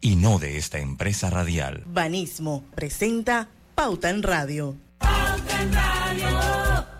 y 0.00 0.16
no 0.16 0.38
de 0.38 0.56
esta 0.56 0.78
empresa 0.78 1.30
radial. 1.30 1.84
Banismo 1.86 2.64
presenta 2.74 3.48
Pauta 3.74 4.10
en 4.10 4.22
Radio. 4.22 4.76
Pauta 4.98 5.62
en 5.62 5.72
Radio. 5.72 6.90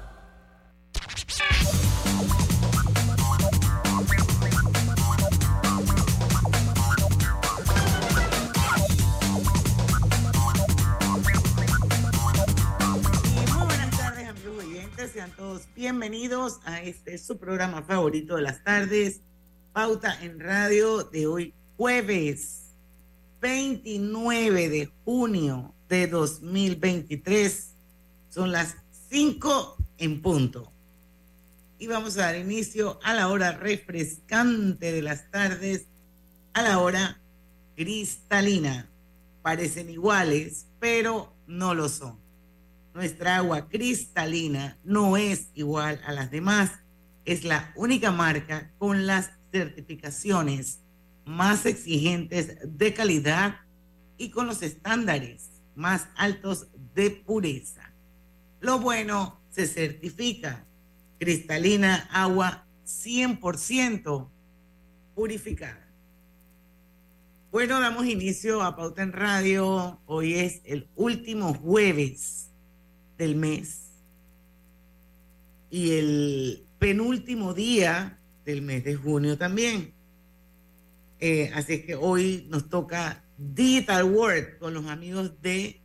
sean 15.14 15.32
todos 15.32 15.62
bienvenidos 15.74 16.60
a 16.64 16.82
este 16.82 17.18
su 17.18 17.36
programa 17.38 17.82
favorito 17.82 18.36
de 18.36 18.42
las 18.42 18.62
tardes, 18.62 19.22
Pauta 19.72 20.16
en 20.22 20.38
Radio 20.38 21.02
de 21.02 21.26
hoy 21.26 21.54
jueves 21.76 22.59
29 23.40 24.68
de 24.68 24.90
junio 25.04 25.74
de 25.88 26.06
2023. 26.06 27.74
Son 28.28 28.52
las 28.52 28.76
5 29.08 29.76
en 29.98 30.20
punto. 30.20 30.70
Y 31.78 31.86
vamos 31.86 32.18
a 32.18 32.22
dar 32.22 32.36
inicio 32.36 33.00
a 33.02 33.14
la 33.14 33.28
hora 33.28 33.52
refrescante 33.52 34.92
de 34.92 35.02
las 35.02 35.30
tardes, 35.30 35.86
a 36.52 36.62
la 36.62 36.78
hora 36.78 37.20
cristalina. 37.74 38.90
Parecen 39.42 39.88
iguales, 39.88 40.66
pero 40.78 41.34
no 41.46 41.74
lo 41.74 41.88
son. 41.88 42.18
Nuestra 42.92 43.36
agua 43.36 43.68
cristalina 43.68 44.76
no 44.84 45.16
es 45.16 45.48
igual 45.54 46.00
a 46.04 46.12
las 46.12 46.30
demás. 46.30 46.72
Es 47.24 47.44
la 47.44 47.72
única 47.76 48.10
marca 48.10 48.70
con 48.78 49.06
las 49.06 49.30
certificaciones 49.50 50.80
más 51.30 51.64
exigentes 51.64 52.58
de 52.64 52.92
calidad 52.92 53.60
y 54.18 54.30
con 54.30 54.46
los 54.46 54.62
estándares 54.62 55.48
más 55.76 56.08
altos 56.16 56.66
de 56.94 57.10
pureza. 57.10 57.94
Lo 58.60 58.80
bueno 58.80 59.40
se 59.48 59.66
certifica. 59.66 60.66
Cristalina 61.18 62.08
agua 62.12 62.66
100% 62.84 64.28
purificada. 65.14 65.88
Bueno, 67.52 67.80
damos 67.80 68.06
inicio 68.06 68.62
a 68.62 68.74
Pauta 68.76 69.02
en 69.02 69.12
Radio. 69.12 70.00
Hoy 70.06 70.34
es 70.34 70.60
el 70.64 70.88
último 70.96 71.54
jueves 71.54 72.50
del 73.18 73.36
mes 73.36 73.90
y 75.70 75.92
el 75.92 76.66
penúltimo 76.78 77.54
día 77.54 78.18
del 78.44 78.62
mes 78.62 78.82
de 78.84 78.96
junio 78.96 79.38
también. 79.38 79.99
Eh, 81.20 81.50
así 81.54 81.82
que 81.82 81.94
hoy 81.94 82.46
nos 82.48 82.70
toca 82.70 83.22
Digital 83.36 84.04
World 84.04 84.58
con 84.58 84.72
los 84.72 84.86
amigos 84.86 85.40
de 85.42 85.80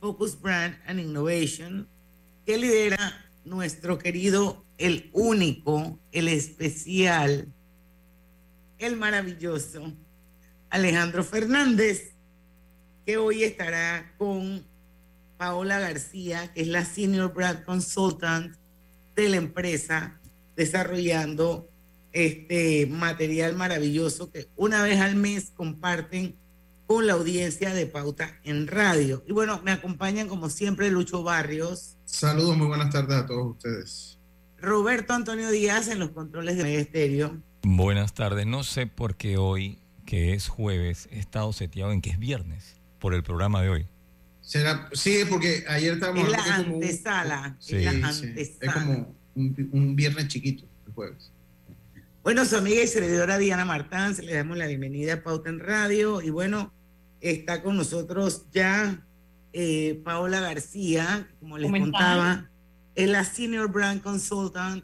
Focus 0.00 0.40
Brand 0.40 0.76
and 0.86 1.00
Innovation, 1.00 1.88
que 2.44 2.56
lidera 2.56 3.24
nuestro 3.44 3.98
querido, 3.98 4.64
el 4.78 5.10
único, 5.12 5.98
el 6.12 6.28
especial, 6.28 7.52
el 8.78 8.96
maravilloso 8.96 9.92
Alejandro 10.70 11.24
Fernández, 11.24 12.12
que 13.04 13.16
hoy 13.16 13.42
estará 13.42 14.14
con 14.18 14.64
Paola 15.36 15.80
García, 15.80 16.52
que 16.52 16.62
es 16.62 16.68
la 16.68 16.84
Senior 16.84 17.32
Brand 17.32 17.64
Consultant 17.64 18.56
de 19.16 19.28
la 19.30 19.36
empresa, 19.36 20.20
desarrollando 20.54 21.68
este 22.24 22.86
material 22.86 23.54
maravilloso 23.56 24.30
que 24.30 24.48
una 24.56 24.82
vez 24.82 25.00
al 25.00 25.16
mes 25.16 25.52
comparten 25.54 26.36
con 26.86 27.06
la 27.06 27.12
audiencia 27.12 27.74
de 27.74 27.86
Pauta 27.86 28.40
en 28.44 28.66
Radio. 28.68 29.22
Y 29.26 29.32
bueno, 29.32 29.60
me 29.64 29.72
acompañan 29.72 30.28
como 30.28 30.48
siempre 30.48 30.90
Lucho 30.90 31.22
Barrios. 31.22 31.96
Saludos, 32.06 32.56
muy 32.56 32.68
buenas 32.68 32.90
tardes 32.90 33.16
a 33.16 33.26
todos 33.26 33.56
ustedes. 33.56 34.18
Roberto 34.58 35.12
Antonio 35.12 35.50
Díaz 35.50 35.88
en 35.88 35.98
los 35.98 36.10
controles 36.10 36.56
de 36.56 36.64
Ministerio. 36.64 37.42
Buenas 37.62 38.14
tardes, 38.14 38.46
no 38.46 38.64
sé 38.64 38.86
por 38.86 39.16
qué 39.16 39.36
hoy, 39.36 39.78
que 40.06 40.32
es 40.32 40.48
jueves, 40.48 41.08
he 41.10 41.18
estado 41.18 41.52
seteado 41.52 41.92
en 41.92 42.00
que 42.00 42.10
es 42.10 42.18
viernes 42.18 42.76
por 42.98 43.12
el 43.12 43.22
programa 43.22 43.60
de 43.60 43.68
hoy. 43.68 43.86
Será, 44.40 44.88
sí, 44.92 45.24
porque 45.28 45.64
ayer 45.68 45.94
estábamos 45.94 46.24
es 46.24 46.30
la 46.30 46.54
antesala. 46.54 47.56
es, 47.60 47.84
la 47.84 47.90
antesala. 47.90 48.40
es 48.40 48.72
como 48.72 49.14
un, 49.34 49.96
viernes 49.96 50.28
chiquito, 50.28 50.64
el 50.86 50.92
jueves. 50.92 51.32
Bueno, 52.26 52.44
su 52.44 52.56
amiga 52.56 52.82
y 52.82 52.88
servidora 52.88 53.38
Diana 53.38 53.64
Martán, 53.64 54.16
se 54.16 54.24
le 54.24 54.34
damos 54.34 54.58
la 54.58 54.66
bienvenida 54.66 55.12
a 55.14 55.22
Pauta 55.22 55.48
en 55.48 55.60
Radio. 55.60 56.20
Y 56.20 56.30
bueno, 56.30 56.72
está 57.20 57.62
con 57.62 57.76
nosotros 57.76 58.46
ya 58.50 59.06
eh, 59.52 60.00
Paola 60.04 60.40
García, 60.40 61.30
como 61.38 61.56
les 61.56 61.70
contaba, 61.70 62.50
es 62.96 63.08
la 63.08 63.22
Senior 63.22 63.70
Brand 63.70 64.02
Consultant 64.02 64.82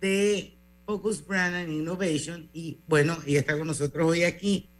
de 0.00 0.56
Focus 0.86 1.26
Brand 1.26 1.54
and 1.54 1.68
Innovation. 1.68 2.48
Y 2.54 2.78
bueno, 2.88 3.18
ella 3.26 3.40
está 3.40 3.58
con 3.58 3.66
nosotros 3.66 4.12
hoy 4.12 4.22
aquí 4.22 4.70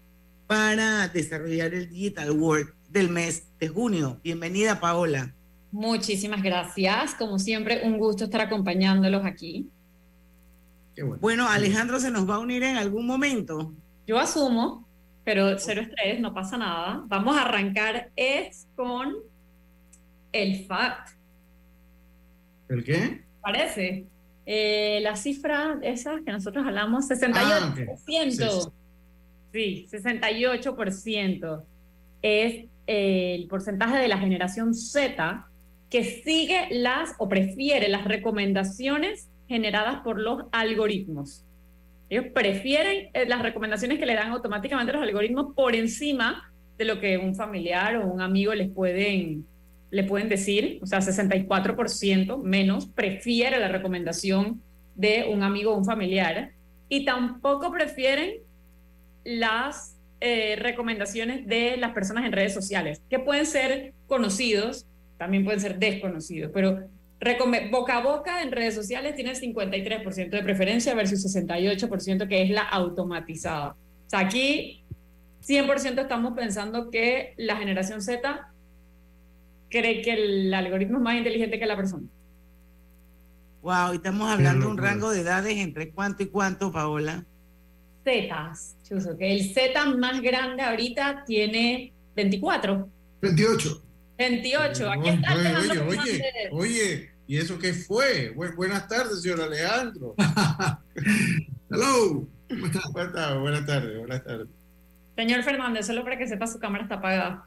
para 0.46 1.06
desarrollar 1.08 1.74
el 1.74 1.90
Digital 1.90 2.30
Work 2.30 2.76
del 2.88 3.10
mes 3.10 3.44
de 3.58 3.68
junio. 3.68 4.18
Bienvenida, 4.24 4.80
Paola. 4.80 5.34
Muchísimas 5.70 6.42
gracias. 6.42 7.14
Como 7.14 7.38
siempre, 7.38 7.82
un 7.84 7.98
gusto 7.98 8.24
estar 8.24 8.40
acompañándolos 8.40 9.26
aquí. 9.26 9.68
Bueno. 11.20 11.48
Alejandro 11.48 12.00
se 12.00 12.10
nos 12.10 12.28
va 12.28 12.36
a 12.36 12.38
unir 12.38 12.62
en 12.62 12.76
algún 12.76 13.06
momento. 13.06 13.72
Yo 14.06 14.18
asumo, 14.18 14.86
pero 15.24 15.58
cero 15.58 15.82
estrés, 15.82 16.20
no 16.20 16.34
pasa 16.34 16.56
nada. 16.56 17.02
Vamos 17.06 17.36
a 17.36 17.42
arrancar 17.42 18.10
es 18.16 18.66
con 18.76 19.14
el 20.32 20.64
fact. 20.66 21.10
¿El 22.68 22.84
qué? 22.84 23.24
Parece. 23.40 24.06
Eh, 24.46 25.00
la 25.02 25.16
cifra 25.16 25.78
esa 25.82 26.20
que 26.24 26.32
nosotros 26.32 26.66
hablamos, 26.66 27.08
68%. 27.08 27.32
Ah, 27.38 28.72
sí, 29.52 29.86
68% 29.90 31.62
es 32.22 32.64
el 32.86 33.46
porcentaje 33.46 33.96
de 33.96 34.08
la 34.08 34.18
generación 34.18 34.74
Z 34.74 35.46
que 35.88 36.04
sigue 36.04 36.68
las 36.70 37.14
o 37.18 37.28
prefiere 37.28 37.88
las 37.88 38.04
recomendaciones 38.04 39.28
generadas 39.50 40.02
por 40.02 40.20
los 40.20 40.44
algoritmos. 40.52 41.44
Ellos 42.08 42.26
prefieren 42.32 43.10
eh, 43.12 43.26
las 43.26 43.42
recomendaciones 43.42 43.98
que 43.98 44.06
le 44.06 44.14
dan 44.14 44.30
automáticamente 44.30 44.92
los 44.92 45.02
algoritmos 45.02 45.54
por 45.56 45.74
encima 45.74 46.52
de 46.78 46.84
lo 46.84 47.00
que 47.00 47.18
un 47.18 47.34
familiar 47.34 47.96
o 47.96 48.06
un 48.06 48.20
amigo 48.20 48.54
les 48.54 48.70
pueden, 48.70 49.44
le 49.90 50.04
pueden 50.04 50.28
decir. 50.28 50.78
O 50.82 50.86
sea, 50.86 51.00
64% 51.00 52.40
menos 52.44 52.86
prefiere 52.86 53.58
la 53.58 53.66
recomendación 53.66 54.62
de 54.94 55.26
un 55.28 55.42
amigo 55.42 55.72
o 55.72 55.78
un 55.78 55.84
familiar. 55.84 56.52
Y 56.88 57.04
tampoco 57.04 57.72
prefieren 57.72 58.34
las 59.24 59.98
eh, 60.20 60.54
recomendaciones 60.60 61.44
de 61.48 61.76
las 61.76 61.90
personas 61.90 62.24
en 62.24 62.30
redes 62.30 62.54
sociales, 62.54 63.02
que 63.10 63.18
pueden 63.18 63.46
ser 63.46 63.94
conocidos, 64.06 64.86
también 65.18 65.44
pueden 65.44 65.58
ser 65.58 65.80
desconocidos, 65.80 66.52
pero 66.54 66.88
boca 67.70 67.98
a 67.98 68.02
boca 68.02 68.42
en 68.42 68.50
redes 68.50 68.74
sociales 68.74 69.14
tiene 69.14 69.32
53% 69.32 70.30
de 70.30 70.42
preferencia 70.42 70.94
versus 70.94 71.24
68% 71.24 72.28
que 72.28 72.42
es 72.42 72.50
la 72.50 72.62
automatizada. 72.62 73.76
O 74.06 74.10
sea, 74.10 74.20
aquí 74.20 74.84
100% 75.46 76.00
estamos 76.00 76.34
pensando 76.34 76.90
que 76.90 77.34
la 77.36 77.56
generación 77.56 78.02
Z 78.02 78.48
cree 79.68 80.02
que 80.02 80.12
el 80.12 80.54
algoritmo 80.54 80.98
es 80.98 81.04
más 81.04 81.16
inteligente 81.16 81.58
que 81.58 81.66
la 81.66 81.76
persona. 81.76 82.06
Wow, 83.62 83.92
y 83.92 83.96
estamos 83.96 84.30
hablando 84.30 84.66
de 84.66 84.72
un 84.72 84.78
rango 84.78 85.10
de 85.10 85.20
edades 85.20 85.56
entre 85.58 85.90
cuánto 85.90 86.22
y 86.22 86.26
cuánto, 86.26 86.72
Paola. 86.72 87.24
Zetas, 88.02 88.76
Chuso, 88.82 89.16
que 89.18 89.32
el 89.32 89.52
Z 89.52 89.84
más 89.96 90.22
grande 90.22 90.62
ahorita 90.62 91.24
tiene 91.26 91.92
24. 92.16 92.88
28. 93.20 93.82
28, 94.16 94.90
aquí 94.90 95.08
está. 95.10 95.34
Oye, 95.34 95.80
oye, 95.80 96.48
oye, 96.52 97.09
¿y 97.30 97.38
eso 97.38 97.58
qué 97.60 97.72
fue? 97.72 98.34
buenas 98.56 98.88
tardes, 98.88 99.22
señor 99.22 99.40
Alejandro. 99.40 100.16
Hello. 101.70 102.26
¿Cómo 102.48 102.66
estás? 102.66 102.90
Buenas 103.38 103.64
tardes, 103.64 103.96
buenas 104.00 104.24
tardes. 104.24 104.48
Señor 105.14 105.44
Fernández, 105.44 105.86
solo 105.86 106.02
para 106.02 106.18
que 106.18 106.26
sepa 106.26 106.48
su 106.48 106.58
cámara 106.58 106.82
está 106.82 106.96
apagada. 106.96 107.46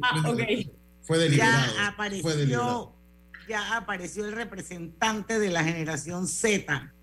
ah, 0.00 0.22
ok. 0.26 0.40
Fue 1.02 1.18
deliberado. 1.18 1.74
Ya 1.76 1.88
apareció, 1.88 2.94
ya 3.46 3.76
apareció 3.76 4.24
el 4.24 4.32
representante 4.32 5.38
de 5.38 5.50
la 5.50 5.62
generación 5.62 6.26
Z. 6.26 6.94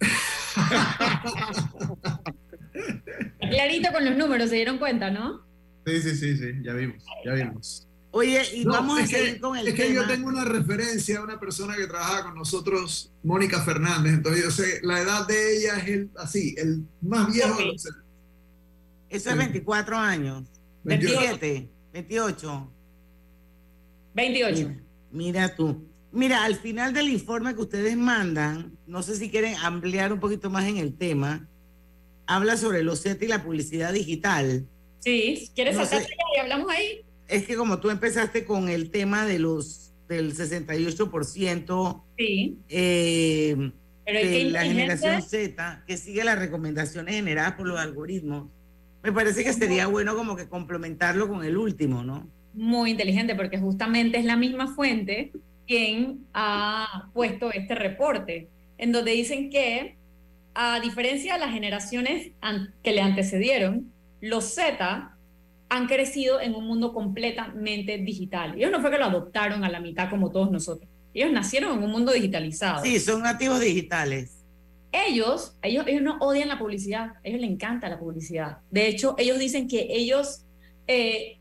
Clarito 3.38 3.92
con 3.92 4.04
los 4.04 4.16
números, 4.16 4.50
se 4.50 4.56
dieron 4.56 4.78
cuenta, 4.78 5.08
¿no? 5.08 5.46
Sí, 5.86 6.02
sí, 6.02 6.16
sí, 6.16 6.36
sí, 6.36 6.50
ya 6.64 6.72
vimos, 6.72 7.04
ya 7.24 7.34
vimos. 7.34 7.87
Oye, 8.10 8.42
y 8.54 8.64
vamos 8.64 8.98
a 8.98 9.06
seguir 9.06 9.40
con 9.40 9.56
el 9.56 9.68
Es 9.68 9.74
que 9.74 9.92
yo 9.92 10.06
tengo 10.06 10.28
una 10.28 10.44
referencia 10.44 11.18
a 11.18 11.22
una 11.22 11.38
persona 11.38 11.76
que 11.76 11.86
trabaja 11.86 12.24
con 12.24 12.34
nosotros, 12.34 13.12
Mónica 13.22 13.62
Fernández, 13.62 14.14
entonces 14.14 14.44
yo 14.44 14.50
sé, 14.50 14.80
la 14.82 15.00
edad 15.00 15.26
de 15.26 15.58
ella 15.58 15.76
es 15.76 15.88
el, 15.88 16.10
así, 16.16 16.54
el 16.56 16.84
más 17.02 17.32
viejo 17.32 17.58
de 17.58 17.66
los 17.66 17.88
Eso 19.10 19.30
es 19.30 19.36
24 19.36 19.96
años. 19.96 20.44
27, 20.84 21.68
28. 21.92 22.72
28. 24.14 24.76
Mira, 25.10 25.54
tú. 25.54 25.86
Mira, 26.10 26.44
al 26.44 26.56
final 26.56 26.94
del 26.94 27.08
informe 27.08 27.54
que 27.54 27.60
ustedes 27.60 27.96
mandan, 27.96 28.76
no 28.86 29.02
sé 29.02 29.16
si 29.16 29.30
quieren 29.30 29.54
ampliar 29.56 30.12
un 30.14 30.20
poquito 30.20 30.48
más 30.48 30.66
en 30.66 30.78
el 30.78 30.96
tema, 30.96 31.46
habla 32.26 32.56
sobre 32.56 32.82
los 32.82 33.00
set 33.00 33.22
y 33.22 33.26
la 33.26 33.42
publicidad 33.42 33.92
digital. 33.92 34.66
Sí, 35.00 35.50
¿quieres 35.54 35.76
no 35.76 35.84
y 35.84 36.40
hablamos 36.40 36.70
ahí? 36.70 37.04
Es 37.28 37.46
que 37.46 37.56
como 37.56 37.78
tú 37.78 37.90
empezaste 37.90 38.44
con 38.44 38.68
el 38.68 38.90
tema 38.90 39.26
de 39.26 39.38
los 39.38 39.88
del 40.08 40.34
68%, 40.34 42.02
sí. 42.16 42.56
Eh, 42.68 43.70
de 44.06 44.44
la 44.44 44.64
generación 44.64 45.20
Z, 45.20 45.84
que 45.86 45.96
sigue 45.98 46.24
las 46.24 46.38
recomendaciones 46.38 47.14
generadas 47.14 47.52
por 47.52 47.66
los 47.66 47.78
algoritmos, 47.78 48.48
me 49.02 49.12
parece 49.12 49.44
que 49.44 49.52
sería 49.52 49.86
bueno 49.86 50.16
como 50.16 50.34
que 50.34 50.48
complementarlo 50.48 51.28
con 51.28 51.44
el 51.44 51.56
último, 51.56 52.02
¿no? 52.02 52.26
Muy 52.54 52.92
inteligente, 52.92 53.34
porque 53.34 53.58
justamente 53.58 54.18
es 54.18 54.24
la 54.24 54.36
misma 54.36 54.74
fuente 54.74 55.30
quien 55.66 56.26
ha 56.32 57.10
puesto 57.12 57.52
este 57.52 57.74
reporte, 57.74 58.48
en 58.78 58.92
donde 58.92 59.12
dicen 59.12 59.50
que, 59.50 59.96
a 60.54 60.80
diferencia 60.80 61.34
de 61.34 61.40
las 61.40 61.52
generaciones 61.52 62.32
que 62.82 62.92
le 62.92 63.02
antecedieron, 63.02 63.92
los 64.22 64.54
Z 64.54 65.17
han 65.68 65.86
crecido 65.86 66.40
en 66.40 66.54
un 66.54 66.66
mundo 66.66 66.92
completamente 66.92 67.98
digital. 67.98 68.54
Ellos 68.56 68.70
no 68.70 68.80
fue 68.80 68.90
que 68.90 68.98
lo 68.98 69.04
adoptaron 69.04 69.64
a 69.64 69.68
la 69.68 69.80
mitad 69.80 70.08
como 70.08 70.30
todos 70.30 70.50
nosotros. 70.50 70.88
Ellos 71.12 71.32
nacieron 71.32 71.76
en 71.76 71.84
un 71.84 71.90
mundo 71.90 72.12
digitalizado. 72.12 72.84
Sí, 72.84 72.98
son 73.00 73.22
nativos 73.22 73.60
digitales. 73.60 74.38
Ellos, 74.92 75.54
ellos, 75.62 75.84
ellos 75.86 76.02
no 76.02 76.16
odian 76.18 76.48
la 76.48 76.58
publicidad, 76.58 77.16
a 77.16 77.20
ellos 77.22 77.40
les 77.40 77.50
encanta 77.50 77.88
la 77.88 77.98
publicidad. 77.98 78.58
De 78.70 78.88
hecho, 78.88 79.14
ellos 79.18 79.38
dicen 79.38 79.68
que 79.68 79.86
ellos, 79.90 80.44
eh, 80.86 81.38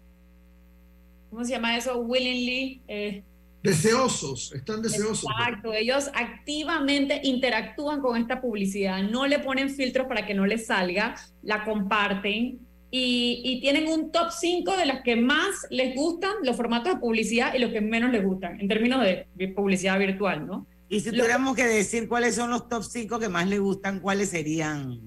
¿cómo 1.29 1.45
se 1.45 1.51
llama 1.51 1.77
eso? 1.77 1.97
Willingly. 1.97 2.81
Eh, 2.87 3.23
deseosos, 3.63 4.53
están 4.53 4.81
deseosos. 4.81 5.29
Exacto, 5.39 5.73
ellos 5.73 6.09
activamente 6.13 7.21
interactúan 7.23 8.01
con 8.01 8.17
esta 8.17 8.41
publicidad, 8.41 9.01
no 9.03 9.25
le 9.27 9.39
ponen 9.39 9.69
filtros 9.69 10.07
para 10.07 10.25
que 10.25 10.33
no 10.33 10.45
les 10.45 10.67
salga, 10.67 11.15
la 11.41 11.63
comparten, 11.63 12.59
y, 12.89 13.59
tienen 13.61 13.87
un 13.87 14.11
top 14.11 14.31
5 14.31 14.77
de 14.77 14.85
las 14.85 15.01
que 15.01 15.15
más 15.15 15.67
les 15.69 15.95
gustan 15.95 16.31
los 16.43 16.55
formatos 16.55 16.93
de 16.93 16.99
publicidad 16.99 17.53
y 17.53 17.59
los 17.59 17.71
que 17.71 17.81
menos 17.81 18.11
les 18.11 18.23
gustan, 18.23 18.59
en 18.59 18.67
términos 18.67 19.03
de 19.03 19.47
publicidad 19.49 19.99
virtual, 19.99 20.45
¿no? 20.47 20.65
Y 20.89 21.01
si 21.01 21.09
tuviéramos 21.09 21.55
que 21.55 21.65
decir 21.65 22.07
cuáles 22.07 22.35
son 22.35 22.49
los 22.49 22.69
top 22.69 22.83
5 22.83 23.19
que 23.19 23.27
más 23.27 23.47
les 23.47 23.59
gustan, 23.59 23.99
¿cuáles 23.99 24.29
serían? 24.29 25.01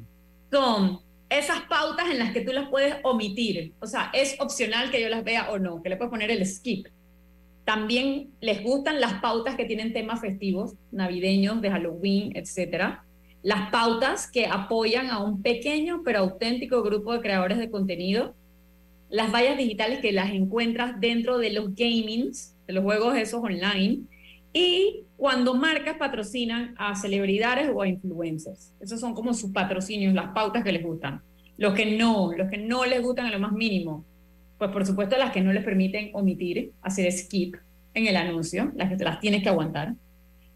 Son 0.51 1.01
esas 1.31 1.63
pautas 1.63 2.11
en 2.11 2.19
las 2.19 2.33
que 2.33 2.43
tú 2.43 2.53
las 2.53 2.69
puedes 2.69 2.97
omitir. 3.03 3.73
O 3.81 3.87
sea, 3.87 4.11
es 4.13 4.37
opcional 4.41 4.91
que 4.91 5.01
yo 5.01 5.09
las 5.09 5.25
vea 5.25 5.51
o 5.51 5.59
no, 5.59 5.83
que 5.83 5.89
le 5.89 5.97
puedes 5.97 6.11
poner 6.11 6.31
el 6.31 6.45
skip. 6.47 6.87
También 7.65 8.31
les 8.41 8.63
gustan 8.63 9.01
las 9.01 9.21
pautas 9.23 9.55
que 9.57 9.65
tienen 9.65 9.93
temas 9.93 10.21
festivos, 10.21 10.75
navideños, 10.91 11.63
de 11.63 11.71
Halloween, 11.71 12.33
etcétera 12.35 13.05
las 13.43 13.71
pautas 13.71 14.31
que 14.31 14.47
apoyan 14.47 15.11
a 15.11 15.19
un 15.19 15.43
pequeño 15.43 16.03
pero 16.05 16.21
auténtico 16.21 16.83
grupo 16.83 17.13
de 17.13 17.21
creadores 17.21 17.59
de 17.59 17.71
contenido, 17.71 18.35
las 19.09 19.33
vallas 19.33 19.57
digitales 19.57 20.01
que 20.01 20.13
las 20.13 20.31
encuentras 20.31 21.01
dentro 21.01 21.39
de 21.39 21.51
los 21.51 21.75
gamings, 21.75 22.57
de 22.67 22.75
los 22.75 22.85
juegos 22.85 23.17
esos 23.17 23.43
online, 23.43 24.03
y 24.53 25.05
cuando 25.17 25.55
marcas 25.55 25.97
patrocinan 25.97 26.75
a 26.77 26.95
celebridades 26.95 27.71
o 27.73 27.83
a 27.83 27.89
influencers. 27.89 28.75
Esos 28.81 29.01
son 29.01 29.15
como 29.15 29.33
sus 29.33 29.53
patrocinios, 29.53 30.13
las 30.13 30.33
pautas 30.33 30.65
que 30.65 30.73
les 30.73 30.83
gustan. 30.83 31.23
Los 31.57 31.75
que 31.75 31.97
no, 31.97 32.33
los 32.33 32.51
que 32.51 32.59
no 32.59 32.85
les 32.85 33.03
gustan 33.03 33.27
a 33.27 33.31
lo 33.31 33.39
más 33.39 33.53
mínimo, 33.53 34.05
pues 34.59 34.71
por 34.71 34.85
supuesto 34.85 35.17
las 35.17 35.31
que 35.31 35.41
no 35.41 35.53
les 35.53 35.65
permiten 35.65 36.11
omitir, 36.15 36.73
hacer 36.83 37.11
skip 37.13 37.57
en 37.95 38.07
el 38.07 38.17
anuncio, 38.17 38.73
las 38.77 38.89
que 38.89 38.97
te 38.97 39.05
las 39.05 39.21
tienes 39.21 39.43
que 39.43 39.49
aguantar 39.49 39.95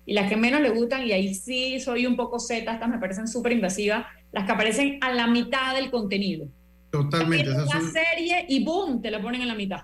y 0.06 0.14
las 0.14 0.28
que 0.28 0.36
menos 0.36 0.60
le 0.60 0.70
gustan, 0.70 1.06
y 1.06 1.12
ahí 1.12 1.34
sí 1.34 1.80
soy 1.80 2.06
un 2.06 2.16
poco 2.16 2.38
Z, 2.38 2.70
estas 2.70 2.88
me 2.88 2.98
parecen 2.98 3.26
súper 3.26 3.52
invasivas, 3.52 4.06
las 4.32 4.44
que 4.44 4.52
aparecen 4.52 4.98
a 5.00 5.12
la 5.12 5.26
mitad 5.26 5.74
del 5.74 5.90
contenido. 5.90 6.48
Totalmente. 6.90 7.50
Es 7.50 7.56
una 7.56 7.90
serie 7.90 8.46
y 8.48 8.64
boom, 8.64 9.00
te 9.00 9.10
la 9.10 9.20
ponen 9.20 9.42
en 9.42 9.48
la 9.48 9.54
mitad. 9.54 9.80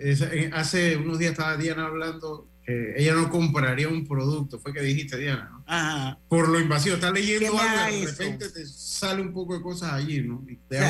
Eh, 0.00 0.50
hace 0.52 0.96
unos 0.96 1.18
días 1.18 1.32
estaba 1.32 1.56
Diana 1.56 1.86
hablando 1.86 2.48
que 2.64 2.94
ella 2.96 3.14
no 3.14 3.28
compraría 3.28 3.88
un 3.88 4.06
producto, 4.06 4.58
fue 4.58 4.72
que 4.72 4.80
dijiste 4.80 5.18
Diana, 5.18 5.50
¿no? 5.50 5.64
Ajá. 5.66 6.18
Por 6.28 6.48
lo 6.48 6.60
invasivo, 6.60 6.94
estás 6.94 7.12
leyendo 7.12 7.58
algo 7.58 7.96
y 7.96 8.00
de 8.04 8.10
repente 8.10 8.48
te 8.50 8.66
sale 8.66 9.20
un 9.20 9.32
poco 9.32 9.54
de 9.54 9.62
cosas 9.62 9.92
allí, 9.92 10.22
¿no? 10.22 10.44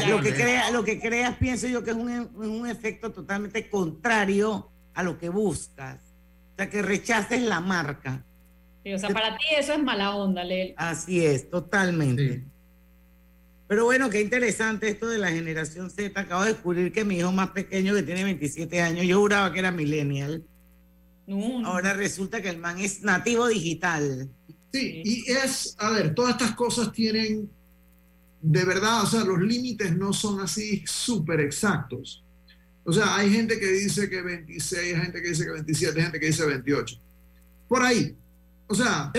lo, 0.09 0.21
que 0.21 0.35
crea, 0.35 0.71
lo 0.71 0.85
que 0.85 1.01
creas, 1.01 1.37
pienso 1.37 1.67
yo 1.67 1.83
que 1.83 1.91
es 1.91 1.97
un, 1.97 2.11
un 2.37 2.69
efecto 2.69 3.11
totalmente 3.11 3.69
contrario 3.69 4.71
a 4.93 5.03
lo 5.03 5.19
que 5.19 5.31
buscas. 5.31 6.01
O 6.53 6.57
sea, 6.57 6.71
que 6.71 6.83
rechaces 6.83 7.43
la 7.43 7.61
marca 7.61 8.25
o 8.93 8.99
sea, 8.99 9.09
para 9.11 9.37
ti 9.37 9.45
eso 9.59 9.73
es 9.73 9.83
mala 9.83 10.15
onda, 10.15 10.45
Lel. 10.45 10.75
Así 10.77 11.25
es, 11.25 11.49
totalmente. 11.49 12.45
Pero 13.67 13.87
bueno, 13.87 14.11
qué 14.11 14.21
interesante 14.21 14.89
esto 14.89 15.09
de 15.09 15.19
la 15.19 15.31
generación 15.31 15.91
Z. 15.91 16.21
Acabo 16.21 16.43
de 16.43 16.53
descubrir 16.53 16.93
que 16.93 17.05
mi 17.05 17.19
hijo 17.19 17.33
más 17.33 17.51
pequeño, 17.51 17.95
que 17.95 18.03
tiene 18.03 18.25
27 18.25 18.81
años, 18.83 19.07
yo 19.07 19.19
juraba 19.19 19.53
que 19.53 19.61
era 19.61 19.71
millennial. 19.71 20.45
Ahora 21.65 21.95
resulta 21.95 22.43
que 22.43 22.51
el 22.51 22.59
man 22.59 22.79
es 22.79 23.03
nativo 23.03 23.49
digital. 23.49 24.29
Sí, 24.73 25.03
y 25.05 25.31
es, 25.31 25.75
a 25.79 25.91
ver, 25.91 26.15
todas 26.15 26.33
estas 26.33 26.55
cosas 26.55 26.93
tienen, 26.93 27.49
de 28.43 28.65
verdad, 28.65 29.03
o 29.03 29.07
sea, 29.07 29.25
los 29.25 29.41
límites 29.41 29.97
no 29.97 30.13
son 30.13 30.41
así 30.41 30.83
súper 30.87 31.41
exactos. 31.41 32.23
O 32.85 32.93
sea, 32.93 33.17
hay 33.17 33.33
gente 33.33 33.59
que 33.59 33.67
dice 33.67 34.11
que 34.11 34.21
26, 34.21 34.95
hay 34.95 35.01
gente 35.01 35.23
que 35.23 35.29
dice 35.29 35.45
que 35.45 35.53
27, 35.53 35.99
hay 35.99 36.05
gente 36.05 36.21
que 36.21 36.27
dice 36.27 36.45
28. 36.45 36.97
Por 37.67 37.83
ahí, 37.83 38.15
o 38.67 38.75
sea, 38.75 39.13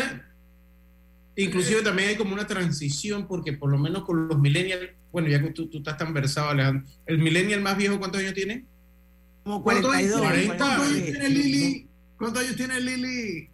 inclusive 1.36 1.82
también 1.82 2.10
hay 2.10 2.16
como 2.16 2.34
una 2.34 2.48
transición 2.48 3.28
porque 3.28 3.54
por 3.54 3.72
lo 3.72 3.78
menos 3.78 4.04
con 4.04 4.28
los 4.28 4.40
millennials, 4.40 4.92
bueno, 5.12 5.28
ya 5.28 5.42
que 5.42 5.52
tú, 5.52 5.68
tú 5.68 5.80
estás 5.80 5.98
tan 5.98 6.14
versado, 6.14 6.50
Alejandro, 6.50 6.86
¿el 7.06 7.20
millennial 7.20 7.62
más 7.62 7.78
viejo 7.78 8.00
cuántos 8.00 8.22
años 8.22 8.34
tiene? 8.34 8.66
Como 9.44 9.64
42. 9.64 10.22
¿Cuántos 10.48 10.70
años 10.70 11.04
tiene 11.04 11.30
Lili? 11.30 11.88
¿Cuántos 12.18 12.44
años 12.44 12.56
tiene 12.56 12.82
Lili? 12.82 13.50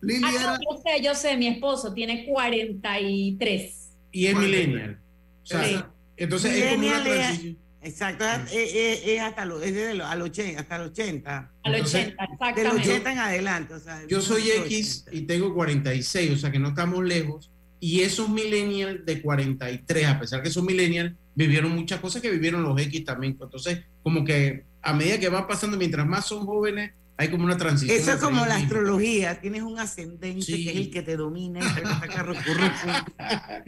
Lili 0.00 0.24
ah, 0.24 0.58
yo 0.60 0.82
sé, 0.82 1.02
yo 1.02 1.14
sé, 1.14 1.36
mi 1.36 1.48
esposo 1.48 1.92
tiene 1.92 2.26
43. 2.26 3.90
Y 4.12 4.26
es 4.26 4.36
millennial. 4.36 5.00
O 5.42 5.46
sea, 5.46 5.90
entonces 6.16 6.52
es 6.54 6.72
como 6.74 6.86
una 6.86 7.02
transición. 7.02 7.67
Exacto, 7.80 8.24
es, 8.50 9.20
hasta 9.20 9.44
los, 9.44 9.62
es 9.62 9.74
de 9.74 10.02
al 10.02 10.22
80, 10.22 10.60
hasta 10.60 10.76
el 10.76 10.82
80. 10.82 11.52
Al 11.62 11.74
80, 11.74 12.24
exactamente. 12.24 12.62
Del 12.62 12.72
80 12.72 13.12
en 13.12 13.18
adelante. 13.18 13.74
O 13.74 13.80
sea, 13.80 14.04
yo 14.08 14.20
soy 14.20 14.50
X 14.50 15.04
y 15.12 15.22
tengo 15.22 15.54
46, 15.54 16.32
o 16.32 16.36
sea 16.36 16.50
que 16.50 16.58
no 16.58 16.70
estamos 16.70 17.04
lejos. 17.04 17.50
Y 17.80 18.00
esos 18.00 18.28
millennials 18.28 19.06
de 19.06 19.22
43, 19.22 20.06
a 20.06 20.18
pesar 20.18 20.42
que 20.42 20.50
son 20.50 20.66
millennials, 20.66 21.14
vivieron 21.36 21.70
muchas 21.70 22.00
cosas 22.00 22.20
que 22.20 22.30
vivieron 22.30 22.64
los 22.64 22.80
X 22.80 23.04
también. 23.04 23.38
Entonces, 23.40 23.84
como 24.02 24.24
que 24.24 24.64
a 24.82 24.92
medida 24.92 25.20
que 25.20 25.28
va 25.28 25.46
pasando, 25.46 25.76
mientras 25.76 26.04
más 26.04 26.26
son 26.26 26.44
jóvenes, 26.44 26.90
hay 27.16 27.28
como 27.28 27.44
una 27.44 27.56
transición. 27.56 27.96
Eso 27.96 28.12
es 28.12 28.18
como 28.18 28.44
la 28.46 28.56
astrología, 28.56 29.40
tienes 29.40 29.62
un 29.62 29.78
ascendente 29.78 30.46
que 30.46 30.70
es 30.70 30.76
el 30.76 30.90
que 30.90 31.02
te 31.02 31.16
domina. 31.16 31.60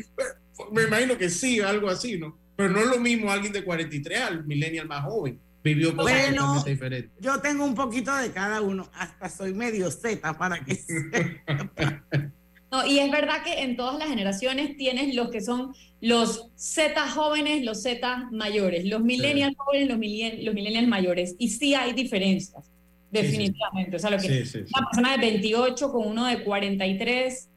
Me 0.73 0.83
imagino 0.83 1.17
que 1.17 1.31
sí, 1.31 1.61
algo 1.61 1.89
así, 1.89 2.19
¿no? 2.19 2.37
Pero 2.61 2.75
no 2.75 2.81
es 2.81 2.87
lo 2.89 3.01
mismo 3.01 3.31
alguien 3.31 3.55
de 3.55 3.65
43 3.65 4.21
al 4.21 4.45
millennial 4.45 4.87
más 4.87 5.03
joven. 5.05 5.41
Vivió 5.65 5.97
cosas 5.97 6.13
bueno, 6.13 6.63
diferentes. 6.63 7.11
Yo 7.19 7.41
tengo 7.41 7.65
un 7.65 7.75
poquito 7.75 8.15
de 8.15 8.33
cada 8.33 8.61
uno. 8.61 8.91
Hasta 8.93 9.31
soy 9.31 9.55
medio 9.55 9.91
Z 9.91 10.37
para 10.37 10.63
que 10.63 10.79
No, 12.71 12.87
y 12.87 12.99
es 12.99 13.11
verdad 13.11 13.43
que 13.43 13.63
en 13.63 13.77
todas 13.77 13.99
las 13.99 14.11
generaciones 14.11 14.77
tienes 14.77 15.15
los 15.15 15.31
que 15.31 15.41
son 15.41 15.75
los 16.03 16.51
Z 16.55 17.09
jóvenes, 17.09 17.65
los 17.65 17.83
Z 17.83 18.29
mayores, 18.31 18.85
los 18.85 19.01
millennials 19.01 19.57
jóvenes, 19.57 19.89
los, 19.89 19.99
millennials 19.99 20.87
mayores. 20.87 21.37
Y 21.39 21.49
sí 21.49 21.75
hay 21.75 21.95
diferencias, 21.95 22.71
definitivamente. 23.11 23.97
O 23.97 23.99
sea, 23.99 24.11
lo 24.11 24.19
que 24.19 24.45
una 24.75 24.87
persona 24.87 25.17
de 25.17 25.31
28 25.31 25.91
con 25.91 26.09
uno 26.09 26.27
de 26.27 26.45
43 26.45 27.50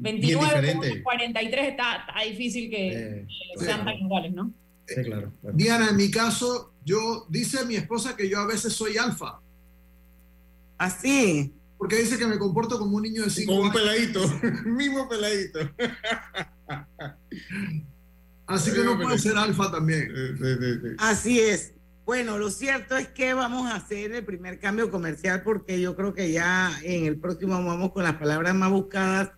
29, 0.00 1.02
43 1.02 1.68
está, 1.68 2.06
está, 2.08 2.22
difícil 2.28 2.70
que, 2.70 2.88
eh, 2.88 3.26
sean 3.56 3.84
tan 3.84 3.94
iguales, 3.94 4.32
¿no? 4.32 4.52
Sí, 4.86 5.02
claro, 5.04 5.32
Diana, 5.54 5.90
en 5.90 5.96
mi 5.96 6.10
caso, 6.10 6.72
yo, 6.84 7.26
dice 7.28 7.64
mi 7.64 7.76
esposa 7.76 8.16
que 8.16 8.28
yo 8.28 8.40
a 8.40 8.46
veces 8.46 8.72
soy 8.72 8.96
alfa. 8.96 9.40
¿Así? 10.78 11.52
Porque 11.78 11.96
dice 11.96 12.18
que 12.18 12.26
me 12.26 12.38
comporto 12.38 12.78
como 12.78 12.96
un 12.96 13.02
niño 13.02 13.22
de 13.22 13.30
5 13.30 13.52
Como 13.52 13.66
un 13.66 13.72
peladito, 13.72 14.20
mismo 14.66 15.08
peladito. 15.08 15.60
Así 18.46 18.72
que 18.72 18.82
no 18.82 18.98
puede 18.98 19.18
ser 19.18 19.36
alfa 19.36 19.70
también. 19.70 20.12
Así 20.98 21.38
es. 21.38 21.74
Bueno, 22.04 22.38
lo 22.38 22.50
cierto 22.50 22.96
es 22.96 23.06
que 23.06 23.34
vamos 23.34 23.70
a 23.70 23.76
hacer 23.76 24.10
el 24.12 24.24
primer 24.24 24.58
cambio 24.58 24.90
comercial 24.90 25.42
porque 25.42 25.80
yo 25.80 25.94
creo 25.94 26.12
que 26.12 26.32
ya 26.32 26.72
en 26.82 27.06
el 27.06 27.16
próximo 27.20 27.64
vamos 27.64 27.92
con 27.92 28.02
las 28.02 28.16
palabras 28.16 28.52
más 28.54 28.70
buscadas 28.70 29.30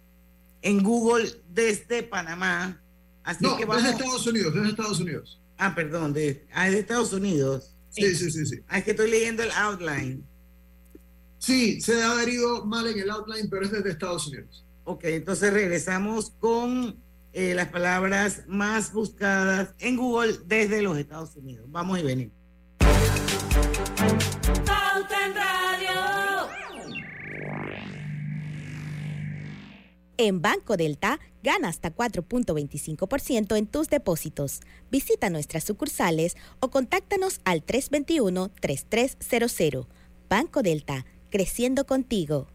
en 0.62 0.83
Google 0.83 1.31
desde 1.49 2.02
Panamá. 2.02 2.81
Así 3.25 3.45
no, 3.45 3.57
que 3.57 3.66
desde 3.66 3.90
Estados 3.90 4.26
Unidos, 4.26 4.54
desde 4.54 4.69
Estados 4.71 5.00
Unidos. 5.00 5.40
Ah, 5.59 5.75
perdón, 5.75 6.12
de, 6.12 6.47
ah, 6.52 6.71
de 6.71 6.78
Estados 6.78 7.12
Unidos. 7.12 7.76
Sí, 7.90 8.14
sí, 8.14 8.31
sí, 8.31 8.47
sí. 8.47 8.61
Ah, 8.69 8.78
es 8.78 8.85
que 8.85 8.92
estoy 8.92 9.11
leyendo 9.11 9.42
el 9.42 9.50
outline. 9.52 10.25
Sí, 11.38 11.81
se 11.81 12.02
ha 12.02 12.12
adherido 12.12 12.64
mal 12.64 12.87
en 12.87 12.99
el 12.99 13.11
outline, 13.11 13.49
pero 13.50 13.64
es 13.64 13.73
desde 13.73 13.90
Estados 13.90 14.26
Unidos. 14.28 14.64
Ok, 14.85 15.04
entonces 15.04 15.52
regresamos 15.52 16.33
con 16.40 16.97
eh, 17.33 17.54
las 17.54 17.69
palabras 17.69 18.42
más 18.49 18.92
buscadas 18.92 19.75
en 19.78 19.97
Google 19.97 20.38
desde 20.47 20.83
los 20.83 20.99
Estados 20.99 21.37
Unidos. 21.37 21.66
Vamos 21.69 21.99
y 21.99 22.02
venimos. 22.02 22.41
En 30.19 30.42
Banco 30.42 30.76
Delta, 30.76 31.21
gana 31.42 31.69
hasta 31.69 31.95
4.25% 31.95 33.57
en 33.57 33.66
tus 33.66 33.88
depósitos. 33.88 34.61
Visita 34.90 35.31
nuestras 35.31 35.64
sucursales 35.64 36.37
o 36.61 36.69
contáctanos 36.71 37.40
al 37.45 37.64
321-3300. 37.64 39.87
Banco 40.28 40.62
Delta, 40.62 41.07
creciendo 41.31 41.87
contigo. 41.87 42.49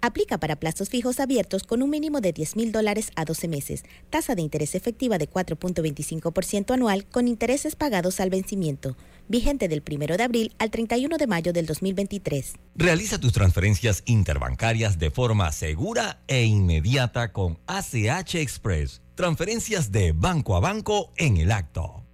Aplica 0.00 0.38
para 0.38 0.54
plazos 0.56 0.90
fijos 0.90 1.18
abiertos 1.18 1.64
con 1.64 1.82
un 1.82 1.90
mínimo 1.90 2.20
de 2.20 2.32
10 2.32 2.54
mil 2.56 2.72
dólares 2.72 3.10
a 3.16 3.24
12 3.24 3.48
meses. 3.48 3.82
Tasa 4.10 4.36
de 4.36 4.42
interés 4.42 4.76
efectiva 4.76 5.18
de 5.18 5.28
4.25% 5.28 6.72
anual 6.72 7.04
con 7.06 7.26
intereses 7.26 7.74
pagados 7.74 8.20
al 8.20 8.30
vencimiento. 8.30 8.96
Vigente 9.28 9.68
del 9.68 9.82
1 9.88 10.16
de 10.16 10.22
abril 10.22 10.54
al 10.58 10.70
31 10.70 11.16
de 11.16 11.26
mayo 11.26 11.52
del 11.52 11.66
2023. 11.66 12.54
Realiza 12.74 13.18
tus 13.18 13.32
transferencias 13.32 14.02
interbancarias 14.06 14.98
de 14.98 15.10
forma 15.10 15.52
segura 15.52 16.22
e 16.26 16.44
inmediata 16.44 17.32
con 17.32 17.58
ACH 17.66 18.34
Express. 18.36 19.02
Transferencias 19.14 19.92
de 19.92 20.12
banco 20.12 20.56
a 20.56 20.60
banco 20.60 21.12
en 21.16 21.36
el 21.36 21.52
acto. 21.52 22.04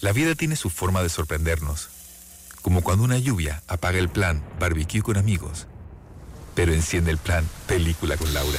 La 0.00 0.12
vida 0.12 0.34
tiene 0.34 0.56
su 0.56 0.68
forma 0.68 1.02
de 1.02 1.08
sorprendernos. 1.08 1.88
Como 2.60 2.82
cuando 2.82 3.04
una 3.04 3.18
lluvia 3.18 3.62
apaga 3.66 3.98
el 3.98 4.08
plan 4.08 4.42
barbecue 4.58 5.02
con 5.02 5.16
amigos 5.16 5.66
pero 6.54 6.72
enciende 6.72 7.10
el 7.10 7.18
plan 7.18 7.48
Película 7.66 8.16
con 8.16 8.32
Laura. 8.34 8.58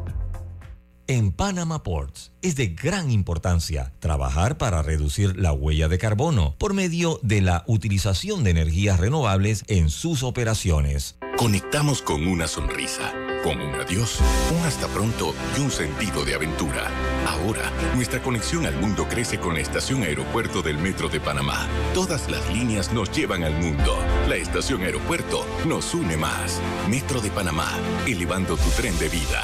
En 1.11 1.33
Panama 1.33 1.83
Ports 1.83 2.31
es 2.41 2.55
de 2.55 2.67
gran 2.67 3.11
importancia 3.11 3.91
trabajar 3.99 4.57
para 4.57 4.81
reducir 4.81 5.35
la 5.37 5.51
huella 5.51 5.89
de 5.89 5.97
carbono 5.97 6.55
por 6.57 6.73
medio 6.73 7.19
de 7.21 7.41
la 7.41 7.65
utilización 7.67 8.45
de 8.45 8.51
energías 8.51 8.97
renovables 8.97 9.65
en 9.67 9.89
sus 9.89 10.23
operaciones. 10.23 11.17
Conectamos 11.37 12.01
con 12.01 12.25
una 12.25 12.47
sonrisa, 12.47 13.13
con 13.43 13.59
un 13.59 13.75
adiós, 13.75 14.19
un 14.57 14.65
hasta 14.65 14.87
pronto 14.87 15.35
y 15.57 15.59
un 15.59 15.69
sentido 15.69 16.23
de 16.23 16.33
aventura. 16.33 16.89
Ahora, 17.27 17.69
nuestra 17.93 18.23
conexión 18.23 18.65
al 18.65 18.79
mundo 18.79 19.05
crece 19.09 19.37
con 19.37 19.55
la 19.55 19.59
estación 19.59 20.03
aeropuerto 20.03 20.61
del 20.61 20.77
Metro 20.77 21.09
de 21.09 21.19
Panamá. 21.19 21.67
Todas 21.93 22.31
las 22.31 22.49
líneas 22.53 22.93
nos 22.93 23.11
llevan 23.11 23.43
al 23.43 23.59
mundo. 23.59 23.97
La 24.29 24.37
estación 24.37 24.83
aeropuerto 24.83 25.45
nos 25.67 25.93
une 25.93 26.15
más. 26.15 26.61
Metro 26.89 27.19
de 27.19 27.31
Panamá, 27.31 27.67
elevando 28.07 28.55
tu 28.55 28.69
tren 28.77 28.97
de 28.97 29.09
vida. 29.09 29.43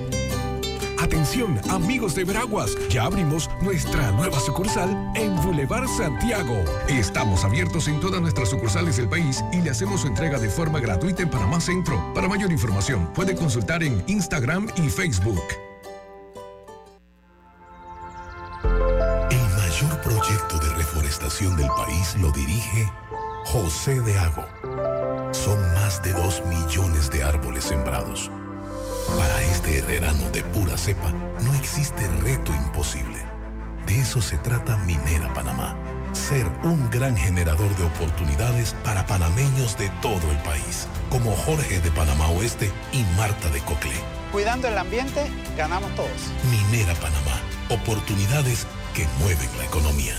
Atención, 1.01 1.59
amigos 1.71 2.13
de 2.13 2.23
Veraguas, 2.23 2.77
ya 2.87 3.05
abrimos 3.05 3.49
nuestra 3.59 4.11
nueva 4.11 4.39
sucursal 4.39 5.11
en 5.15 5.35
Boulevard 5.37 5.87
Santiago. 5.87 6.63
Estamos 6.87 7.43
abiertos 7.43 7.87
en 7.87 7.99
todas 7.99 8.21
nuestras 8.21 8.49
sucursales 8.49 8.97
del 8.97 9.09
país 9.09 9.43
y 9.51 9.61
le 9.61 9.71
hacemos 9.71 10.01
su 10.01 10.07
entrega 10.07 10.37
de 10.37 10.47
forma 10.47 10.79
gratuita 10.79 11.23
en 11.23 11.31
Panamá 11.31 11.59
Centro. 11.59 12.13
Para 12.13 12.27
mayor 12.27 12.51
información, 12.51 13.11
puede 13.15 13.35
consultar 13.35 13.81
en 13.81 14.03
Instagram 14.05 14.67
y 14.75 14.89
Facebook. 14.89 15.41
El 19.31 19.49
mayor 19.57 20.01
proyecto 20.01 20.59
de 20.59 20.69
reforestación 20.75 21.57
del 21.57 21.67
país 21.69 22.15
lo 22.19 22.31
dirige 22.31 22.87
José 23.45 23.99
de 24.01 24.19
Ago. 24.19 24.45
Son 25.31 25.59
más 25.73 26.03
de 26.03 26.13
dos 26.13 26.43
millones 26.45 27.09
de 27.09 27.23
árboles 27.23 27.63
sembrados 27.63 28.29
para 29.07 29.41
este 29.43 29.79
herrerano 29.79 30.29
de 30.31 30.43
pura 30.43 30.77
cepa, 30.77 31.11
no 31.43 31.53
existe 31.55 32.07
reto 32.21 32.53
imposible. 32.53 33.19
De 33.85 33.99
eso 33.99 34.21
se 34.21 34.37
trata 34.37 34.77
Minera 34.77 35.33
Panamá. 35.33 35.75
Ser 36.13 36.45
un 36.63 36.89
gran 36.89 37.15
generador 37.15 37.75
de 37.77 37.83
oportunidades 37.83 38.75
para 38.83 39.05
panameños 39.05 39.77
de 39.77 39.89
todo 40.01 40.29
el 40.31 40.37
país, 40.39 40.87
como 41.09 41.31
Jorge 41.31 41.79
de 41.79 41.91
Panamá 41.91 42.27
Oeste 42.29 42.71
y 42.91 43.03
Marta 43.17 43.49
de 43.49 43.59
Coclé. 43.61 43.95
Cuidando 44.31 44.67
el 44.67 44.77
ambiente, 44.77 45.25
ganamos 45.57 45.93
todos. 45.95 46.09
Minera 46.49 46.93
Panamá. 46.95 47.39
Oportunidades 47.69 48.67
que 48.93 49.05
mueven 49.19 49.49
la 49.57 49.65
economía. 49.65 50.15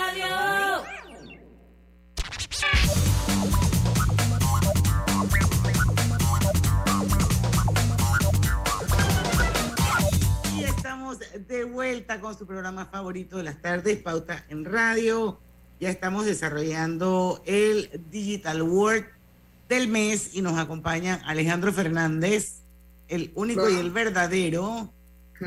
De 11.49 11.63
vuelta 11.63 12.21
con 12.21 12.37
su 12.37 12.45
programa 12.45 12.85
favorito 12.85 13.37
de 13.37 13.43
las 13.43 13.59
tardes, 13.59 13.97
Pauta 14.03 14.45
en 14.49 14.65
Radio. 14.65 15.41
Ya 15.79 15.89
estamos 15.89 16.27
desarrollando 16.27 17.41
el 17.43 18.03
Digital 18.11 18.61
Word 18.61 19.05
del 19.67 19.87
mes 19.87 20.35
y 20.35 20.43
nos 20.43 20.59
acompaña 20.59 21.19
Alejandro 21.25 21.73
Fernández, 21.73 22.61
el 23.07 23.31
único 23.33 23.67
y 23.67 23.77
el 23.77 23.89
verdadero, 23.89 24.93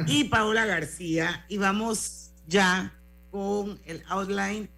y 0.09 0.25
Paula 0.25 0.67
García. 0.67 1.47
Y 1.49 1.59
vamos 1.59 2.33
ya 2.49 2.99
con 3.31 3.81
el 3.85 4.03
outline 4.09 4.69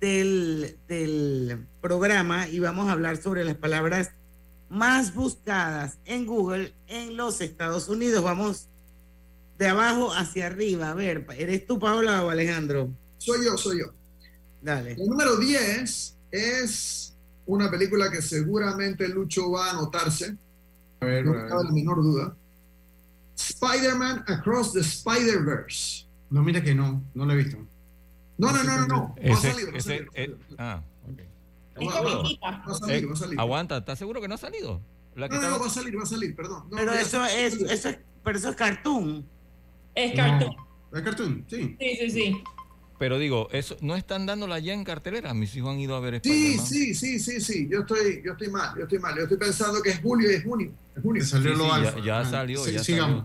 del, 0.00 0.76
del 0.88 1.68
programa 1.82 2.48
y 2.48 2.58
vamos 2.58 2.88
a 2.88 2.92
hablar 2.92 3.16
sobre 3.16 3.44
las 3.44 3.54
palabras 3.54 4.10
más 4.68 5.14
buscadas 5.14 5.98
en 6.04 6.26
Google 6.26 6.74
en 6.88 7.16
los 7.16 7.40
Estados 7.40 7.88
Unidos. 7.88 8.24
Vamos 8.24 8.70
de 9.58 9.68
abajo 9.68 10.12
hacia 10.12 10.46
arriba. 10.46 10.90
A 10.90 10.94
ver, 10.94 11.26
¿eres 11.38 11.66
tú, 11.66 11.78
Paula 11.78 12.24
o 12.24 12.30
Alejandro? 12.30 12.90
Soy 13.18 13.44
yo, 13.44 13.56
soy 13.56 13.80
yo. 13.80 13.86
Dale. 14.62 14.92
El 14.92 15.06
número 15.08 15.36
10 15.36 16.16
es 16.30 17.14
una 17.46 17.70
película 17.70 18.10
que 18.10 18.22
seguramente 18.22 19.06
Lucho 19.08 19.50
va 19.50 19.66
a 19.66 19.70
anotarse. 19.70 20.36
A 21.00 21.04
ver, 21.06 21.24
no 21.24 21.32
ver. 21.32 21.48
cabe 21.48 21.64
la 21.64 21.70
menor 21.70 22.02
duda. 22.02 22.36
Spider-Man 23.36 24.24
Across 24.28 24.72
the 24.72 24.80
Spider-Verse. 24.80 26.06
No, 26.30 26.42
mira 26.42 26.62
que 26.62 26.74
no, 26.74 27.02
no 27.14 27.26
lo 27.26 27.32
he 27.32 27.36
visto. 27.36 27.58
No, 28.38 28.50
no, 28.52 28.62
no, 28.64 28.76
no, 28.78 28.86
no. 28.86 29.14
Va 29.16 29.22
a 29.22 29.38
Ese- 29.38 29.50
salir, 29.52 29.66
va 29.68 29.74
a 29.74 29.78
ese- 29.78 29.88
salir. 29.88 30.08
eh, 30.14 30.36
ah, 30.58 30.82
ok. 31.08 31.18
Va- 31.86 32.00
va- 32.00 32.22
va 32.66 32.72
a 32.72 32.74
salir, 33.14 33.34
Eh. 33.34 33.36
Aguanta, 33.38 33.76
¿estás 33.78 33.98
seguro 33.98 34.20
que 34.20 34.28
no 34.28 34.34
ha 34.34 34.38
salido? 34.38 34.80
La 35.16 35.28
que 35.28 35.34
No, 35.36 35.40
no, 35.42 35.46
estaba- 35.46 35.58
no, 35.58 35.64
va 35.64 35.66
a 35.70 35.74
salir, 35.74 35.98
va 35.98 36.02
a 36.02 36.06
salir, 36.06 36.34
perdón. 36.34 36.64
No, 36.70 36.76
Pero 36.76 36.92
ya 36.94 37.00
eso 37.00 37.24
es, 37.24 37.54
eso 37.54 37.88
es, 37.90 37.98
pero 38.24 38.38
eso 38.38 38.50
es 38.50 38.56
cartoon. 38.56 39.24
Es 39.94 40.14
cartoon. 40.14 40.56
¿Es 40.92 41.02
cartoon? 41.02 41.44
Sí. 41.48 41.76
Sí, 41.78 41.96
sí, 42.00 42.10
sí. 42.10 42.42
Pero 42.98 43.18
digo, 43.18 43.48
eso 43.50 43.76
no 43.80 43.96
están 43.96 44.24
dándola 44.24 44.58
ya 44.60 44.72
en 44.72 44.84
cartelera. 44.84 45.34
Mis 45.34 45.54
hijos 45.56 45.70
han 45.70 45.80
ido 45.80 45.96
a 45.96 46.00
ver 46.00 46.20
Sí, 46.22 46.30
Spider-Man. 46.30 46.66
sí, 46.66 46.94
sí, 46.94 47.18
sí, 47.18 47.40
sí. 47.40 47.68
Yo 47.70 47.80
estoy, 47.80 48.22
yo 48.24 48.32
estoy 48.32 48.48
mal, 48.48 48.76
yo 48.78 48.84
estoy 48.84 48.98
mal. 49.00 49.16
Yo 49.16 49.22
estoy 49.24 49.36
pensando 49.36 49.82
que 49.82 49.90
es 49.90 50.00
julio 50.00 50.30
y 50.30 50.34
es 50.34 50.44
junio. 50.44 50.72
Es 50.96 51.02
junio. 51.02 51.24
Sí, 51.24 51.36
sí, 51.36 51.42
ya, 51.44 52.04
ya 52.04 52.24
salió, 52.24 52.64
Sí, 52.64 52.72
ya 52.72 52.84
sigamos. 52.84 53.24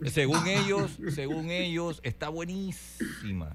salió. 0.00 0.10
Según 0.10 0.46
ellos, 0.46 0.98
según 1.14 1.50
ellos, 1.50 2.00
está 2.02 2.30
buenísima. 2.30 3.54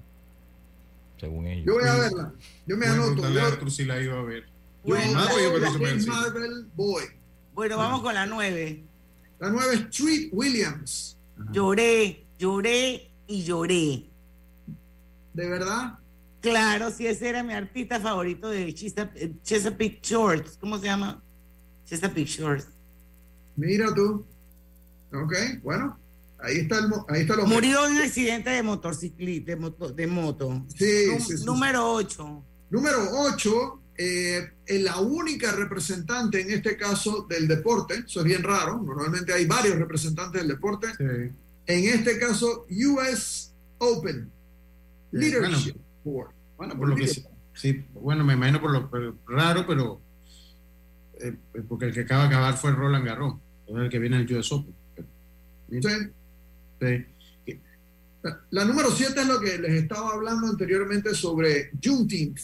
Según 1.18 1.46
ellos. 1.48 1.66
Yo 1.66 1.74
voy 1.74 1.88
a 1.88 1.94
verla. 1.96 2.32
Yo 2.66 2.76
me 2.76 2.86
Voy 2.88 2.94
anoto. 2.94 3.24
a 3.24 3.46
Arthur 3.46 3.70
si 3.70 3.84
la 3.84 4.00
iba 4.00 4.18
a 4.18 4.22
ver. 4.22 4.44
yo 4.84 4.94
decía. 4.94 6.12
Marvel 6.12 6.66
Boy. 6.76 7.04
Bueno, 7.52 7.76
vamos 7.76 8.02
con 8.02 8.14
la 8.14 8.24
nueve. 8.26 8.84
La 9.40 9.50
nueva 9.50 9.72
es 9.72 9.90
Treat 9.90 10.28
Williams. 10.32 11.18
Lloré, 11.52 12.24
lloré 12.38 13.10
y 13.26 13.42
lloré. 13.44 14.04
¿De 15.34 15.48
verdad? 15.48 15.98
Claro, 16.40 16.90
sí, 16.90 17.06
ese 17.06 17.28
era 17.28 17.42
mi 17.42 17.52
artista 17.52 18.00
favorito 18.00 18.48
de 18.48 18.72
Chesa- 18.74 19.10
eh, 19.16 19.32
Chesapeake 19.42 20.00
Shorts. 20.02 20.56
¿Cómo 20.60 20.78
se 20.78 20.86
llama? 20.86 21.22
Chesapeake 21.84 22.28
Shorts. 22.28 22.68
Mira 23.56 23.92
tú. 23.94 24.24
Ok, 25.12 25.34
bueno. 25.62 25.98
Ahí 26.40 26.58
está 26.58 26.78
el, 26.78 26.84
ahí 27.08 27.22
está 27.22 27.34
lo 27.34 27.46
Murió 27.46 27.84
en 27.86 27.92
un 27.96 27.98
accidente 28.02 28.50
de 28.50 28.62
motociclista, 28.62 29.50
de 29.50 29.56
moto. 29.56 29.88
De 29.90 30.06
moto. 30.06 30.64
Sí, 30.76 31.06
Nú- 31.08 31.20
sí, 31.20 31.38
sí, 31.38 31.44
número 31.44 31.92
8. 31.92 32.44
Número 32.70 32.98
8, 33.12 33.82
la 34.84 35.00
única 35.00 35.50
representante 35.52 36.40
en 36.40 36.50
este 36.52 36.76
caso 36.76 37.26
del 37.28 37.48
deporte, 37.48 38.04
eso 38.06 38.20
es 38.20 38.24
bien 38.26 38.44
raro, 38.44 38.80
normalmente 38.80 39.32
hay 39.32 39.46
varios 39.46 39.76
representantes 39.76 40.40
del 40.40 40.48
deporte, 40.48 40.86
en 41.68 41.84
este 41.84 42.18
caso 42.18 42.66
US 42.70 43.52
Open 43.78 44.30
Leadership 45.12 45.76
Board. 46.02 46.32
Bueno, 46.56 46.76
por 46.76 46.88
lo 46.88 46.96
que 46.96 47.06
sí, 47.06 47.24
sí, 47.54 47.84
bueno, 47.92 48.24
me 48.24 48.32
imagino 48.32 48.60
por 48.60 48.72
lo 48.72 48.90
pero 48.90 49.16
raro, 49.28 49.64
pero 49.66 50.00
eh, 51.20 51.36
porque 51.68 51.86
el 51.86 51.94
que 51.94 52.00
acaba 52.00 52.22
de 52.22 52.28
acabar 52.28 52.56
fue 52.56 52.72
Roland 52.72 53.06
Garros, 53.06 53.34
el 53.68 53.88
que 53.88 53.98
viene 53.98 54.16
el 54.16 54.36
US 54.36 54.50
Open. 54.50 54.74
Sí. 55.70 55.88
Sí. 56.80 57.06
La, 58.50 58.64
número 58.64 58.90
7 58.90 59.20
es 59.20 59.26
lo 59.26 59.40
que 59.40 59.58
les 59.58 59.82
estaba 59.82 60.10
hablando 60.10 60.48
anteriormente 60.48 61.14
sobre 61.14 61.70
Juneteenth, 61.82 62.40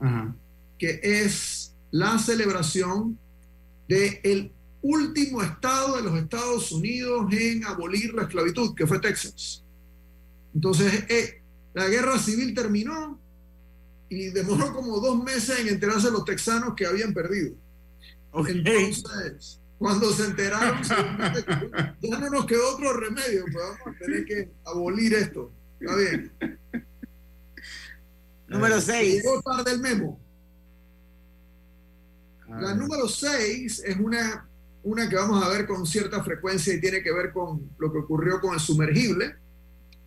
Ajá. 0.00 0.34
que 0.78 1.00
es 1.02 1.74
la 1.90 2.18
celebración 2.18 3.18
del 3.88 4.52
último 4.86 5.42
estado 5.42 5.96
de 5.96 6.02
los 6.02 6.18
Estados 6.18 6.72
Unidos 6.72 7.26
en 7.32 7.64
abolir 7.64 8.14
la 8.14 8.22
esclavitud, 8.22 8.74
que 8.74 8.86
fue 8.86 8.98
Texas. 8.98 9.64
Entonces, 10.54 11.04
eh, 11.08 11.42
la 11.74 11.88
guerra 11.88 12.18
civil 12.18 12.54
terminó 12.54 13.20
y 14.08 14.28
demoró 14.28 14.72
como 14.72 14.98
dos 15.00 15.22
meses 15.22 15.60
en 15.60 15.68
enterarse 15.68 16.10
los 16.10 16.24
texanos 16.24 16.74
que 16.74 16.86
habían 16.86 17.12
perdido. 17.12 17.54
Entonces, 18.34 19.60
cuando 19.78 20.12
se 20.12 20.26
enteraron, 20.26 20.82
ya 22.02 22.18
no 22.18 22.30
nos 22.30 22.46
quedó 22.46 22.74
otro 22.74 22.92
remedio, 22.94 23.44
pues 23.52 23.56
vamos 23.56 23.80
a 23.86 23.98
tener 23.98 24.24
que 24.24 24.50
abolir 24.64 25.14
esto. 25.14 25.52
Está 25.80 25.96
bien. 25.96 26.32
Número 28.48 28.80
6. 28.80 29.22
Llegó 29.22 29.42
tarde 29.42 29.72
el 29.72 29.80
memo. 29.80 30.20
Ah, 32.48 32.60
La 32.60 32.74
número 32.74 33.08
6 33.08 33.82
es 33.84 33.96
una, 33.96 34.48
una 34.86 35.08
que 35.08 35.16
vamos 35.16 35.42
a 35.42 35.48
ver 35.48 35.66
con 35.66 35.84
cierta 35.84 36.22
frecuencia 36.22 36.72
y 36.72 36.80
tiene 36.80 37.02
que 37.02 37.12
ver 37.12 37.32
con 37.32 37.70
lo 37.76 37.92
que 37.92 37.98
ocurrió 37.98 38.40
con 38.40 38.54
el 38.54 38.60
sumergible, 38.60 39.34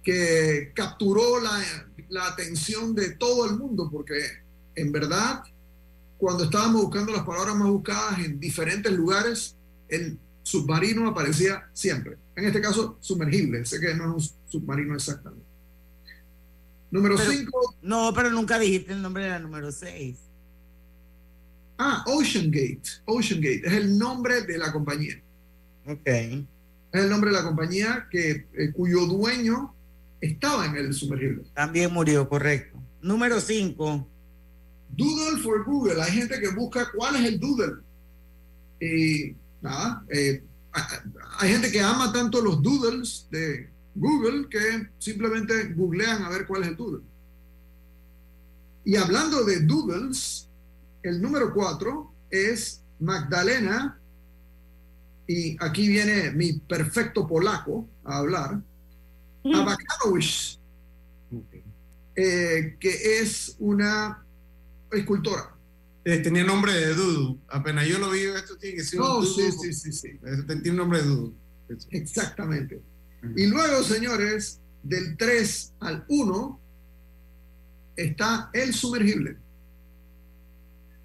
que 0.01 0.71
capturó 0.73 1.41
la, 1.41 1.61
la 2.07 2.27
atención 2.27 2.95
de 2.95 3.11
todo 3.11 3.45
el 3.49 3.57
mundo, 3.57 3.89
porque 3.91 4.21
en 4.75 4.91
verdad, 4.93 5.43
cuando 6.17 6.45
estábamos 6.45 6.83
buscando 6.83 7.11
las 7.11 7.25
palabras 7.25 7.55
más 7.57 7.67
buscadas 7.67 8.19
en 8.19 8.39
diferentes 8.39 8.91
lugares, 8.93 9.57
el 9.89 10.17
submarino 10.43 11.09
aparecía 11.09 11.69
siempre. 11.73 12.17
En 12.37 12.45
este 12.45 12.61
caso, 12.61 12.97
sumergible. 13.01 13.65
Sé 13.65 13.81
que 13.81 13.93
no 13.93 14.17
es 14.17 14.31
un 14.31 14.49
submarino 14.49 14.95
exactamente. 14.95 15.45
Número 16.89 17.17
Pero- 17.17 17.31
5. 17.31 17.75
No, 17.81 18.13
pero 18.15 18.29
nunca 18.31 18.57
dijiste 18.57 18.93
el 18.93 19.01
nombre 19.01 19.23
de 19.23 19.29
la 19.31 19.39
número 19.39 19.73
6. 19.73 20.17
Ah, 21.81 22.03
Ocean 22.07 22.51
Gate. 22.51 22.81
Ocean 23.05 23.39
Gate 23.39 23.61
es 23.63 23.71
el 23.71 23.97
nombre 23.97 24.41
de 24.41 24.57
la 24.57 24.73
compañía. 24.73 25.15
Ok. 25.87 26.05
Es 26.05 26.45
el 26.91 27.09
nombre 27.09 27.31
de 27.31 27.37
la 27.37 27.43
compañía 27.43 28.07
que, 28.11 28.47
eh, 28.53 28.71
cuyo 28.73 29.05
dueño 29.05 29.73
estaba 30.19 30.65
en 30.65 30.75
el 30.75 30.93
sumergible. 30.93 31.43
También 31.53 31.93
murió, 31.93 32.27
correcto. 32.27 32.77
Número 33.01 33.39
5. 33.39 34.05
Doodle 34.89 35.41
for 35.41 35.63
Google. 35.63 36.01
Hay 36.01 36.11
gente 36.11 36.37
que 36.41 36.49
busca 36.49 36.91
cuál 36.93 37.15
es 37.15 37.25
el 37.25 37.39
doodle. 37.39 37.75
Y 38.81 39.35
nada, 39.61 40.03
eh, 40.09 40.43
hay 41.39 41.49
gente 41.49 41.71
que 41.71 41.79
ama 41.79 42.11
tanto 42.11 42.41
los 42.41 42.61
doodles 42.61 43.25
de 43.31 43.69
Google 43.95 44.49
que 44.49 44.89
simplemente 44.97 45.73
googlean 45.73 46.23
a 46.23 46.29
ver 46.29 46.45
cuál 46.45 46.63
es 46.63 46.69
el 46.69 46.75
doodle. 46.75 47.03
Y 48.83 48.97
hablando 48.97 49.45
de 49.45 49.61
doodles, 49.61 50.48
el 51.03 51.21
número 51.21 51.53
4 51.53 52.13
es 52.29 52.83
Magdalena, 52.99 53.99
y 55.27 55.55
aquí 55.63 55.87
viene 55.87 56.31
mi 56.31 56.53
perfecto 56.53 57.27
polaco 57.27 57.87
a 58.03 58.17
hablar, 58.17 58.61
Abakanowicz, 59.45 60.59
eh, 62.15 62.75
que 62.79 63.19
es 63.19 63.55
una 63.59 64.25
escultora. 64.91 65.55
Eh, 66.03 66.17
tenía 66.19 66.43
nombre 66.43 66.73
de 66.73 66.93
Dudu. 66.95 67.39
Apenas 67.49 67.87
yo 67.87 67.99
lo 67.99 68.09
vi, 68.09 68.21
esto 68.21 68.57
tiene 68.57 68.77
que 68.77 68.83
ser 68.83 68.99
un 68.99 69.07
No, 69.07 69.13
Dudu. 69.21 69.27
sí, 69.27 69.51
sí, 69.51 69.73
sí, 69.73 69.91
sí. 69.91 70.19
Tiene 70.63 70.77
nombre 70.77 71.01
de 71.01 71.07
Dudu. 71.07 71.33
Exactamente. 71.91 72.81
Y 73.35 73.45
luego, 73.47 73.83
señores, 73.83 74.59
del 74.81 75.15
3 75.17 75.73
al 75.81 76.05
1 76.07 76.59
está 77.95 78.49
el 78.53 78.73
sumergible. 78.73 79.37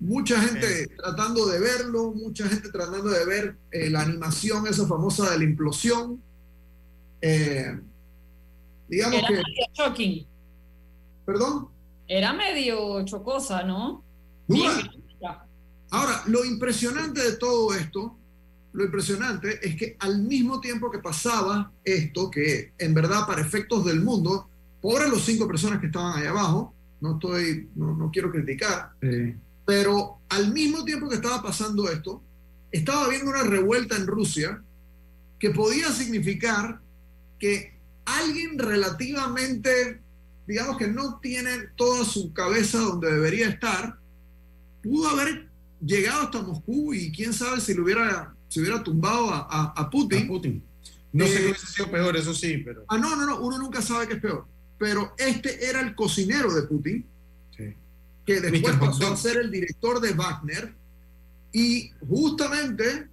Mucha 0.04 0.38
gente 0.38 0.86
tratando 0.98 1.46
de 1.46 1.58
verlo, 1.58 2.12
mucha 2.12 2.46
gente 2.46 2.68
tratando 2.68 3.08
de 3.08 3.24
ver 3.24 3.56
eh, 3.70 3.88
la 3.88 4.02
animación 4.02 4.66
esa 4.66 4.86
famosa 4.86 5.30
de 5.30 5.38
la 5.38 5.44
implosión. 5.44 6.22
Eh, 7.22 7.80
digamos 8.86 9.18
Era 9.18 9.28
que, 9.28 9.34
medio 9.34 9.66
shocking. 9.72 10.26
perdón, 11.24 11.68
Era 12.06 12.34
medio 12.34 13.02
chocosa, 13.06 13.62
¿no? 13.62 14.04
Ahora, 15.90 16.22
lo 16.26 16.44
impresionante 16.44 17.22
de 17.22 17.36
todo 17.36 17.74
esto, 17.74 18.18
lo 18.74 18.84
impresionante 18.84 19.66
es 19.66 19.74
que 19.74 19.96
al 20.00 20.20
mismo 20.20 20.60
tiempo 20.60 20.90
que 20.90 20.98
pasaba 20.98 21.72
esto, 21.82 22.30
que 22.30 22.74
en 22.76 22.92
verdad 22.92 23.26
para 23.26 23.40
efectos 23.40 23.86
del 23.86 24.02
mundo, 24.02 24.50
pobres 24.82 25.08
los 25.08 25.24
cinco 25.24 25.46
personas 25.46 25.80
que 25.80 25.86
estaban 25.86 26.18
ahí 26.18 26.26
abajo, 26.26 26.74
no 27.00 27.14
estoy, 27.14 27.70
no, 27.74 27.94
no 27.94 28.10
quiero 28.10 28.30
criticar, 28.30 28.92
pero 29.64 30.20
al 30.28 30.52
mismo 30.52 30.84
tiempo 30.84 31.08
que 31.08 31.16
estaba 31.16 31.42
pasando 31.42 31.90
esto, 31.90 32.22
estaba 32.70 33.04
habiendo 33.04 33.30
una 33.30 33.44
revuelta 33.44 33.96
en 33.96 34.06
Rusia 34.06 34.62
que 35.38 35.50
podía 35.50 35.90
significar 35.92 36.80
que 37.38 37.78
alguien 38.04 38.58
relativamente 38.58 40.00
digamos 40.46 40.76
que 40.76 40.88
no 40.88 41.18
tiene 41.20 41.68
toda 41.76 42.04
su 42.04 42.32
cabeza 42.32 42.78
donde 42.78 43.10
debería 43.10 43.48
estar, 43.48 43.98
pudo 44.82 45.08
haber 45.08 45.48
llegado 45.84 46.22
hasta 46.22 46.42
Moscú 46.42 46.92
y 46.94 47.12
quién 47.12 47.32
sabe 47.32 47.60
si 47.60 47.74
lo 47.74 47.84
hubiera, 47.84 48.34
si 48.48 48.60
hubiera 48.60 48.82
tumbado 48.82 49.30
a, 49.30 49.72
a, 49.76 49.90
Putin. 49.90 50.26
Putin. 50.26 50.62
No 51.12 51.26
sé 51.26 51.34
qué 51.34 51.44
hubiese 51.46 51.66
sido 51.66 51.90
peor, 51.90 52.16
eso 52.16 52.34
sí, 52.34 52.58
pero. 52.58 52.84
Ah, 52.88 52.98
no, 52.98 53.14
no, 53.16 53.24
no, 53.24 53.40
uno 53.40 53.58
nunca 53.58 53.80
sabe 53.80 54.08
qué 54.08 54.14
es 54.14 54.20
peor. 54.20 54.46
Pero 54.78 55.14
este 55.16 55.64
era 55.66 55.80
el 55.80 55.94
cocinero 55.94 56.52
de 56.52 56.62
Putin, 56.62 57.06
que 58.24 58.40
después 58.40 58.76
pasó 58.76 59.12
a 59.12 59.16
ser 59.16 59.38
el 59.38 59.50
director 59.50 60.00
de 60.00 60.12
Wagner, 60.12 60.74
y 61.52 61.92
justamente 62.08 63.08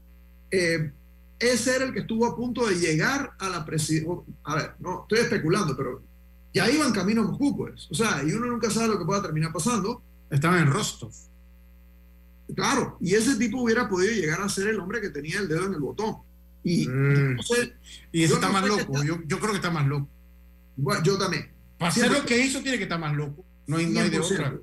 eh, 0.50 0.92
ese 1.40 1.76
era 1.76 1.86
el 1.86 1.94
que 1.94 2.00
estuvo 2.00 2.26
a 2.26 2.36
punto 2.36 2.68
de 2.68 2.76
llegar 2.76 3.34
a 3.40 3.50
la 3.50 3.66
presidencia. 3.66 4.14
A 4.44 4.56
ver, 4.56 4.74
no, 4.80 5.02
estoy 5.02 5.20
especulando, 5.20 5.76
pero 5.76 6.02
ya 6.54 6.70
iban 6.70 6.92
camino 6.92 7.22
a 7.22 7.26
Moscú, 7.26 7.56
pues. 7.58 7.88
O 7.90 7.96
sea, 7.96 8.24
y 8.24 8.32
uno 8.32 8.48
nunca 8.48 8.70
sabe 8.70 8.90
lo 8.90 9.00
que 9.00 9.06
pueda 9.06 9.22
terminar 9.22 9.54
pasando. 9.54 10.02
Estaban 10.30 10.60
en 10.60 10.72
Rostov. 10.72 11.12
Claro, 12.56 12.98
y 13.00 13.16
ese 13.16 13.36
tipo 13.36 13.62
hubiera 13.62 13.88
podido 13.88 14.14
llegar 14.14 14.42
a 14.42 14.50
ser 14.50 14.68
el 14.68 14.80
hombre 14.80 15.02
que 15.02 15.10
tenía 15.10 15.40
el 15.40 15.48
dedo 15.48 15.68
en 15.68 15.74
el 15.74 15.80
botón. 15.80 16.18
Y, 16.64 16.88
mm. 16.88 17.40
y 18.12 18.24
eso 18.24 18.36
está 18.36 18.50
más 18.50 18.68
loco. 18.68 19.04
Yo, 19.04 19.20
yo, 19.26 19.40
creo 19.40 19.52
que 19.52 19.58
está 19.58 19.72
más 19.72 19.88
loco. 19.88 20.08
Bueno, 20.76 21.02
yo 21.04 21.18
también. 21.18 21.50
Para 21.78 21.92
hacer 21.92 22.12
lo 22.12 22.26
que 22.26 22.44
hizo, 22.46 22.62
tiene 22.62 22.78
que 22.78 22.84
estar 22.84 23.00
más 23.00 23.16
loco. 23.16 23.44
No 23.68 23.78
hay, 23.78 23.88
no 23.88 24.00
hay 24.00 24.10
de 24.10 24.20
otra. 24.20 24.60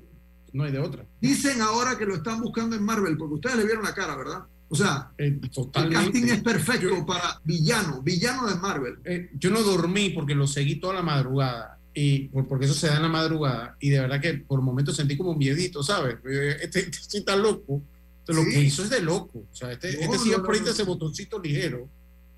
No 0.53 0.63
hay 0.63 0.71
de 0.71 0.79
otra. 0.79 1.05
Dicen 1.21 1.61
ahora 1.61 1.97
que 1.97 2.05
lo 2.05 2.15
están 2.15 2.41
buscando 2.41 2.75
en 2.75 2.83
Marvel, 2.83 3.17
porque 3.17 3.35
ustedes 3.35 3.57
le 3.57 3.65
vieron 3.65 3.83
la 3.83 3.93
cara, 3.93 4.15
¿verdad? 4.15 4.43
O 4.69 4.75
sea, 4.75 5.11
eh, 5.17 5.39
el 5.75 5.89
casting 5.89 6.25
es 6.25 6.43
perfecto 6.43 7.03
para 7.05 7.41
villano, 7.43 8.01
villano 8.03 8.47
de 8.47 8.55
Marvel. 8.55 8.99
Eh, 9.03 9.31
yo 9.33 9.49
no 9.49 9.63
dormí 9.63 10.11
porque 10.11 10.35
lo 10.35 10.45
seguí 10.45 10.75
toda 10.79 10.93
la 10.93 11.01
madrugada, 11.01 11.79
y 11.93 12.27
porque 12.27 12.65
eso 12.65 12.75
se 12.75 12.87
da 12.87 12.97
en 12.97 13.01
la 13.01 13.09
madrugada, 13.09 13.75
y 13.79 13.89
de 13.89 13.99
verdad 13.99 14.21
que 14.21 14.35
por 14.35 14.61
momentos 14.61 14.95
sentí 14.95 15.17
como 15.17 15.31
un 15.31 15.39
miedito, 15.39 15.81
¿sabes? 15.81 16.17
Eh, 16.29 16.57
este, 16.61 16.79
este 16.89 16.97
sí 16.99 17.17
está 17.17 17.35
loco. 17.35 17.81
Lo 18.27 18.43
que 18.43 18.61
hizo 18.61 18.83
es 18.83 18.91
de 18.91 19.01
loco. 19.01 19.39
O 19.51 19.55
sea, 19.55 19.71
este, 19.71 19.89
este 19.89 20.19
sí 20.19 20.31
aprieta 20.31 20.69
ese 20.69 20.83
botoncito 20.83 21.39
ligero. 21.39 21.89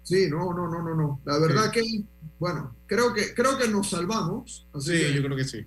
Sí, 0.04 0.28
no, 0.30 0.54
no, 0.54 0.70
no, 0.70 0.82
no, 0.82 0.96
no. 0.96 1.22
La 1.26 1.38
verdad 1.38 1.70
que, 1.70 1.84
bueno, 2.40 2.76
creo 2.88 3.14
que, 3.14 3.34
creo 3.34 3.58
que 3.58 3.68
nos 3.68 3.90
salvamos. 3.90 4.66
sí, 4.80 5.14
yo 5.14 5.22
creo 5.22 5.36
que 5.36 5.44
sí. 5.44 5.66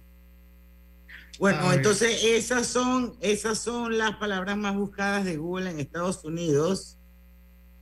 Bueno, 1.38 1.72
entonces 1.72 2.22
esas 2.24 2.66
son, 2.66 3.16
esas 3.20 3.58
son 3.58 3.98
las 3.98 4.16
palabras 4.16 4.56
más 4.56 4.76
buscadas 4.76 5.24
de 5.24 5.36
Google 5.36 5.70
en 5.70 5.80
Estados 5.80 6.24
Unidos. 6.24 6.98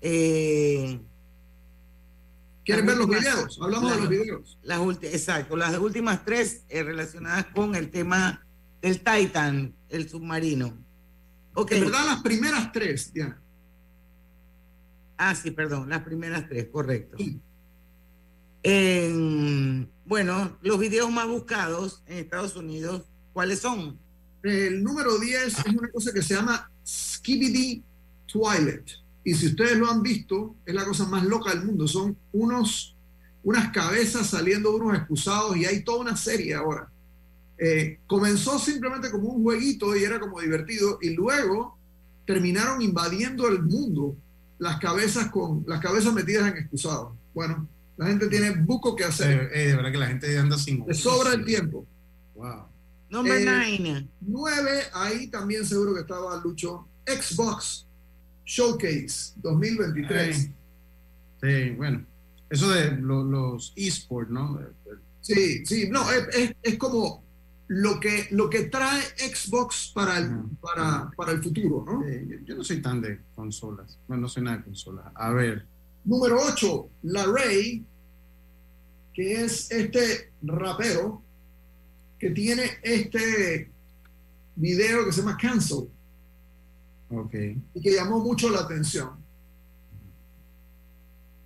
Eh, 0.01 1.01
¿Quieren 2.65 2.87
ver 2.87 2.97
los 2.97 3.09
videos? 3.09 3.59
Hablamos 3.61 3.93
de 3.93 3.99
los 3.99 4.09
videos. 4.09 4.59
Las 4.63 4.81
exacto, 5.03 5.57
las 5.57 5.77
últimas 5.79 6.25
tres 6.25 6.65
eh, 6.69 6.83
relacionadas 6.83 7.47
con 7.47 7.75
el 7.75 7.91
tema 7.91 8.47
del 8.81 9.03
Titan, 9.03 9.75
el 9.89 10.09
submarino. 10.09 10.79
Okay. 11.55 11.79
En 11.79 11.85
verdad, 11.85 12.07
las 12.07 12.23
primeras 12.23 12.73
tres, 12.73 13.13
Diana. 13.13 13.43
Ah, 15.19 15.35
sí, 15.35 15.51
perdón, 15.51 15.91
las 15.91 16.03
primeras 16.03 16.49
tres, 16.49 16.69
correcto. 16.73 17.17
bueno, 20.05 20.59
los 20.63 20.79
videos 20.79 21.11
más 21.11 21.29
buscados 21.29 22.03
en 22.07 22.19
Estados 22.19 22.57
Unidos 22.57 23.12
¿Cuáles 23.33 23.61
son? 23.61 23.99
El 24.43 24.83
número 24.83 25.19
10 25.19 25.59
es 25.59 25.67
una 25.67 25.89
cosa 25.91 26.13
que 26.13 26.23
se 26.23 26.35
llama 26.35 26.71
Skibidi 26.87 27.83
Twilight. 28.27 28.91
Y 29.25 29.35
si 29.35 29.47
ustedes 29.47 29.79
lo 29.79 29.91
han 29.91 30.03
visto, 30.03 30.57
es 30.67 30.75
la 30.75 30.85
cosa 30.85 31.07
más 31.07 31.25
loca 31.25 31.51
del 31.51 31.65
mundo. 31.65 31.87
Son 31.87 32.17
unos, 32.33 32.97
unas 33.45 33.71
cabezas 33.71 34.29
saliendo 34.29 34.71
de 34.71 34.77
unos 34.77 34.99
excusados 34.99 35.57
y 35.57 35.65
hay 35.65 35.85
toda 35.85 36.01
una 36.01 36.17
serie 36.17 36.55
ahora. 36.55 36.91
Eh, 37.57 38.01
comenzó 38.07 38.59
simplemente 38.59 39.11
como 39.11 39.29
un 39.29 39.43
jueguito 39.43 39.97
y 39.97 40.03
era 40.03 40.19
como 40.19 40.41
divertido 40.41 40.99
y 41.01 41.11
luego 41.11 41.79
terminaron 42.27 42.83
invadiendo 42.83 43.47
el 43.47 43.63
mundo 43.63 44.17
las 44.59 44.79
cabezas 44.81 45.29
con 45.29 45.65
las 45.67 45.81
cabezas 45.81 46.13
metidas 46.13 46.51
en 46.51 46.57
excusados. 46.57 47.15
Bueno, 47.33 47.69
la 47.97 48.07
gente 48.07 48.27
tiene 48.29 48.51
buco 48.51 48.97
que 48.97 49.05
hacer. 49.05 49.43
Eh, 49.45 49.51
eh, 49.53 49.67
de 49.69 49.77
verdad 49.77 49.93
que 49.93 49.99
la 49.99 50.07
gente 50.09 50.39
anda 50.39 50.59
sin. 50.59 50.85
Le 50.87 50.95
sobra 50.95 51.35
el 51.35 51.45
tiempo. 51.45 51.87
Wow. 52.35 52.72
Número 53.13 53.45
9. 53.45 54.09
9, 54.23 54.83
ahí 54.95 55.27
también 55.27 55.67
seguro 55.67 55.93
que 55.93 56.01
estaba 56.01 56.41
Lucho. 56.43 56.89
Xbox 57.07 57.87
Showcase 58.47 59.35
2023. 59.37 60.51
Sí, 61.43 61.71
bueno. 61.77 62.07
Eso 62.49 62.71
de 62.71 62.97
los 62.97 63.75
esports, 63.77 64.31
¿no? 64.31 64.59
Sí, 65.21 65.65
sí, 65.67 65.91
no, 65.91 66.11
es, 66.11 66.55
es, 66.63 66.79
como 66.79 67.23
lo 67.69 68.01
que, 68.01 68.29
lo 68.31 68.49
que 68.49 68.65
trae 68.65 69.03
Xbox 69.17 69.93
para 69.95 70.19
el, 70.19 70.45
para, 70.61 71.11
para 71.17 71.33
el 71.33 71.43
futuro, 71.43 71.85
¿no? 71.87 72.03
yo, 72.45 72.57
no 72.57 72.65
soy 72.65 72.83
tan 72.83 73.01
de 73.01 73.21
consolas, 73.35 73.99
bueno, 74.09 74.23
no 74.23 74.29
soy 74.29 74.43
nada 74.43 74.59
de 74.59 74.65
consolas. 74.65 75.07
A 75.15 75.33
ver. 75.33 75.67
Número 76.05 76.39
8, 76.43 76.89
La 77.05 77.25
Ray, 77.25 77.85
que 79.15 79.45
es 79.45 79.71
este 79.71 80.33
rapero 80.43 81.23
que 82.23 82.31
tiene 82.31 82.63
este 82.85 83.69
video 84.55 85.05
que 85.05 85.13
se 85.13 85.23
llama 85.23 85.37
Cancel. 85.37 85.89
Ok. 87.11 87.35
Y 87.75 87.81
que 87.81 87.95
llamó 87.95 88.21
mucho 88.21 88.49
la 88.49 88.61
atención. 88.61 89.11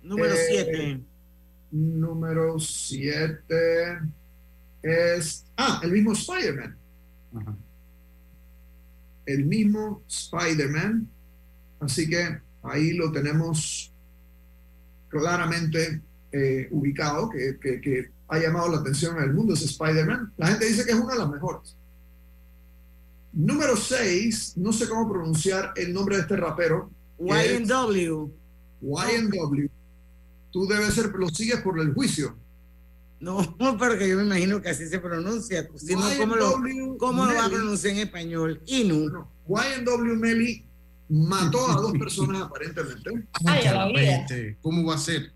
Número 0.03 0.35
7. 0.35 0.91
Eh, 0.91 1.01
número 1.71 2.59
7 2.59 3.99
es. 4.83 5.47
Ah, 5.57 5.81
el 5.83 5.93
mismo 5.93 6.11
Spider-Man. 6.11 6.77
El 9.25 9.45
mismo 9.45 10.03
Spider-Man. 10.07 11.09
Así 11.79 12.07
que 12.07 12.39
ahí 12.61 12.93
lo 12.93 13.11
tenemos 13.11 13.91
claramente 15.09 16.03
eh, 16.31 16.67
ubicado, 16.69 17.31
que, 17.31 17.57
que, 17.59 18.11
ha 18.27 18.39
llamado 18.39 18.69
la 18.69 18.77
atención 18.77 19.17
en 19.17 19.23
el 19.23 19.33
mundo, 19.33 19.53
es 19.53 19.61
Spider-Man. 19.63 20.33
La 20.37 20.47
gente 20.47 20.65
dice 20.65 20.85
que 20.85 20.91
es 20.91 20.97
una 20.97 21.13
de 21.13 21.19
las 21.19 21.29
mejores. 21.29 21.75
Número 23.33 23.75
6, 23.75 24.53
no 24.57 24.73
sé 24.73 24.87
cómo 24.89 25.09
pronunciar 25.09 25.71
el 25.75 25.93
nombre 25.93 26.15
de 26.15 26.23
este 26.23 26.35
rapero. 26.35 26.89
YNW. 27.19 28.29
YNW. 28.81 29.67
Tú 30.51 30.67
debes 30.67 30.93
ser, 30.93 31.11
lo 31.13 31.29
sigues 31.29 31.61
por 31.61 31.79
el 31.79 31.93
juicio. 31.93 32.35
No, 33.19 33.55
porque 33.79 34.07
yo 34.09 34.17
me 34.17 34.23
imagino 34.23 34.61
que 34.61 34.69
así 34.69 34.87
se 34.87 34.99
pronuncia. 34.99 35.67
¿cómo, 35.67 36.35
lo, 36.35 36.53
¿cómo 36.97 37.25
lo, 37.25 37.33
va 37.33 37.45
a 37.45 37.49
pronunciar 37.49 37.95
en 37.95 38.01
español? 38.01 38.61
Inu. 38.65 39.09
No, 39.09 39.31
YNW 39.47 40.15
Melly 40.15 40.65
mató 41.09 41.69
a 41.69 41.75
dos 41.75 41.93
personas 41.93 42.43
aparentemente. 42.43 43.27
Ay, 43.45 44.57
¿Cómo 44.61 44.85
va 44.85 44.95
a 44.95 44.99
ser? 44.99 45.31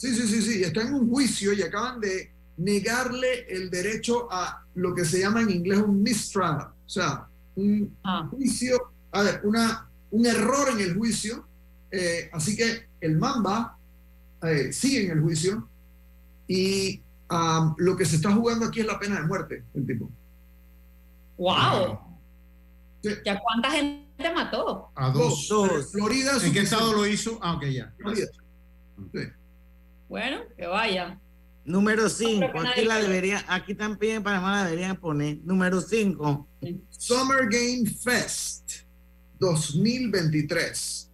Sí, 0.00 0.14
sí, 0.14 0.26
sí, 0.26 0.40
sí, 0.40 0.62
está 0.62 0.80
en 0.80 0.94
un 0.94 1.10
juicio 1.10 1.52
y 1.52 1.60
acaban 1.60 2.00
de 2.00 2.32
negarle 2.56 3.44
el 3.50 3.68
derecho 3.68 4.32
a 4.32 4.64
lo 4.76 4.94
que 4.94 5.04
se 5.04 5.20
llama 5.20 5.42
en 5.42 5.50
inglés 5.50 5.80
un 5.80 6.02
mistrial, 6.02 6.68
o 6.86 6.88
sea, 6.88 7.28
un 7.54 7.94
ah. 8.02 8.26
juicio, 8.30 8.94
a 9.12 9.20
ver, 9.20 9.42
una, 9.44 9.90
un 10.10 10.24
error 10.24 10.70
en 10.70 10.80
el 10.80 10.96
juicio, 10.96 11.46
eh, 11.90 12.30
así 12.32 12.56
que 12.56 12.88
el 12.98 13.18
Mamba 13.18 13.76
eh, 14.42 14.72
sigue 14.72 15.04
en 15.04 15.10
el 15.18 15.20
juicio 15.20 15.68
y 16.48 17.02
lo 17.76 17.94
que 17.94 18.06
se 18.06 18.16
está 18.16 18.32
jugando 18.32 18.64
aquí 18.64 18.80
es 18.80 18.86
la 18.86 18.98
pena 18.98 19.20
de 19.20 19.26
muerte, 19.26 19.64
el 19.74 19.86
tipo. 19.86 20.10
¡Wow! 21.36 21.98
¿Y 23.02 23.28
a 23.28 23.38
cuánta 23.38 23.70
gente 23.70 24.32
mató? 24.34 24.92
A 24.94 25.10
dos. 25.10 25.46
Florida. 25.92 26.38
¿En 26.42 26.52
qué 26.54 26.60
estado 26.60 26.94
lo 26.94 27.06
hizo? 27.06 27.38
Ah, 27.42 27.56
ok, 27.56 27.64
ya. 27.66 27.92
Florida. 27.98 28.28
Sí. 29.12 29.20
Bueno, 30.10 30.40
que 30.56 30.66
vaya. 30.66 31.20
Número 31.64 32.08
5, 32.08 32.46
aquí 32.58 32.84
la 32.84 32.96
debería, 32.96 33.44
aquí 33.46 33.76
también 33.76 34.16
en 34.16 34.22
Panamá 34.24 34.56
la 34.56 34.64
deberían 34.64 34.96
poner. 34.96 35.38
Número 35.44 35.80
5. 35.80 36.48
Summer 36.90 37.48
Game 37.48 37.88
Fest 37.88 38.72
2023. 39.38 41.08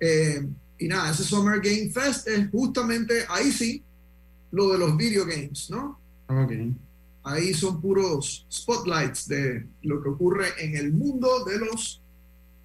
Eh, 0.00 0.48
y 0.80 0.88
nada, 0.88 1.12
ese 1.12 1.22
Summer 1.22 1.60
Game 1.60 1.90
Fest 1.90 2.26
es 2.26 2.50
justamente, 2.50 3.24
ahí 3.28 3.52
sí, 3.52 3.84
lo 4.50 4.72
de 4.72 4.78
los 4.78 4.96
video 4.96 5.24
games, 5.24 5.70
¿no? 5.70 6.00
Ok. 6.26 6.52
Ahí 7.22 7.54
son 7.54 7.80
puros 7.80 8.48
spotlights 8.50 9.28
de 9.28 9.64
lo 9.82 10.02
que 10.02 10.08
ocurre 10.08 10.48
en 10.58 10.74
el 10.74 10.92
mundo 10.92 11.44
de 11.44 11.58
los 11.60 12.02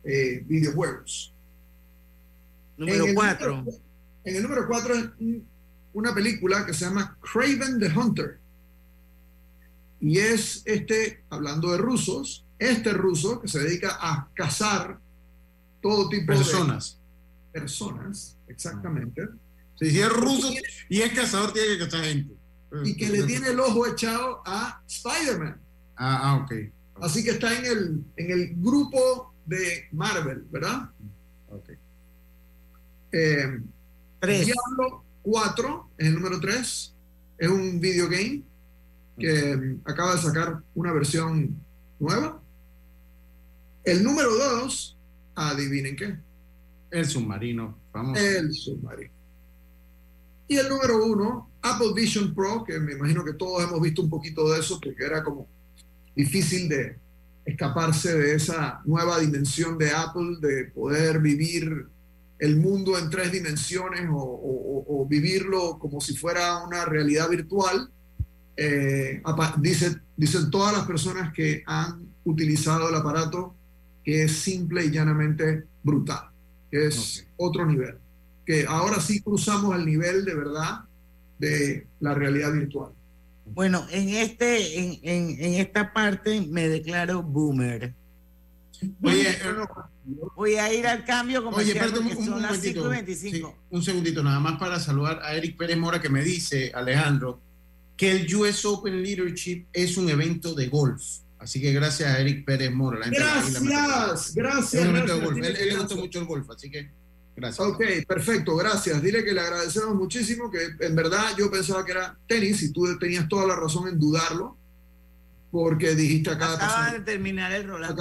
eh, 0.03 0.43
videojuegos. 0.47 1.31
Número 2.75 3.05
4. 3.13 3.65
En 4.23 4.35
el 4.35 4.43
número 4.43 4.67
4 4.67 4.95
es 4.95 5.09
una 5.93 6.13
película 6.13 6.65
que 6.65 6.73
se 6.73 6.85
llama 6.85 7.17
Craven 7.21 7.79
the 7.79 7.87
Hunter. 7.87 8.39
Y 9.99 10.17
es 10.17 10.61
este, 10.65 11.23
hablando 11.29 11.71
de 11.71 11.77
rusos, 11.77 12.45
este 12.59 12.93
ruso 12.93 13.39
que 13.41 13.47
se 13.47 13.59
dedica 13.59 13.97
a 13.99 14.29
cazar 14.33 14.99
todo 15.81 16.09
tipo 16.09 16.27
personas. 16.27 16.99
de 17.53 17.59
personas. 17.59 18.37
exactamente. 18.47 19.27
Si 19.79 19.99
es 19.99 20.09
ruso 20.09 20.51
y 20.89 21.01
es 21.01 21.13
cazador, 21.13 21.51
tiene 21.51 21.77
que 21.77 21.85
cazar 21.85 22.03
gente. 22.05 22.33
y 22.85 22.95
que 22.95 23.09
le 23.09 23.23
tiene 23.23 23.49
el 23.49 23.59
ojo 23.59 23.87
echado 23.87 24.41
a 24.45 24.81
Spider-Man. 24.87 25.59
Ah, 25.95 26.19
ah, 26.23 26.35
ok. 26.37 26.53
Así 27.01 27.23
que 27.23 27.31
está 27.31 27.57
en 27.57 27.65
el, 27.65 28.03
en 28.15 28.31
el 28.31 28.55
grupo 28.55 29.33
de 29.45 29.87
Marvel, 29.91 30.45
¿verdad? 30.51 30.89
Ok. 31.49 31.71
Eh, 33.11 33.59
Diablo 34.27 35.03
4 35.23 35.89
es 35.97 36.07
el 36.07 36.15
número 36.15 36.39
3. 36.39 36.93
Es 37.37 37.49
un 37.49 37.79
video 37.79 38.07
game 38.07 38.43
que 39.17 39.77
acaba 39.85 40.15
de 40.15 40.21
sacar 40.21 40.63
una 40.75 40.93
versión 40.93 41.55
nueva. 41.99 42.41
El 43.83 44.03
número 44.03 44.33
2, 44.33 44.97
adivinen 45.35 45.95
qué. 45.95 46.17
El 46.89 47.05
submarino, 47.05 47.77
vamos. 47.91 48.17
El 48.17 48.53
submarino. 48.53 49.11
Y 50.47 50.57
el 50.57 50.69
número 50.69 51.05
1, 51.05 51.49
Apple 51.61 51.93
Vision 51.93 52.33
Pro, 52.33 52.63
que 52.63 52.79
me 52.79 52.93
imagino 52.93 53.25
que 53.25 53.33
todos 53.33 53.63
hemos 53.63 53.81
visto 53.81 54.01
un 54.01 54.09
poquito 54.09 54.49
de 54.49 54.59
eso, 54.59 54.79
porque 54.79 55.03
era 55.03 55.23
como 55.23 55.47
difícil 56.15 56.69
de 56.69 56.97
escaparse 57.45 58.17
de 58.17 58.35
esa 58.35 58.81
nueva 58.85 59.19
dimensión 59.19 59.77
de 59.77 59.91
Apple, 59.91 60.37
de 60.39 60.65
poder 60.65 61.19
vivir 61.19 61.87
el 62.43 62.57
mundo 62.57 62.97
en 62.99 63.09
tres 63.09 63.31
dimensiones 63.31 64.01
o, 64.11 65.05
vivirlo 65.09 65.77
como 65.79 66.01
si 66.01 66.15
fuera 66.15 66.63
una 66.65 66.85
realidad 66.85 67.29
virtual. 67.29 67.89
Eh, 68.57 69.21
dice, 69.59 69.95
dicen 70.17 70.49
todas 70.49 70.73
las 70.73 70.85
personas 70.85 71.33
que 71.33 71.63
han 71.65 72.07
utilizado 72.23 72.89
el 72.89 72.95
aparato 72.95 73.55
que 74.03 74.23
es 74.23 74.31
simple 74.33 74.85
y 74.85 74.91
llanamente 74.91 75.63
brutal, 75.83 76.29
que 76.69 76.87
es 76.87 77.25
otro 77.37 77.65
nivel, 77.65 77.97
que 78.45 78.65
ahora 78.67 78.99
sí 78.99 79.21
cruzamos 79.21 79.75
el 79.77 79.85
nivel 79.85 80.25
de 80.25 80.35
verdad 80.35 80.81
de 81.39 81.87
la 82.01 82.13
realidad 82.13 82.51
virtual. 82.53 82.91
Bueno, 83.45 83.85
en, 83.91 84.09
este, 84.09 84.79
en, 84.79 84.99
en, 85.03 85.53
esta 85.53 85.93
parte 85.93 86.41
me 86.41 86.67
declaro 86.67 87.23
boomer. 87.23 87.93
Oye, 89.01 89.29
eh, 89.29 89.37
voy 90.35 90.55
a 90.55 90.73
ir 90.73 90.87
al 90.87 91.05
cambio 91.05 91.43
como 91.43 91.57
Oye, 91.57 91.73
perdón, 91.75 92.07
un, 92.07 92.25
son 92.25 92.41
las 92.41 92.59
5 92.59 93.55
un 93.69 93.83
segundito, 93.83 94.23
nada 94.23 94.39
más 94.39 94.59
para 94.59 94.79
saludar 94.79 95.21
a 95.23 95.35
Eric 95.35 95.57
Pérez 95.57 95.77
Mora 95.77 96.01
que 96.01 96.09
me 96.09 96.23
dice, 96.23 96.71
Alejandro, 96.73 97.41
que 97.95 98.11
el 98.11 98.35
US 98.35 98.65
Open 98.65 99.01
Leadership 99.01 99.65
es 99.71 99.97
un 99.97 100.09
evento 100.09 100.53
de 100.53 100.67
golf. 100.67 101.03
Así 101.39 101.61
que 101.61 101.73
gracias 101.73 102.09
a 102.09 102.19
Eric 102.19 102.45
Pérez 102.45 102.71
Mora. 102.71 102.99
La 102.99 103.09
gracias, 103.09 104.33
gracias. 104.33 104.85
Él, 104.85 105.67
le 105.69 105.75
gusta 105.75 105.95
mucho 105.95 106.19
el 106.19 106.25
golf, 106.25 106.49
así 106.49 106.71
que 106.71 106.89
gracias. 107.35 107.67
Ok, 107.67 107.83
perfecto, 108.07 108.55
gracias. 108.55 109.01
Dile 109.01 109.25
que 109.25 109.33
le 109.33 109.41
agradecemos 109.41 109.93
muchísimo, 109.95 110.49
que 110.49 110.85
en 110.85 110.95
verdad 110.95 111.35
yo 111.37 111.51
pensaba 111.51 111.83
que 111.83 111.91
era 111.91 112.17
tenis 112.27 112.63
y 112.63 112.71
tú 112.71 112.97
tenías 112.97 113.27
toda 113.27 113.45
la 113.45 113.57
razón 113.57 113.89
en 113.89 113.99
dudarlo, 113.99 114.57
porque 115.53 115.93
dijiste 115.93 116.31
acá. 116.31 116.55
Acaba 116.55 116.93
de 116.93 117.01
terminar 117.01 117.51
el 117.51 117.67
Roland 117.67 117.95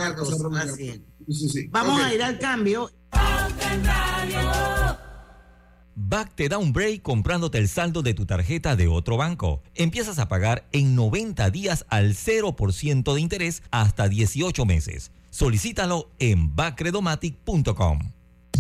Sí, 0.75 1.03
sí, 1.29 1.49
sí. 1.51 1.69
Vamos 1.71 2.01
a 2.01 2.15
ir 2.15 2.23
al 2.23 2.39
cambio. 2.39 2.91
Back 5.95 6.35
te 6.35 6.49
da 6.49 6.57
un 6.57 6.73
break 6.73 7.03
comprándote 7.03 7.59
el 7.59 7.69
saldo 7.69 8.01
de 8.01 8.15
tu 8.15 8.25
tarjeta 8.25 8.75
de 8.75 8.89
otro 8.89 9.19
banco. 9.19 9.63
Empiezas 9.75 10.19
a 10.19 10.29
pagar 10.29 10.67
en 10.73 10.97
90 10.97 11.51
días 11.51 11.85
al 11.91 12.15
0% 12.15 13.15
de 13.15 13.21
interés 13.21 13.63
hasta 13.71 14.09
18 14.09 14.65
meses. 14.65 15.13
Solicítalo 15.29 16.11
en 16.19 16.57
backredomatic.com. 16.57 18.13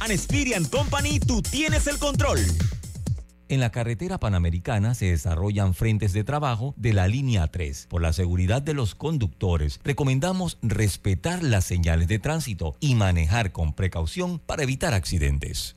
An 0.00 0.64
Company, 0.64 1.18
tú 1.20 1.42
tienes 1.42 1.86
el 1.86 1.98
control. 1.98 2.38
En 3.48 3.60
la 3.60 3.70
carretera 3.70 4.18
panamericana 4.18 4.94
se 4.94 5.06
desarrollan 5.06 5.72
frentes 5.72 6.12
de 6.12 6.24
trabajo 6.24 6.74
de 6.76 6.92
la 6.92 7.06
línea 7.06 7.46
3. 7.46 7.86
Por 7.88 8.02
la 8.02 8.12
seguridad 8.12 8.60
de 8.60 8.74
los 8.74 8.96
conductores, 8.96 9.78
recomendamos 9.84 10.58
respetar 10.62 11.44
las 11.44 11.64
señales 11.64 12.08
de 12.08 12.18
tránsito 12.18 12.76
y 12.80 12.96
manejar 12.96 13.52
con 13.52 13.72
precaución 13.72 14.40
para 14.40 14.64
evitar 14.64 14.94
accidentes. 14.94 15.76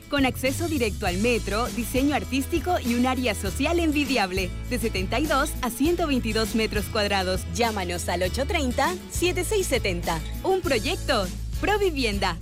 con 0.11 0.25
acceso 0.25 0.67
directo 0.67 1.07
al 1.07 1.17
metro, 1.17 1.67
diseño 1.69 2.13
artístico 2.13 2.75
y 2.79 2.95
un 2.95 3.07
área 3.07 3.33
social 3.33 3.79
envidiable, 3.79 4.51
de 4.69 4.77
72 4.77 5.51
a 5.61 5.69
122 5.69 6.53
metros 6.55 6.85
cuadrados. 6.91 7.41
Llámanos 7.55 8.09
al 8.09 8.21
830-7670. 8.23 10.19
Un 10.43 10.61
proyecto, 10.61 11.25
Provivienda. 11.61 12.37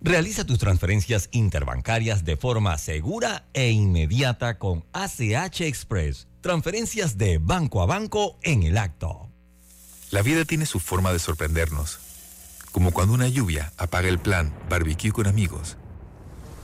Realiza 0.00 0.44
tus 0.44 0.58
transferencias 0.58 1.28
interbancarias 1.32 2.24
de 2.24 2.36
forma 2.36 2.76
segura 2.76 3.48
e 3.52 3.70
inmediata 3.70 4.58
con 4.58 4.84
ACH 4.92 5.62
Express. 5.62 6.26
Transferencias 6.40 7.16
de 7.16 7.38
banco 7.38 7.82
a 7.82 7.86
banco 7.86 8.38
en 8.42 8.64
el 8.64 8.78
acto. 8.78 9.28
La 10.10 10.22
vida 10.22 10.44
tiene 10.44 10.66
su 10.66 10.78
forma 10.80 11.12
de 11.12 11.20
sorprendernos. 11.20 12.00
Como 12.72 12.90
cuando 12.92 13.14
una 13.14 13.28
lluvia 13.28 13.72
apaga 13.76 14.08
el 14.08 14.18
plan 14.18 14.52
barbecue 14.68 15.12
con 15.12 15.26
amigos 15.26 15.78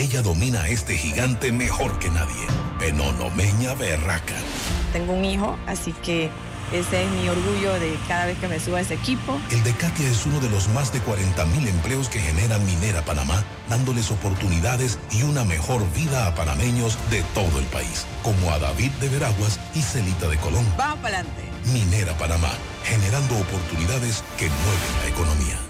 ella 0.00 0.22
domina 0.22 0.62
a 0.62 0.68
este 0.68 0.96
gigante 0.96 1.52
mejor 1.52 1.98
que 1.98 2.08
nadie. 2.08 2.46
Penonomeña 2.78 3.74
Berraca. 3.74 4.34
Tengo 4.94 5.12
un 5.12 5.24
hijo, 5.24 5.58
así 5.66 5.92
que 6.02 6.30
ese 6.72 7.04
es 7.04 7.10
mi 7.10 7.28
orgullo 7.28 7.74
de 7.74 7.98
cada 8.08 8.24
vez 8.24 8.38
que 8.38 8.48
me 8.48 8.58
subo 8.58 8.76
a 8.76 8.80
ese 8.80 8.94
equipo. 8.94 9.38
El 9.50 9.62
de 9.62 9.72
Katia 9.74 10.08
es 10.08 10.24
uno 10.24 10.40
de 10.40 10.48
los 10.48 10.68
más 10.68 10.90
de 10.92 11.00
40.000 11.00 11.68
empleos 11.68 12.08
que 12.08 12.18
genera 12.18 12.58
Minera 12.58 13.04
Panamá, 13.04 13.44
dándoles 13.68 14.10
oportunidades 14.10 14.98
y 15.10 15.22
una 15.22 15.44
mejor 15.44 15.82
vida 15.92 16.26
a 16.26 16.34
panameños 16.34 16.96
de 17.10 17.22
todo 17.34 17.58
el 17.58 17.66
país, 17.66 18.06
como 18.22 18.50
a 18.52 18.58
David 18.58 18.92
de 19.00 19.08
Veraguas 19.10 19.60
y 19.74 19.82
Celita 19.82 20.28
de 20.28 20.38
Colón. 20.38 20.64
Vamos 20.78 21.00
para 21.00 21.18
adelante. 21.18 21.42
Minera 21.74 22.16
Panamá, 22.16 22.52
generando 22.84 23.36
oportunidades 23.36 24.24
que 24.38 24.48
mueven 24.48 25.02
la 25.02 25.08
economía. 25.10 25.69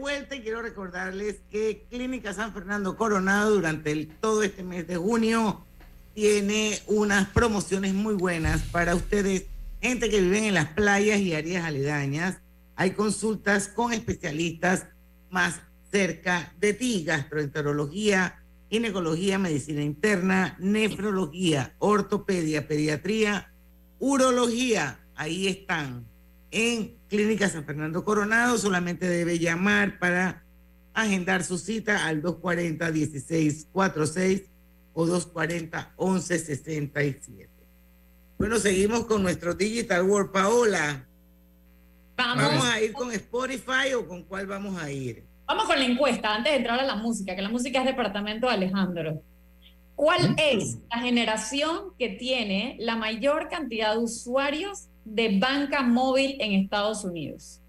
Vuelta 0.00 0.34
y 0.34 0.40
quiero 0.40 0.62
recordarles 0.62 1.42
que 1.50 1.84
Clínica 1.90 2.32
San 2.32 2.54
Fernando 2.54 2.96
Coronado 2.96 3.50
durante 3.50 4.06
todo 4.20 4.42
este 4.42 4.62
mes 4.62 4.86
de 4.86 4.96
junio 4.96 5.64
tiene 6.14 6.78
unas 6.86 7.28
promociones 7.28 7.92
muy 7.92 8.14
buenas 8.14 8.62
para 8.62 8.94
ustedes, 8.94 9.44
gente 9.82 10.08
que 10.08 10.22
vive 10.22 10.48
en 10.48 10.54
las 10.54 10.68
playas 10.68 11.20
y 11.20 11.34
áreas 11.34 11.64
aledañas. 11.64 12.40
Hay 12.76 12.92
consultas 12.92 13.68
con 13.68 13.92
especialistas 13.92 14.86
más 15.28 15.60
cerca 15.92 16.52
de 16.58 16.72
ti, 16.72 17.04
gastroenterología, 17.04 18.42
ginecología, 18.70 19.38
medicina 19.38 19.82
interna, 19.82 20.56
nefrología, 20.58 21.74
ortopedia, 21.78 22.66
pediatría, 22.66 23.52
urología. 23.98 24.98
Ahí 25.14 25.46
están 25.46 26.06
en 26.50 26.99
Clínica 27.10 27.46
San 27.48 27.64
Fernando 27.64 28.04
Coronado. 28.04 28.56
Solamente 28.56 29.08
debe 29.08 29.40
llamar 29.40 29.98
para 29.98 30.44
agendar 30.94 31.42
su 31.42 31.58
cita 31.58 32.06
al 32.06 32.22
240-1646 32.22 34.44
o 34.94 35.06
240-1167. 35.06 37.48
Bueno, 38.38 38.58
seguimos 38.58 39.06
con 39.06 39.22
nuestro 39.22 39.54
Digital 39.54 40.04
World. 40.04 40.30
Paola, 40.30 41.04
¿vamos 42.16 42.64
a 42.64 42.80
ir 42.80 42.92
con 42.92 43.10
Spotify 43.12 43.92
o 43.94 44.06
con 44.06 44.22
cuál 44.22 44.46
vamos 44.46 44.80
a 44.80 44.88
ir? 44.90 45.24
Vamos 45.46 45.64
con 45.64 45.78
la 45.78 45.84
encuesta 45.84 46.36
antes 46.36 46.52
de 46.52 46.58
entrar 46.58 46.78
a 46.78 46.84
la 46.84 46.94
música, 46.94 47.34
que 47.34 47.42
la 47.42 47.48
música 47.48 47.80
es 47.80 47.86
departamento 47.86 48.46
de 48.46 48.52
Alejandro. 48.52 49.20
¿Cuál 49.96 50.36
es 50.38 50.78
la 50.88 51.00
generación 51.00 51.92
que 51.98 52.10
tiene 52.10 52.76
la 52.78 52.94
mayor 52.94 53.48
cantidad 53.48 53.94
de 53.94 53.98
usuarios 53.98 54.89
de 55.04 55.38
banca 55.38 55.82
móvil 55.82 56.36
en 56.40 56.52
Estados 56.52 57.04
Unidos? 57.04 57.60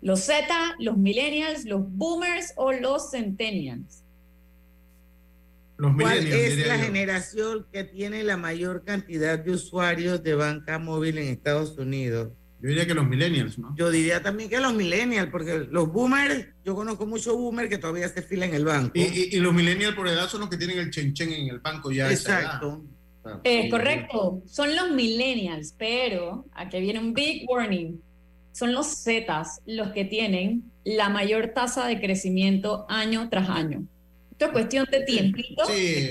¿Los 0.00 0.20
Z, 0.20 0.46
los 0.78 0.96
millennials, 0.96 1.64
los 1.64 1.82
boomers 1.84 2.52
o 2.56 2.72
los 2.72 3.10
centennials? 3.10 4.04
Los 5.78 5.94
¿Cuál 5.94 6.26
es 6.26 6.66
la 6.66 6.78
generación 6.78 7.66
que 7.72 7.84
tiene 7.84 8.22
la 8.22 8.36
mayor 8.36 8.84
cantidad 8.84 9.38
de 9.38 9.50
usuarios 9.50 10.22
de 10.22 10.34
banca 10.34 10.78
móvil 10.78 11.18
en 11.18 11.28
Estados 11.28 11.76
Unidos? 11.76 12.32
Yo 12.60 12.68
diría 12.70 12.86
que 12.86 12.94
los 12.94 13.06
millennials, 13.06 13.58
¿no? 13.58 13.74
Yo 13.76 13.90
diría 13.90 14.22
también 14.22 14.48
que 14.48 14.58
los 14.58 14.72
millennials, 14.72 15.28
porque 15.30 15.66
los 15.70 15.92
boomers, 15.92 16.46
yo 16.64 16.74
conozco 16.74 17.04
muchos 17.04 17.34
boomers 17.34 17.68
que 17.68 17.76
todavía 17.76 18.08
se 18.08 18.22
filan 18.22 18.50
en 18.50 18.54
el 18.54 18.64
banco. 18.64 18.92
Y, 18.94 19.36
los 19.38 19.52
millennials 19.52 19.94
por 19.94 20.08
edad 20.08 20.28
son 20.28 20.40
los 20.40 20.48
que 20.48 20.56
tienen 20.56 20.78
el 20.78 20.90
chen 20.90 21.12
chen 21.12 21.32
en 21.32 21.48
el 21.48 21.58
banco 21.58 21.92
ya. 21.92 22.10
Exacto. 22.10 22.82
Es 23.44 23.70
correcto, 23.70 24.42
son 24.46 24.74
los 24.74 24.90
millennials, 24.90 25.74
pero 25.76 26.44
aquí 26.52 26.80
viene 26.80 26.98
un 26.98 27.12
big 27.12 27.48
warning. 27.48 28.00
Son 28.52 28.72
los 28.72 29.02
Zetas 29.02 29.60
los 29.66 29.92
que 29.92 30.04
tienen 30.04 30.70
la 30.84 31.08
mayor 31.08 31.48
tasa 31.48 31.86
de 31.86 32.00
crecimiento 32.00 32.86
año 32.88 33.28
tras 33.28 33.48
año. 33.48 33.86
Esto 34.36 34.46
es 34.46 34.52
cuestión 34.52 34.86
de 34.90 35.00
tiempito. 35.00 35.64
Sí, 35.64 36.10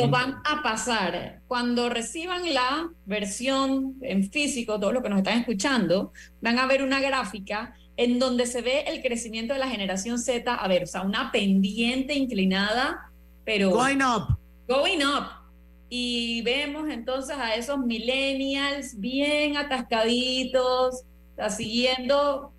Lo 0.00 0.08
van 0.08 0.36
a 0.46 0.62
pasar. 0.62 1.40
Cuando 1.46 1.90
reciban 1.90 2.54
la 2.54 2.88
versión 3.04 3.96
en 4.00 4.30
físico, 4.30 4.80
todos 4.80 4.94
los 4.94 5.02
que 5.02 5.10
nos 5.10 5.18
están 5.18 5.40
escuchando, 5.40 6.12
van 6.40 6.58
a 6.58 6.66
ver 6.66 6.82
una 6.82 7.00
gráfica 7.00 7.74
en 7.98 8.18
donde 8.18 8.46
se 8.46 8.62
ve 8.62 8.84
el 8.86 9.02
crecimiento 9.02 9.52
de 9.52 9.60
la 9.60 9.68
generación 9.68 10.18
Z, 10.18 10.54
a 10.54 10.68
ver, 10.68 10.84
o 10.84 10.86
sea, 10.86 11.02
una 11.02 11.30
pendiente 11.32 12.14
inclinada, 12.14 13.12
pero... 13.44 13.70
Going 13.70 13.98
up. 13.98 14.38
Going 14.66 15.04
up. 15.04 15.43
Y 15.88 16.42
vemos 16.42 16.88
entonces 16.88 17.36
a 17.36 17.54
esos 17.54 17.78
millennials 17.78 18.98
bien 18.98 19.56
atascaditos, 19.56 21.04
siguiendo 21.50 22.52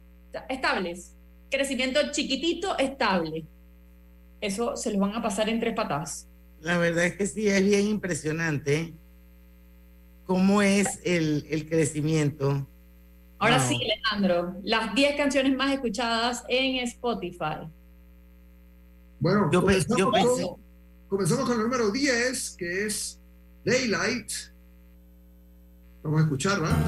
estables. 0.49 1.15
Crecimiento 1.49 1.99
chiquitito, 2.11 2.77
estable 2.77 3.45
eso 4.45 4.75
se 4.75 4.91
lo 4.91 4.99
van 4.99 5.15
a 5.15 5.21
pasar 5.21 5.49
en 5.49 5.59
tres 5.59 5.75
patadas. 5.75 6.27
La 6.61 6.77
verdad 6.77 7.05
es 7.05 7.15
que 7.15 7.27
sí, 7.27 7.47
es 7.47 7.63
bien 7.63 7.87
impresionante 7.87 8.93
cómo 10.25 10.61
es 10.61 10.99
el, 11.03 11.45
el 11.49 11.67
crecimiento. 11.67 12.67
Ahora 13.37 13.59
sí, 13.59 13.75
Alejandro, 13.75 14.55
las 14.63 14.95
10 14.95 15.17
canciones 15.17 15.55
más 15.55 15.73
escuchadas 15.73 16.43
en 16.47 16.77
Spotify. 16.77 17.67
Bueno, 19.19 19.49
yo, 19.51 19.61
con, 19.61 20.64
comenzamos 21.15 21.45
con 21.45 21.55
el 21.55 21.63
número 21.63 21.91
10, 21.91 22.55
que 22.57 22.87
es 22.87 23.17
Daylight. 23.63 24.29
Vamos 26.03 26.19
a 26.19 26.23
escuchar, 26.23 26.59
¿verdad? 26.59 26.85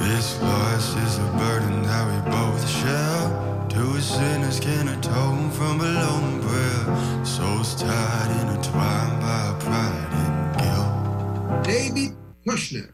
This 0.00 0.36
loss 0.42 0.96
is 0.96 1.18
a 1.18 1.30
burden 1.38 1.82
that 1.84 2.08
we 2.08 2.30
both 2.32 2.68
share. 2.68 3.30
Two 3.68 4.00
sinners 4.00 4.58
can 4.58 4.88
atone 4.88 5.48
from 5.52 5.80
a 5.80 5.84
lone 5.84 6.40
prayer. 6.40 7.24
Souls 7.24 7.76
tied, 7.76 8.30
intertwined 8.42 9.20
by 9.20 9.54
pride 9.60 10.10
and 10.12 10.56
guilt. 10.58 11.62
David 11.64 12.16
Kushner. 12.44 12.92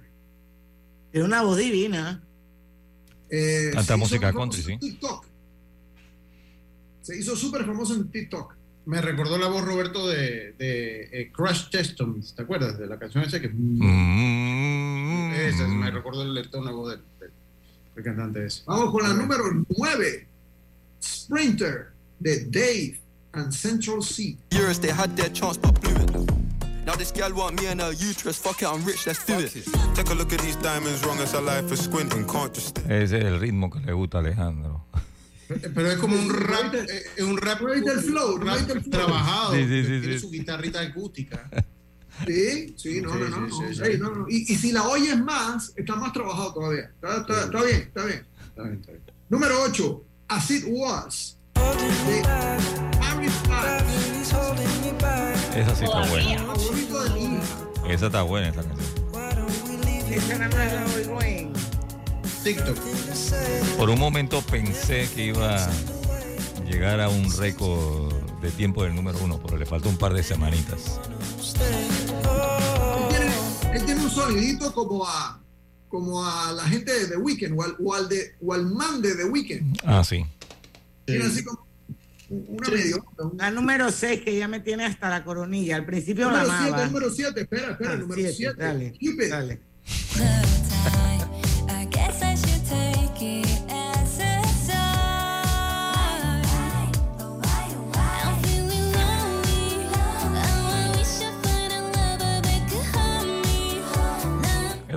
Tiene 1.12 1.24
una 1.24 1.40
voz 1.42 1.56
divina. 1.56 2.22
Eh, 3.30 3.70
Canta 3.72 3.96
música 3.96 4.32
country, 4.34 4.62
sí. 4.62 4.76
TikTok. 4.78 5.29
Se 7.10 7.18
hizo 7.18 7.34
súper 7.34 7.66
famoso 7.66 7.94
en 7.94 8.08
TikTok. 8.08 8.54
Me 8.86 9.00
recordó 9.00 9.36
la 9.36 9.48
voz, 9.48 9.64
Roberto, 9.64 10.06
de, 10.06 10.52
de 10.52 11.08
eh, 11.10 11.32
Testaments, 11.68 12.36
¿te 12.36 12.42
acuerdas? 12.42 12.78
De 12.78 12.86
la 12.86 13.00
canción 13.00 13.24
esa 13.24 13.40
que... 13.40 13.48
Mm. 13.48 15.32
Esa, 15.32 15.66
me 15.66 15.90
recordó 15.90 16.22
el 16.22 16.48
tono 16.50 16.86
de, 16.86 16.98
de, 16.98 17.30
de 17.96 18.02
cantante 18.04 18.46
ese. 18.46 18.62
Vamos 18.64 18.92
con 18.92 19.02
la 19.02 19.12
número 19.12 19.42
9. 19.76 20.28
Sprinter, 21.02 21.88
de 22.20 22.44
Dave 22.44 23.00
and 23.32 23.52
Central 23.52 24.04
C. 24.04 24.38
Years 24.52 24.78
they 24.78 24.92
had 24.92 25.16
their 25.16 25.32
chance 25.32 25.58
but 25.58 25.80
blew 25.80 25.96
it. 25.96 26.12
Now 26.86 26.94
this 26.94 27.10
girl 27.10 27.34
want 27.34 27.60
me 27.60 27.66
and 27.66 27.80
her 27.80 27.92
uterus. 27.92 28.38
Fuck 28.38 28.62
it, 28.62 28.68
I'm 28.68 28.84
rich, 28.84 29.08
let's 29.08 29.26
do 29.26 29.36
it. 29.36 29.50
Take 29.96 30.10
a 30.10 30.14
look 30.14 30.32
at 30.32 30.38
these 30.42 30.54
diamonds, 30.62 31.04
wrong 31.04 31.18
as 31.18 31.34
a 31.34 31.40
life 31.40 31.72
is 31.72 31.80
squinting, 31.80 32.24
can't 32.28 32.54
just... 32.54 32.78
Ese 32.88 33.18
es 33.18 33.24
el 33.24 33.40
ritmo 33.40 33.68
que 33.68 33.80
le 33.80 33.94
gusta 33.94 34.18
a 34.18 34.20
Alejandro. 34.20 34.84
Pero 35.74 35.90
es 35.90 35.98
como 35.98 36.16
un 36.16 36.30
rap, 36.30 36.74
es 36.74 37.06
eh, 37.16 37.24
un 37.24 37.36
rap, 37.36 37.60
el 37.62 37.82
flow, 37.82 38.38
rap 38.38 38.60
trabajado. 38.90 39.54
Sí, 39.54 39.64
sí, 39.66 39.84
sí, 39.84 40.00
tiene 40.00 40.18
su 40.18 40.30
guitarrita 40.30 40.80
acústica. 40.80 41.48
Sí, 42.26 42.74
sí, 42.76 43.00
no, 43.00 43.14
no, 43.14 43.28
no. 43.28 43.48
no, 43.48 44.26
Y, 44.28 44.52
y, 44.52 44.56
si 44.56 44.72
la 44.72 44.86
oyes 44.88 45.18
más, 45.18 45.72
está 45.74 45.96
más 45.96 46.12
trabajado 46.12 46.52
todavía. 46.52 46.90
Está, 46.94 47.16
está, 47.18 47.44
está 47.44 47.62
bien, 47.62 47.76
está 47.80 48.04
bien. 48.04 48.26
Está 48.48 48.62
bien, 48.62 48.74
está 48.80 48.92
bien. 48.92 49.02
Número 49.28 49.62
8, 49.62 50.04
As 50.28 50.50
It 50.50 50.64
Was. 50.68 51.38
De 51.54 52.22
Harry 53.00 53.26
Esa 55.56 55.76
sí 55.76 55.84
está 55.84 56.06
buena. 56.08 56.54
Esa 57.88 58.06
está 58.06 58.22
buena, 58.22 58.48
esa 58.48 58.62
canción. 58.62 59.00
Esa 60.10 60.38
no 60.38 60.48
la 60.48 60.86
oigo 60.96 61.22
en 61.22 61.52
TikTok. 62.44 62.76
Por 63.76 63.90
un 63.90 63.98
momento 63.98 64.42
pensé 64.42 65.08
que 65.14 65.26
iba 65.26 65.64
a 65.64 65.70
llegar 66.64 67.00
a 67.00 67.08
un 67.08 67.30
récord 67.36 68.12
de 68.40 68.50
tiempo 68.50 68.84
del 68.84 68.94
número 68.94 69.18
uno, 69.22 69.40
pero 69.42 69.56
le 69.56 69.66
faltó 69.66 69.88
un 69.88 69.96
par 69.96 70.12
de 70.14 70.22
semanitas. 70.22 71.00
Él 73.72 73.84
tiene, 73.84 74.02
un 74.02 74.10
sonidito 74.10 74.72
como 74.72 75.06
a, 75.06 75.40
como 75.88 76.24
a 76.24 76.52
la 76.52 76.64
gente 76.64 76.92
de 76.92 77.06
The 77.06 77.16
Weeknd 77.16 77.58
o 77.58 77.62
al, 77.62 77.76
o 77.82 77.94
al, 77.94 78.08
de, 78.08 78.34
o 78.40 78.52
al 78.52 78.66
man 78.66 79.00
de 79.00 79.14
The 79.14 79.24
Weeknd. 79.24 79.78
Ah, 79.84 80.02
sí. 80.04 80.24
Tiene 81.04 81.24
así 81.24 81.44
como 81.44 81.66
una 82.28 82.68
medio. 82.68 83.04
La 83.36 83.50
número 83.50 83.90
6 83.90 84.22
que 84.22 84.36
ya 84.36 84.48
me 84.48 84.60
tiene 84.60 84.84
hasta 84.84 85.08
la 85.08 85.24
coronilla. 85.24 85.76
Al 85.76 85.84
principio 85.84 86.26
número 86.26 86.46
la 86.46 86.58
amaba. 86.58 86.86
número 86.86 87.10
7, 87.10 87.40
espera, 87.40 87.72
espera, 87.72 87.92
ah, 87.92 87.96
número 87.96 88.30
7. 88.30 88.54
Dale, 88.56 88.94
dale. 89.28 89.60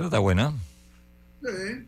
está 0.06 0.18
buena. 0.18 0.52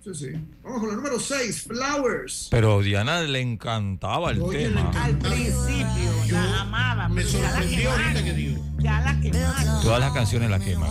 sí, 0.04 0.14
sí. 0.14 0.32
Vamos 0.62 0.80
con 0.80 0.88
la 0.90 0.96
número 0.96 1.18
6, 1.18 1.62
Flowers. 1.62 2.48
Pero 2.50 2.80
Diana 2.82 3.22
le 3.22 3.40
encantaba 3.40 4.30
el 4.30 4.40
Oye, 4.42 4.68
tema. 4.68 4.90
Al 5.02 5.16
principio, 5.18 6.12
la 6.30 6.60
amaba. 6.60 7.08
Me 7.08 7.24
la 7.24 7.30
sorprendió 7.30 7.90
ahorita 7.90 8.24
que 8.24 8.32
digo. 8.32 8.64
Ya 8.78 9.00
la 9.00 9.20
quemaron. 9.20 9.82
Todas 9.82 10.00
las 10.00 10.12
canciones 10.12 10.50
las 10.50 10.62
queman. 10.62 10.90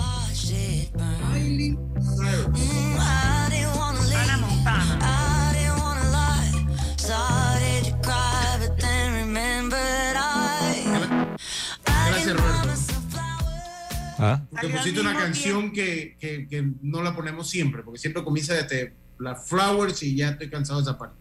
Miley 1.34 1.78
Cyrus. 2.00 3.00
Ana 4.16 4.38
Montana. 4.38 5.25
¿Ah? 14.18 14.42
Salió 14.54 14.70
al 14.70 14.78
pusiste 14.78 15.02
una 15.02 15.14
canción 15.18 15.72
que, 15.72 16.16
que, 16.20 16.48
que 16.48 16.68
no 16.82 17.02
la 17.04 17.16
ponemos 17.16 17.50
siempre, 17.50 17.84
porque 17.84 18.00
siempre 18.00 18.24
comienza 18.24 18.54
desde 18.54 18.94
la 19.20 19.36
Flowers 19.36 20.02
y 20.04 20.16
ya 20.16 20.30
estoy 20.30 20.50
cansado 20.50 20.80
de 20.82 20.84
esa 20.90 20.98
parte. 20.98 21.16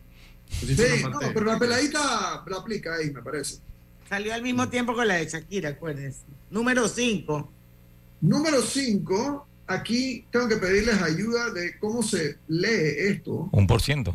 Pusiste 0.60 0.86
Sí, 0.98 1.00
una 1.04 1.08
no, 1.10 1.18
parte- 1.20 1.34
pero 1.34 1.46
la 1.46 1.58
peladita 1.58 2.44
la 2.46 2.56
aplica 2.56 2.94
ahí, 2.94 3.10
me 3.10 3.22
parece. 3.22 3.58
Salió 4.08 4.34
al 4.34 4.42
mismo 4.42 4.68
tiempo 4.68 4.94
con 4.94 5.08
la 5.08 5.14
de 5.14 5.26
Shakira, 5.26 5.70
acuérdense. 5.70 6.20
Número 6.50 6.86
5. 6.88 7.52
Número 8.20 8.62
5, 8.62 9.48
aquí 9.66 10.26
tengo 10.30 10.48
que 10.48 10.56
pedirles 10.56 11.00
ayuda 11.02 11.50
de 11.50 11.78
cómo 11.78 12.02
se 12.02 12.38
lee 12.48 12.94
esto. 12.98 13.48
Un 13.52 13.66
por 13.66 13.80
ciento. 13.82 14.14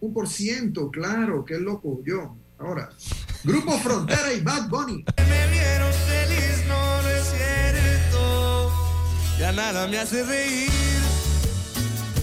Un 0.00 0.12
por 0.12 0.28
ciento, 0.28 0.90
claro, 0.90 1.44
qué 1.44 1.58
loco 1.58 2.00
yo. 2.04 2.36
Ahora, 2.58 2.88
Grupo 3.44 3.78
Frontera 3.78 4.32
y 4.32 4.40
Bad 4.40 4.68
Bunny. 4.68 5.04
Me 5.18 5.50
vieron 5.50 5.92
Ya 9.38 9.52
nada 9.52 9.86
me 9.86 9.98
hace 9.98 10.24
reír. 10.24 10.70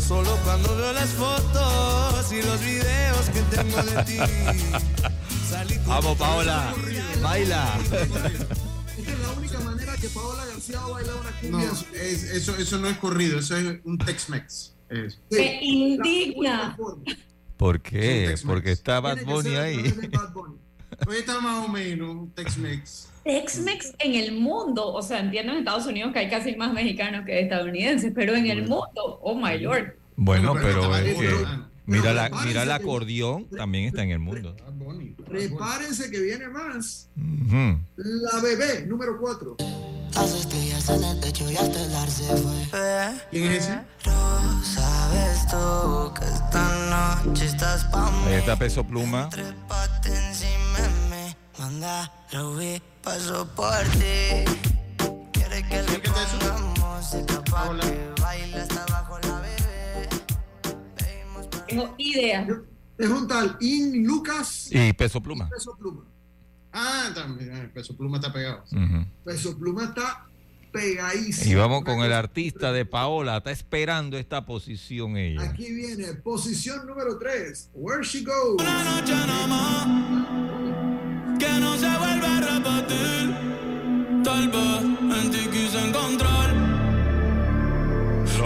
Solo 0.07 0.35
cuando 0.43 0.75
veo 0.75 0.93
las 0.93 1.09
fotos 1.11 2.31
y 2.31 2.41
los 2.41 2.59
videos 2.59 3.29
que 3.29 3.41
tengo 3.55 3.83
de 3.83 4.03
ti. 4.03 4.17
Salí 5.49 5.75
con 5.77 5.87
Vamos, 5.87 6.17
Paola. 6.17 6.73
Baila. 7.21 7.77
Esta 7.83 8.01
es 8.03 9.19
la 9.19 9.29
única 9.37 9.59
manera 9.59 9.95
que 9.97 10.09
Paola 10.09 10.45
García 10.45 10.79
va 10.79 10.85
a 10.85 10.89
bailar 10.89 11.15
una 11.15 11.31
No, 11.49 11.59
cumbia. 11.65 11.71
es- 12.01 12.23
eso, 12.23 12.55
eso 12.57 12.77
no 12.79 12.87
es 12.89 12.97
corrido, 12.97 13.39
eso 13.39 13.55
es 13.57 13.79
un 13.83 13.97
Tex-Mex. 13.97 14.73
Es- 14.89 15.19
Me 15.31 15.63
indigna. 15.63 16.75
¿Por 17.57 17.81
qué? 17.81 18.35
Porque 18.45 18.71
está 18.71 18.99
Bad 18.99 19.23
Bunny 19.25 19.55
ahí. 19.55 19.93
Hoy 21.07 21.17
está 21.17 21.39
más 21.39 21.65
o 21.65 21.67
menos 21.69 22.09
un 22.09 22.31
Tex-Mex. 22.31 23.07
Tex-Mex 23.23 23.93
en 23.99 24.15
el 24.15 24.33
mundo, 24.33 24.93
o 24.93 25.01
sea, 25.01 25.19
entiendo 25.19 25.53
en 25.53 25.59
Estados 25.59 25.85
Unidos 25.85 26.11
que 26.11 26.19
hay 26.19 26.29
casi 26.29 26.55
más 26.55 26.73
mexicanos 26.73 27.25
que 27.25 27.39
estadounidenses, 27.39 28.11
pero 28.13 28.35
en 28.35 28.47
el 28.47 28.61
mundo, 28.61 29.19
oh 29.21 29.35
my 29.35 29.57
lord. 29.59 29.95
Bueno, 30.15 30.53
pero 30.53 30.95
es 30.95 31.15
que 31.17 31.29
mira, 31.85 32.13
la, 32.13 32.29
mira 32.45 32.63
el 32.63 32.71
acordeón, 32.71 33.49
también 33.49 33.85
está 33.85 34.03
en 34.03 34.11
el 34.11 34.19
mundo. 34.19 34.55
Bad 34.63 34.73
Bunny. 34.73 35.15
Prepárense 35.25 36.11
que 36.11 36.19
viene 36.19 36.49
más. 36.49 37.09
La 37.15 38.39
bebé, 38.41 38.85
número 38.85 39.17
4. 39.19 39.57
Las 40.15 40.35
estrellas 40.35 40.89
en 40.89 41.03
el 41.03 41.19
techo 41.21 41.49
y 41.49 41.55
hasta 41.55 41.85
el 41.85 41.95
ar 41.95 42.09
se 42.09 42.37
fue. 42.37 42.53
¿Quién 43.31 43.51
es 43.51 43.63
ese? 43.63 43.79
Sabes 44.63 45.47
tú 45.49 46.13
que 46.13 46.25
esta 46.25 47.23
noche 47.25 47.45
estás. 47.45 47.87
Ahí 48.27 48.35
está 48.35 48.55
Peso 48.55 48.83
Pluma. 48.83 49.29
Manda, 51.57 52.11
paso 53.03 53.47
por 53.55 53.83
ti. 53.99 54.45
Quiere 55.33 55.63
que 55.67 55.83
le 55.83 55.99
pongamos 55.99 56.79
música 56.79 57.43
pa' 57.43 57.69
Hola. 57.69 57.81
que 57.83 58.21
baile 58.21 58.57
hasta 58.57 58.83
abajo 58.83 59.19
la 59.23 59.39
bebé. 59.41 60.09
Tengo 61.67 61.93
idea. 61.97 62.47
Es 62.97 63.09
un 63.09 63.27
tal 63.27 63.57
In 63.59 64.05
Lucas 64.05 64.69
Y 64.71 64.93
Peso 64.93 65.21
Pluma. 65.21 65.49
Peso 65.49 65.75
Pluma. 65.77 66.05
Ah, 66.71 67.09
también, 67.13 67.51
ah, 67.53 67.69
Peso 67.73 67.95
Pluma 67.95 68.17
está 68.17 68.31
pegado. 68.31 68.63
Ujú. 68.71 69.05
Peso 69.25 69.57
Pluma 69.57 69.85
está 69.85 70.27
pegadísimo. 70.71 71.51
Y 71.51 71.55
vamos 71.55 71.83
con 71.83 71.99
el 71.99 72.13
artista 72.13 72.71
de 72.71 72.85
Paola. 72.85 73.37
Está 73.37 73.51
esperando 73.51 74.17
esta 74.17 74.45
posición 74.45 75.17
ella. 75.17 75.43
Aquí 75.43 75.71
viene 75.71 76.13
posición 76.15 76.87
número 76.87 77.17
3. 77.19 77.71
Where 77.73 78.03
She 78.03 78.23
Goes. 78.23 78.61
Tal 84.33 84.47
vez 84.47 84.81
en 85.21 85.31
ti 85.31 85.47
quise 85.51 85.77
encontrar 85.77 86.49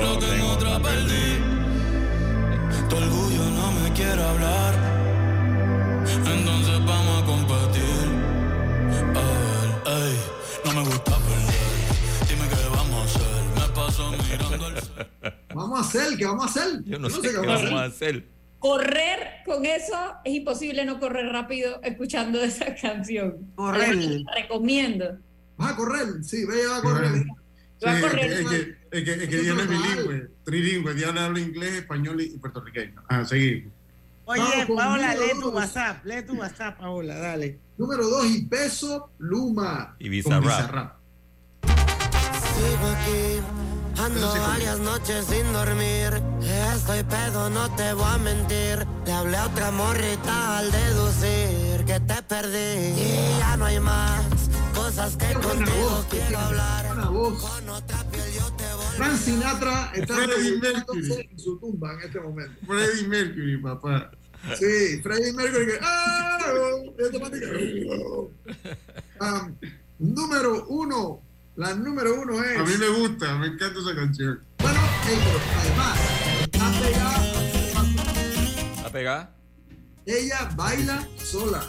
lo 0.03 0.19
que 0.19 0.35
en 0.35 0.41
otra 0.41 0.79
perdí. 0.81 1.29
Tu 2.89 2.95
orgullo 2.97 3.43
no 3.51 3.71
me 3.71 3.93
quiere 3.93 4.21
hablar. 4.21 4.73
Entonces 6.35 6.77
vamos 6.85 7.23
a 7.23 7.25
competir. 7.25 8.05
A 9.15 9.23
ver, 9.31 9.69
ey, 10.03 10.15
no 10.65 10.73
me 10.73 10.89
gusta 10.89 11.13
perder. 11.27 11.71
Dime 12.27 12.45
qué 12.49 12.69
vamos 12.75 12.99
a 12.99 13.05
hacer. 13.05 13.43
Me 13.55 13.67
paso 13.73 14.11
mirando 14.11 14.67
el 14.67 14.75
Vamos 15.55 15.79
a 15.79 15.81
hacer, 15.83 16.17
¿qué 16.17 16.25
vamos 16.25 16.43
a 16.43 16.49
hacer? 16.49 16.83
Yo 16.83 16.99
no 16.99 17.09
sé 17.09 17.21
qué 17.21 17.38
vamos 17.38 17.49
a 17.49 17.55
hacer. 17.55 17.65
vamos 17.69 17.81
a 17.81 17.85
hacer. 17.85 18.27
Correr 18.59 19.19
con 19.45 19.65
eso 19.65 20.17
es 20.25 20.33
imposible 20.33 20.83
no 20.83 20.99
correr 20.99 21.27
rápido 21.27 21.79
escuchando 21.81 22.41
esa 22.43 22.75
canción. 22.75 23.53
Correr. 23.55 23.95
Recomiendo. 24.35 25.19
Vas 25.58 25.72
a 25.72 25.76
correr, 25.76 26.24
sí, 26.24 26.45
ve, 26.45 26.68
va 26.68 26.78
a 26.78 26.82
correr. 26.82 27.24
Sí, 27.80 27.86
Va 27.86 27.91
a 27.91 27.95
es, 27.97 28.01
correr. 28.01 28.20
que, 28.20 28.39
es, 28.41 28.47
que, 28.47 28.78
es 28.91 29.03
que, 29.03 29.24
es 29.24 29.30
que 29.30 29.38
Diana 29.38 29.62
es 29.64 29.70
bilingüe, 29.70 30.32
trilingüe. 30.43 30.93
Diana 30.93 31.26
habla 31.26 31.39
inglés, 31.39 31.74
español 31.74 32.22
y 32.22 32.38
puertorriqueño. 32.38 33.03
Ah, 33.08 33.24
seguimos. 33.26 33.74
Oye, 34.26 34.68
Paola, 34.76 35.16
lee 35.16 35.39
tu. 35.39 35.49
WhatsApp. 35.49 36.05
Lee 36.05 36.22
tu 36.26 36.34
WhatsApp, 36.36 36.78
Paola, 36.80 37.16
dale. 37.18 37.60
Número 37.78 38.08
2 38.08 38.26
y 38.32 38.41
Peso 38.45 39.12
Pluma. 39.18 39.95
Y. 39.99 40.10
Bizarrap. 40.10 40.97
Sigo 41.64 42.88
aquí, 42.88 44.01
ando 44.01 44.32
varias 44.41 44.80
noches 44.80 45.26
sin 45.26 45.53
dormir. 45.53 46.22
Estoy 46.74 47.03
pedo, 47.03 47.49
no 47.51 47.74
te 47.76 47.93
voy 47.93 48.05
a 48.12 48.18
mentir. 48.18 48.86
Le 49.05 49.12
hablé 49.12 49.38
a 49.38 49.45
otra 49.45 49.72
morrita 49.72 50.58
al 50.58 50.72
deducir 50.72 51.86
que 51.86 51.99
te 51.99 52.22
perdí. 52.24 53.01
Y 53.01 53.39
ya 53.39 53.55
no 53.58 53.66
hay 53.66 53.80
más 53.80 54.26
cosas 54.88 55.17
que 55.17 55.27
Qué 55.27 55.33
buena 55.33 55.65
contigo 55.65 55.89
voz, 55.89 56.05
quiero 56.09 56.39
hablar. 56.39 57.11
voz. 57.11 57.43
Con 57.43 57.69
otra 57.69 58.03
piel 58.09 58.23
yo 58.33 58.45
te 58.53 58.63
voy 58.73 58.85
Frank 58.95 59.17
Sinatra 59.17 59.91
está 59.93 60.15
Mercury. 60.15 61.27
en 61.29 61.39
su 61.39 61.59
tumba 61.59 61.93
en 61.93 61.99
este 62.01 62.19
momento. 62.21 62.53
Freddie 62.65 63.07
Mercury, 63.07 63.57
papá. 63.61 64.11
Sí, 64.57 65.01
Freddie 65.03 65.33
Mercury 65.33 65.65
que. 65.65 65.79
¡Ah! 65.81 66.38
Ah, 69.19 69.49
número 69.99 70.65
uno. 70.67 71.21
La 71.57 71.73
número 71.73 72.21
uno 72.21 72.41
es. 72.43 72.57
A 72.57 72.63
mí 72.63 72.77
me 72.77 72.88
gusta, 72.88 73.35
me 73.35 73.47
encanta 73.47 73.79
esa 73.79 73.95
canción. 73.95 74.39
Bueno, 74.59 74.79
ey, 75.09 75.17
pero 75.25 75.39
además, 75.59 75.99
está 76.43 76.81
pegada. 76.81 78.75
¿Está 78.77 78.91
pegada? 78.91 79.35
Ella 80.05 80.49
baila 80.55 81.05
sola. 81.17 81.61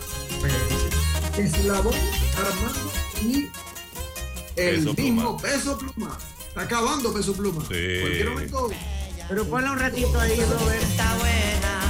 Eslabón, 1.36 1.94
Armando 2.36 2.97
y 3.22 3.48
el 4.56 4.76
Peso 4.84 4.94
mismo 4.94 5.36
Pluma. 5.36 5.42
peso 5.54 5.78
pluma. 5.78 6.18
Está 6.48 6.62
acabando 6.62 7.12
peso 7.12 7.32
pluma. 7.34 7.60
Sí. 7.62 8.00
Cualquier 8.00 8.30
momento. 8.30 8.70
Pero 9.28 9.44
ponle 9.46 9.70
un 9.70 9.78
ratito 9.78 10.18
ahí, 10.18 10.40
Robert. 10.40 10.82
Está 10.82 11.14
buena, 11.16 11.87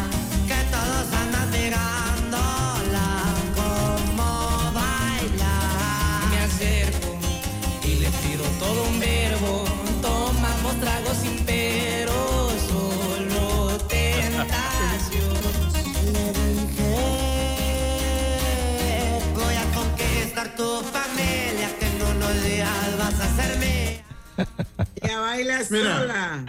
baila 25.56 25.70
Mira. 25.70 25.98
sola. 25.98 26.44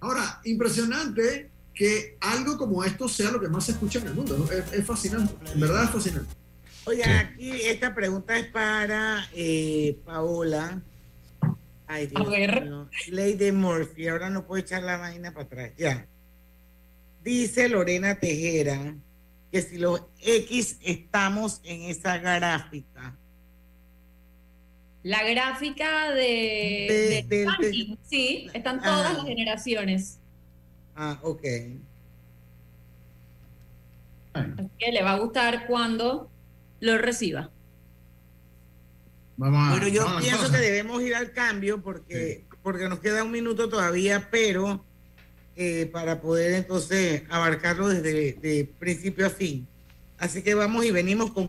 Ahora, 0.00 0.40
impresionante 0.44 1.50
que 1.74 2.16
algo 2.20 2.56
como 2.56 2.84
esto 2.84 3.08
sea 3.08 3.30
lo 3.30 3.40
que 3.40 3.48
más 3.48 3.64
se 3.64 3.72
escucha 3.72 3.98
en 3.98 4.08
el 4.08 4.14
mundo. 4.14 4.36
¿no? 4.38 4.50
Es, 4.50 4.72
es 4.72 4.86
fascinante. 4.86 5.34
En 5.52 5.60
verdad 5.60 5.84
es 5.84 5.90
fascinante. 5.90 6.34
Oye, 6.84 7.04
aquí 7.04 7.50
esta 7.62 7.94
pregunta 7.94 8.38
es 8.38 8.46
para 8.46 9.26
eh, 9.34 9.98
Paola. 10.04 10.80
Ay, 11.88 12.06
Dios 12.06 12.26
A 12.26 12.30
ver. 12.30 12.62
mío. 12.64 12.88
Lady 13.08 13.52
Murphy. 13.52 14.08
Ahora 14.08 14.30
no 14.30 14.46
puedo 14.46 14.60
echar 14.60 14.82
la 14.82 14.96
vaina 14.96 15.32
para 15.32 15.46
atrás. 15.46 15.72
Ya. 15.76 16.06
Dice 17.22 17.68
Lorena 17.68 18.14
Tejera 18.18 18.94
que 19.50 19.62
si 19.62 19.78
los 19.78 20.02
X 20.20 20.78
estamos 20.82 21.60
en 21.64 21.82
esa 21.82 22.18
gráfica. 22.18 23.16
La 25.06 25.22
gráfica 25.22 26.10
de, 26.10 27.24
de, 27.30 27.96
sí, 28.02 28.50
están 28.52 28.82
todas 28.82 29.14
las 29.14 29.24
generaciones. 29.24 30.18
Ah, 30.96 31.20
ok. 31.22 31.44
Así 34.32 34.70
que 34.76 34.90
le 34.90 35.04
va 35.04 35.12
a 35.12 35.18
gustar 35.20 35.68
cuando 35.68 36.28
lo 36.80 36.98
reciba. 36.98 37.52
bueno, 39.36 39.86
yo 39.86 40.04
pienso 40.18 40.50
que 40.50 40.58
debemos 40.58 41.00
ir 41.02 41.14
al 41.14 41.30
cambio 41.30 41.80
porque, 41.80 42.44
porque 42.64 42.88
nos 42.88 42.98
queda 42.98 43.22
un 43.22 43.30
minuto 43.30 43.68
todavía, 43.68 44.26
pero 44.28 44.84
eh, 45.54 45.88
para 45.92 46.20
poder 46.20 46.54
entonces 46.54 47.22
abarcarlo 47.30 47.86
desde 47.90 48.32
de 48.32 48.74
principio 48.76 49.28
a 49.28 49.30
fin. 49.30 49.68
Así 50.18 50.42
que 50.42 50.56
vamos 50.56 50.84
y 50.84 50.90
venimos 50.90 51.30
con... 51.30 51.48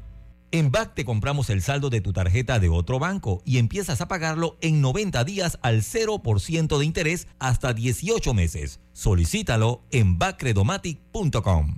En 0.53 0.69
BAC 0.69 0.95
te 0.95 1.05
compramos 1.05 1.49
el 1.49 1.61
saldo 1.61 1.89
de 1.89 2.01
tu 2.01 2.11
tarjeta 2.11 2.59
de 2.59 2.67
otro 2.67 2.99
banco 2.99 3.41
y 3.45 3.57
empiezas 3.57 4.01
a 4.01 4.09
pagarlo 4.09 4.57
en 4.59 4.81
90 4.81 5.23
días 5.23 5.57
al 5.61 5.81
0% 5.81 6.77
de 6.77 6.85
interés 6.85 7.27
hasta 7.39 7.73
18 7.73 8.33
meses. 8.33 8.81
Solicítalo 8.91 9.83
en 9.91 10.19
bacredomatic.com. 10.19 11.77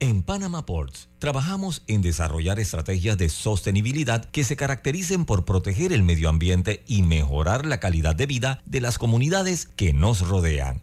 En 0.00 0.22
Panama 0.22 0.66
Ports 0.66 1.08
trabajamos 1.18 1.82
en 1.86 2.02
desarrollar 2.02 2.58
estrategias 2.58 3.16
de 3.16 3.28
sostenibilidad 3.28 4.24
que 4.24 4.44
se 4.44 4.56
caractericen 4.56 5.24
por 5.24 5.44
proteger 5.44 5.92
el 5.92 6.02
medio 6.02 6.28
ambiente 6.28 6.82
y 6.86 7.02
mejorar 7.02 7.64
la 7.64 7.80
calidad 7.80 8.14
de 8.14 8.26
vida 8.26 8.60
de 8.66 8.80
las 8.80 8.98
comunidades 8.98 9.66
que 9.66 9.92
nos 9.92 10.26
rodean. 10.28 10.82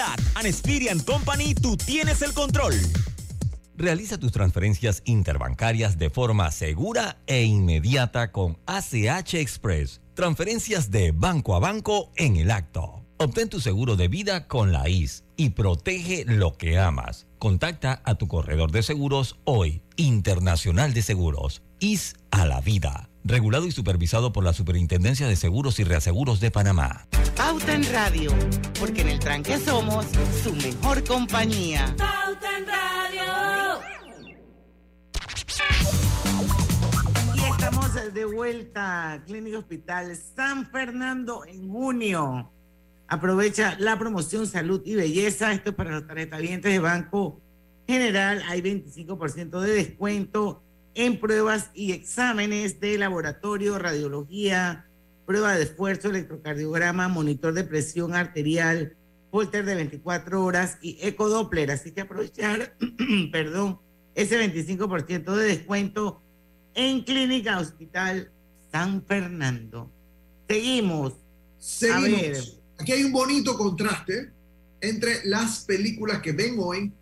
An 0.00 1.00
Company, 1.00 1.54
tú 1.54 1.76
tienes 1.76 2.22
el 2.22 2.32
control. 2.32 2.72
Realiza 3.76 4.18
tus 4.18 4.32
transferencias 4.32 5.02
interbancarias 5.04 5.98
de 5.98 6.10
forma 6.10 6.50
segura 6.50 7.18
e 7.26 7.44
inmediata 7.44 8.32
con 8.32 8.58
ACH 8.66 9.34
Express. 9.34 10.00
Transferencias 10.14 10.90
de 10.90 11.12
banco 11.12 11.54
a 11.54 11.60
banco 11.60 12.10
en 12.16 12.36
el 12.36 12.50
acto. 12.50 13.04
Obtén 13.18 13.50
tu 13.50 13.60
seguro 13.60 13.96
de 13.96 14.08
vida 14.08 14.48
con 14.48 14.72
la 14.72 14.88
IS 14.88 15.24
y 15.36 15.50
protege 15.50 16.24
lo 16.26 16.56
que 16.56 16.78
amas. 16.78 17.26
Contacta 17.38 18.00
a 18.04 18.14
tu 18.14 18.28
corredor 18.28 18.70
de 18.70 18.82
seguros 18.82 19.38
hoy, 19.44 19.82
Internacional 19.96 20.94
de 20.94 21.02
Seguros. 21.02 21.62
IS 21.80 22.14
a 22.30 22.46
la 22.46 22.60
vida 22.60 23.10
regulado 23.24 23.66
y 23.66 23.70
supervisado 23.70 24.32
por 24.32 24.44
la 24.44 24.52
Superintendencia 24.52 25.28
de 25.28 25.36
Seguros 25.36 25.78
y 25.78 25.84
Reaseguros 25.84 26.40
de 26.40 26.50
Panamá. 26.50 27.06
Pauta 27.36 27.74
en 27.74 27.84
Radio, 27.92 28.32
porque 28.78 29.02
en 29.02 29.08
el 29.08 29.18
tranque 29.18 29.58
somos 29.58 30.06
su 30.42 30.54
mejor 30.54 31.04
compañía. 31.04 31.94
Pauta 31.96 32.58
en 32.58 32.66
Radio. 32.66 33.80
Y 37.34 37.40
estamos 37.50 38.14
de 38.14 38.24
vuelta, 38.24 39.22
Clínica 39.26 39.58
Hospital 39.58 40.16
San 40.16 40.70
Fernando 40.70 41.44
en 41.46 41.68
junio. 41.68 42.52
Aprovecha 43.08 43.76
la 43.78 43.98
promoción 43.98 44.46
Salud 44.46 44.82
y 44.84 44.94
Belleza. 44.94 45.52
Esto 45.52 45.70
es 45.70 45.76
para 45.76 45.90
los 45.90 46.06
tarjetavientes 46.06 46.72
de 46.72 46.78
Banco 46.78 47.40
General. 47.86 48.42
Hay 48.48 48.62
25% 48.62 49.60
de 49.60 49.72
descuento 49.72 50.62
en 50.94 51.20
pruebas 51.20 51.70
y 51.74 51.92
exámenes 51.92 52.80
de 52.80 52.98
laboratorio, 52.98 53.78
radiología, 53.78 54.86
prueba 55.26 55.54
de 55.54 55.62
esfuerzo, 55.62 56.08
electrocardiograma, 56.10 57.08
monitor 57.08 57.54
de 57.54 57.64
presión 57.64 58.14
arterial, 58.14 58.96
holter 59.30 59.64
de 59.64 59.76
24 59.76 60.44
horas 60.44 60.78
y 60.82 60.98
ecodoppler. 61.00 61.70
Así 61.70 61.92
que 61.92 62.02
aprovechar, 62.02 62.76
perdón, 63.32 63.78
ese 64.14 64.38
25% 64.40 65.34
de 65.36 65.44
descuento 65.44 66.20
en 66.74 67.02
Clínica 67.02 67.58
Hospital 67.58 68.30
San 68.72 69.04
Fernando. 69.04 69.90
Seguimos. 70.48 71.14
Seguimos. 71.58 72.60
Aquí 72.78 72.92
hay 72.92 73.04
un 73.04 73.12
bonito 73.12 73.56
contraste 73.56 74.30
entre 74.80 75.24
las 75.26 75.64
películas 75.64 76.20
que 76.22 76.32
ven 76.32 76.56
hoy 76.58 76.92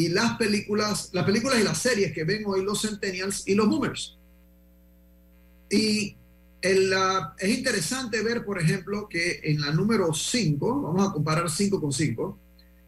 y 0.00 0.08
las 0.08 0.38
películas, 0.38 1.10
las 1.12 1.26
películas 1.26 1.60
y 1.60 1.62
las 1.62 1.76
series 1.76 2.12
que 2.12 2.24
ven 2.24 2.44
hoy 2.46 2.64
los 2.64 2.80
centennials 2.80 3.46
y 3.46 3.54
los 3.54 3.68
boomers. 3.68 4.16
Y 5.68 6.16
es 6.62 7.48
interesante 7.58 8.22
ver, 8.22 8.42
por 8.42 8.58
ejemplo, 8.58 9.06
que 9.10 9.40
en 9.44 9.60
la 9.60 9.72
número 9.72 10.14
5, 10.14 10.80
vamos 10.80 11.06
a 11.06 11.12
comparar 11.12 11.50
5 11.50 11.78
con 11.78 11.92
5, 11.92 12.38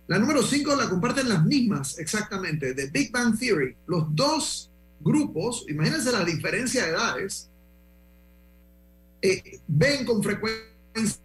la 0.06 0.18
número 0.18 0.42
5 0.42 0.74
la 0.74 0.88
comparten 0.88 1.28
las 1.28 1.44
mismas 1.44 1.98
exactamente, 1.98 2.72
de 2.72 2.86
Big 2.86 3.12
Bang 3.12 3.38
Theory. 3.38 3.76
Los 3.86 4.06
dos 4.16 4.70
grupos, 4.98 5.66
imagínense 5.68 6.12
la 6.12 6.24
diferencia 6.24 6.86
de 6.86 6.90
edades, 6.92 7.50
eh, 9.20 9.60
ven 9.68 10.06
con 10.06 10.22
frecuencia 10.22 11.20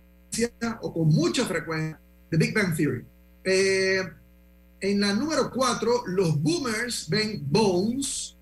o 0.82 0.94
con 0.94 1.08
mucha 1.08 1.46
frecuencia 1.46 1.98
de 2.30 2.38
Big 2.38 2.54
Bang 2.54 2.76
Theory. 2.76 3.06
Eh, 3.46 4.04
en 4.82 5.00
la 5.02 5.14
número 5.14 5.50
4, 5.52 6.04
los 6.08 6.42
boomers 6.42 7.08
ven 7.10 7.44
Bones. 7.50 8.36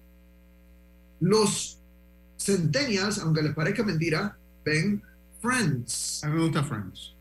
Los 1.22 1.78
centennials, 2.38 3.20
aunque 3.20 3.42
les 3.42 3.54
parezca 3.56 3.84
mentira, 3.84 4.38
ven 4.64 5.02
Friends. 5.42 6.24
A 6.24 6.28
mí 6.28 6.36
me 6.36 6.42
gusta 6.44 6.64
Friends. 6.64 7.14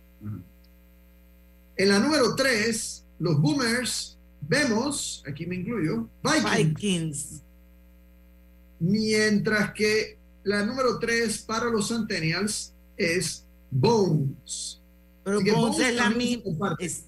En 1.77 1.89
la 1.89 1.99
número 1.99 2.35
3, 2.35 3.05
los 3.21 3.41
boomers 3.41 4.17
vemos, 4.41 5.23
aquí 5.27 5.47
me 5.47 5.57
incluyo, 5.57 6.09
Vikings. 6.23 6.45
Mientras 8.81 9.73
que 9.73 10.19
la 10.43 10.65
número 10.65 10.99
3 10.99 11.39
para 11.43 11.67
los 11.71 11.89
centennials 11.89 12.73
es 12.97 13.45
Bones. 13.71 14.81
Pero 15.25 15.41
Bones 15.57 15.79
es 15.81 15.95
la 15.95 16.11
misma. 16.11 16.77
es- 16.79 17.05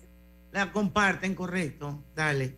La 0.57 0.73
comparten, 0.73 1.35
correcto. 1.35 2.03
Dale. 2.15 2.57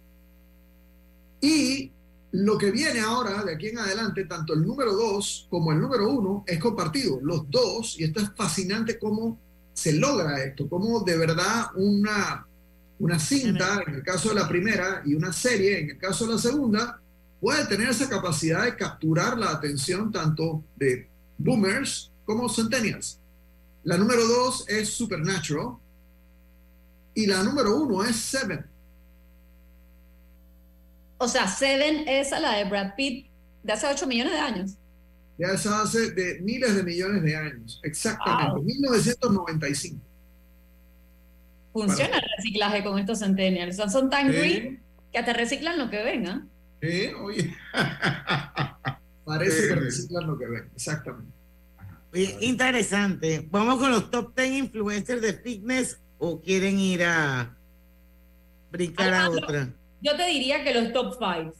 Y 1.40 1.90
lo 2.30 2.56
que 2.56 2.70
viene 2.70 3.00
ahora, 3.00 3.42
de 3.42 3.56
aquí 3.56 3.66
en 3.66 3.78
adelante, 3.80 4.24
tanto 4.26 4.54
el 4.54 4.64
número 4.64 4.92
2 4.92 5.48
como 5.50 5.72
el 5.72 5.80
número 5.80 6.08
1 6.08 6.44
es 6.46 6.60
compartido. 6.60 7.18
Los 7.20 7.50
dos, 7.50 7.98
y 7.98 8.04
esto 8.04 8.20
es 8.20 8.30
fascinante 8.36 9.00
cómo 9.00 9.40
se 9.72 9.94
logra 9.94 10.40
esto, 10.44 10.68
cómo 10.68 11.00
de 11.00 11.18
verdad 11.18 11.72
una, 11.74 12.46
una 13.00 13.18
cinta, 13.18 13.82
en 13.84 13.96
el 13.96 14.04
caso 14.04 14.28
de 14.28 14.36
la 14.36 14.48
primera, 14.48 15.02
y 15.04 15.14
una 15.14 15.32
serie, 15.32 15.80
en 15.80 15.90
el 15.90 15.98
caso 15.98 16.24
de 16.24 16.34
la 16.34 16.38
segunda, 16.38 17.00
puede 17.40 17.66
tener 17.66 17.88
esa 17.88 18.08
capacidad 18.08 18.62
de 18.62 18.76
capturar 18.76 19.36
la 19.36 19.50
atención 19.50 20.12
tanto 20.12 20.62
de 20.76 21.08
boomers 21.36 22.12
como 22.24 22.48
centennials. 22.48 23.18
La 23.82 23.98
número 23.98 24.24
2 24.24 24.68
es 24.68 24.88
Supernatural 24.88 25.78
y 27.18 27.26
la 27.26 27.42
número 27.42 27.74
1 27.74 28.04
es 28.04 28.14
Seven. 28.14 28.64
O 31.18 31.26
sea, 31.26 31.48
Seven 31.48 32.06
es 32.06 32.32
a 32.32 32.38
la 32.38 32.52
de 32.52 32.64
Brad 32.64 32.94
Pitt 32.94 33.26
de 33.64 33.72
hace 33.72 33.88
8 33.88 34.06
millones 34.06 34.34
de 34.34 34.38
años. 34.38 34.70
Ya 35.36 35.48
eso 35.48 35.74
hace 35.74 36.12
de 36.12 36.38
miles 36.42 36.76
de 36.76 36.84
millones 36.84 37.24
de 37.24 37.34
años. 37.34 37.80
Exactamente. 37.82 38.52
Wow. 38.52 38.62
1995. 38.62 40.00
Funciona 41.72 42.18
el 42.18 42.24
reciclaje 42.36 42.84
con 42.84 43.00
estos 43.00 43.18
centennials. 43.18 43.74
O 43.74 43.82
sea, 43.82 43.88
son 43.88 44.08
tan 44.10 44.28
green 44.28 44.80
que 45.10 45.18
hasta 45.18 45.32
reciclan 45.32 45.76
lo 45.76 45.90
que 45.90 46.00
venga. 46.04 46.46
Sí, 46.80 47.10
oye. 47.20 47.52
Parece 49.24 49.66
que 49.66 49.74
reciclan 49.74 50.24
lo 50.24 50.38
que 50.38 50.46
ven. 50.46 50.70
Exactamente. 50.72 51.32
Oye, 52.12 52.38
interesante. 52.42 53.44
Vamos 53.50 53.80
con 53.80 53.90
los 53.90 54.08
top 54.08 54.36
10 54.36 54.52
influencers 54.52 55.20
de 55.20 55.32
fitness 55.32 55.98
o 56.18 56.40
quieren 56.40 56.78
ir 56.78 57.04
a 57.04 57.54
brincar 58.70 59.14
a 59.14 59.30
otra. 59.30 59.72
Yo 60.00 60.16
te 60.16 60.26
diría 60.26 60.62
que 60.64 60.74
los 60.74 60.92
top 60.92 61.14
5. 61.18 61.54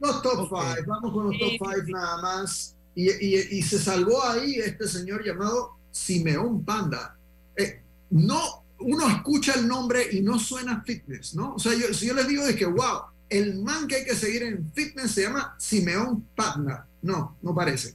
Los 0.00 0.22
top 0.22 0.48
5. 0.48 0.66
Vamos 0.86 1.12
con 1.12 1.26
los 1.30 1.38
top 1.38 1.50
5 1.50 1.72
nada 1.88 2.20
más. 2.22 2.76
Y, 2.94 3.10
y- 3.10 3.58
y 3.58 3.62
se 3.62 3.78
salvó 3.78 4.22
ahí 4.24 4.56
este 4.56 4.86
señor 4.86 5.24
llamado 5.24 5.76
Simeón 5.90 6.64
Panda. 6.64 7.16
Eh, 7.56 7.80
no, 8.10 8.64
uno 8.80 9.08
escucha 9.08 9.54
el 9.54 9.66
nombre 9.68 10.06
y 10.12 10.20
no 10.20 10.38
suena 10.38 10.82
fitness, 10.84 11.34
¿no? 11.34 11.54
O 11.54 11.58
sea, 11.58 11.72
yo, 11.74 11.94
si 11.94 12.06
yo 12.06 12.14
les 12.14 12.28
digo 12.28 12.44
de 12.44 12.54
que, 12.54 12.66
wow, 12.66 13.02
el 13.30 13.62
man 13.62 13.86
que 13.88 13.96
hay 13.96 14.04
que 14.04 14.14
seguir 14.14 14.42
en 14.42 14.70
fitness 14.72 15.12
se 15.12 15.22
llama 15.22 15.54
Simeón 15.58 16.22
Panda. 16.34 16.86
No, 17.00 17.36
no 17.40 17.54
parece. 17.54 17.94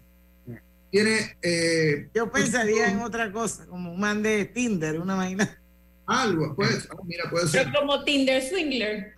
Tiene. 0.89 1.37
eh, 1.41 2.09
Yo 2.15 2.31
pensaría 2.31 2.89
en 2.89 3.01
otra 3.01 3.31
cosa, 3.31 3.67
como 3.67 3.91
un 3.93 3.99
man 3.99 4.23
de 4.23 4.45
Tinder, 4.45 4.99
una 4.99 5.15
vaina. 5.15 5.61
Algo, 6.07 6.55
pues. 6.55 6.87
ah, 6.89 6.95
mira, 7.05 7.29
puede 7.29 7.47
ser. 7.47 7.65
Pero 7.65 7.79
como 7.79 8.03
Tinder 8.03 8.41
Swingler. 8.41 9.13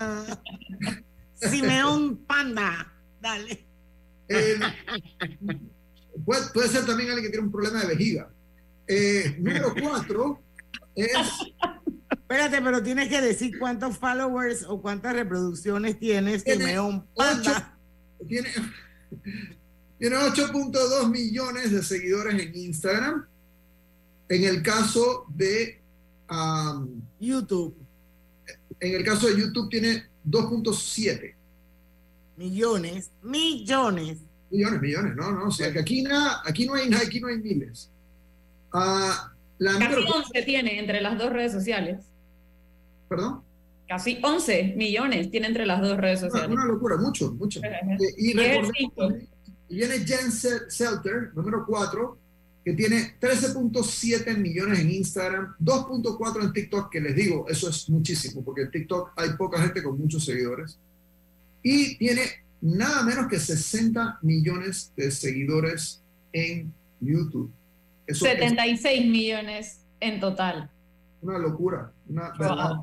Simeón 1.35 2.17
Panda. 2.25 2.91
Dale. 3.21 3.65
Eh, 4.27 4.59
puede, 6.25 6.49
puede 6.53 6.67
ser 6.67 6.85
también 6.85 7.09
alguien 7.09 7.25
que 7.25 7.29
tiene 7.29 7.45
un 7.45 7.51
problema 7.51 7.81
de 7.81 7.87
vejiga. 7.87 8.29
Eh, 8.87 9.35
número 9.37 9.73
4 9.79 10.43
es. 10.95 11.11
Espérate, 12.11 12.61
pero 12.61 12.81
tienes 12.81 13.09
que 13.09 13.21
decir 13.21 13.57
cuántos 13.59 13.97
followers 13.97 14.63
o 14.67 14.81
cuántas 14.81 15.13
reproducciones 15.13 15.99
tienes 15.99 16.43
Tiene 16.43 16.65
Simeón 16.65 17.05
Panda. 17.15 17.77
Tiene, 18.27 18.49
tiene 19.99 20.15
8.2 20.15 21.09
millones 21.09 21.71
de 21.71 21.83
seguidores 21.83 22.41
en 22.41 22.55
Instagram. 22.55 23.27
En 24.27 24.43
el 24.43 24.61
caso 24.61 25.25
de 25.29 25.78
um, 26.29 27.01
YouTube. 27.19 27.75
En 28.79 28.95
el 28.95 29.03
caso 29.03 29.27
de 29.27 29.39
YouTube 29.39 29.69
tiene 29.69 30.05
2.7. 30.27 31.35
Millones, 32.37 33.11
millones. 33.21 34.19
Millones, 34.49 34.81
millones, 34.81 35.15
no, 35.15 35.31
no. 35.31 35.47
O 35.47 35.51
sea, 35.51 35.71
que 35.71 35.79
aquí, 35.79 36.01
nada, 36.01 36.41
aquí, 36.45 36.65
no 36.65 36.73
hay, 36.73 36.91
aquí 36.93 37.19
no 37.19 37.27
hay 37.27 37.37
miles. 37.37 37.89
Ah, 38.71 39.31
la 39.57 39.73
Casi 39.73 39.83
número 39.83 40.15
11 40.15 40.41
tiene 40.43 40.79
entre 40.79 41.01
las 41.01 41.17
dos 41.17 41.31
redes 41.31 41.51
sociales. 41.51 41.99
¿Perdón? 43.09 43.41
Casi 43.87 44.19
11 44.23 44.75
millones 44.77 45.29
tiene 45.31 45.47
entre 45.47 45.65
las 45.65 45.81
dos 45.81 45.97
redes 45.97 46.21
sociales. 46.21 46.49
una 46.51 46.65
locura, 46.65 46.95
mucho, 46.97 47.33
mucho. 47.33 47.59
Eh, 47.63 47.97
y 48.17 48.33
recordemos 48.33 49.23
viene 49.67 49.99
Jen 49.99 50.31
Sel- 50.31 50.69
Selter, 50.69 51.31
número 51.35 51.63
4, 51.67 52.17
que 52.69 52.75
tiene 52.75 53.15
13.7 53.19 54.37
millones 54.37 54.77
en 54.77 54.91
Instagram, 54.91 55.55
2.4 55.59 56.43
en 56.43 56.53
TikTok, 56.53 56.91
que 56.91 57.01
les 57.01 57.15
digo, 57.15 57.47
eso 57.49 57.67
es 57.67 57.89
muchísimo, 57.89 58.43
porque 58.43 58.61
en 58.61 58.69
TikTok 58.69 59.13
hay 59.15 59.29
poca 59.31 59.59
gente 59.59 59.81
con 59.81 59.97
muchos 59.97 60.23
seguidores. 60.23 60.77
Y 61.63 61.97
tiene 61.97 62.21
nada 62.61 63.01
menos 63.01 63.27
que 63.27 63.39
60 63.39 64.19
millones 64.21 64.93
de 64.95 65.09
seguidores 65.09 66.03
en 66.31 66.71
YouTube. 67.01 67.51
Eso 68.05 68.27
es 68.27 68.33
76 68.33 69.07
millones 69.07 69.79
en 69.99 70.19
total. 70.19 70.69
una 71.23 71.39
locura, 71.39 71.91
una 72.07 72.33
verdad. 72.37 72.73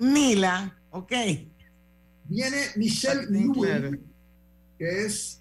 Mila, 0.00 0.76
ok. 0.90 1.12
Viene 2.24 2.56
Michelle 2.74 3.26
Lewin, 3.30 3.52
claro. 3.52 3.90
que 4.76 5.04
es... 5.04 5.40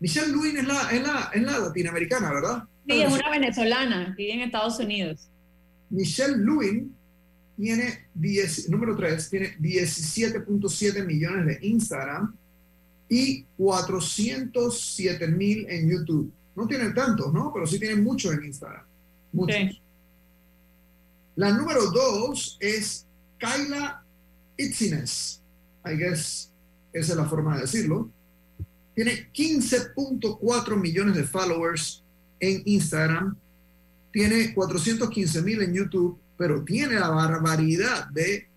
Michelle 0.00 0.28
Lewin 0.28 0.56
es 0.56 0.66
la, 0.66 0.90
es 0.90 1.02
la, 1.02 1.30
es 1.34 1.42
la 1.42 1.58
latinoamericana, 1.58 2.32
¿verdad? 2.32 2.64
Sí, 2.86 3.00
es 3.00 3.12
una 3.12 3.30
venezolana 3.30 4.14
vive 4.16 4.34
en 4.34 4.40
Estados 4.40 4.78
Unidos. 4.78 5.28
Michelle 5.90 6.36
Lewin 6.38 6.94
tiene 7.56 8.06
10, 8.14 8.70
número 8.70 8.96
3, 8.96 9.30
tiene 9.30 9.56
17.7 9.58 11.04
millones 11.04 11.46
de 11.46 11.66
Instagram 11.66 12.34
y 13.08 13.44
407 13.56 15.28
mil 15.28 15.66
en 15.68 15.90
YouTube. 15.90 16.32
No 16.56 16.66
tiene 16.66 16.90
tantos, 16.90 17.32
¿no? 17.32 17.52
Pero 17.52 17.66
sí 17.66 17.78
tiene 17.78 17.96
muchos 17.96 18.32
en 18.32 18.44
Instagram. 18.44 18.84
Muchos. 19.32 19.80
La 21.36 21.52
número 21.52 21.90
2 21.90 22.58
es 22.60 23.06
Kyla 23.38 24.04
Itzines. 24.56 25.42
I 25.84 25.96
guess 25.96 26.52
esa 26.92 27.12
es 27.12 27.16
la 27.16 27.24
forma 27.24 27.56
de 27.56 27.62
decirlo. 27.62 28.10
Tiene 28.94 29.30
15.4 29.32 30.76
millones 30.76 31.16
de 31.16 31.24
followers 31.24 32.01
en 32.42 32.62
Instagram. 32.66 33.38
Tiene 34.12 34.52
415 34.52 35.40
mil 35.42 35.62
en 35.62 35.72
YouTube, 35.72 36.18
pero 36.36 36.62
tiene 36.64 36.96
la 36.96 37.08
barbaridad 37.08 38.08
de 38.08 38.48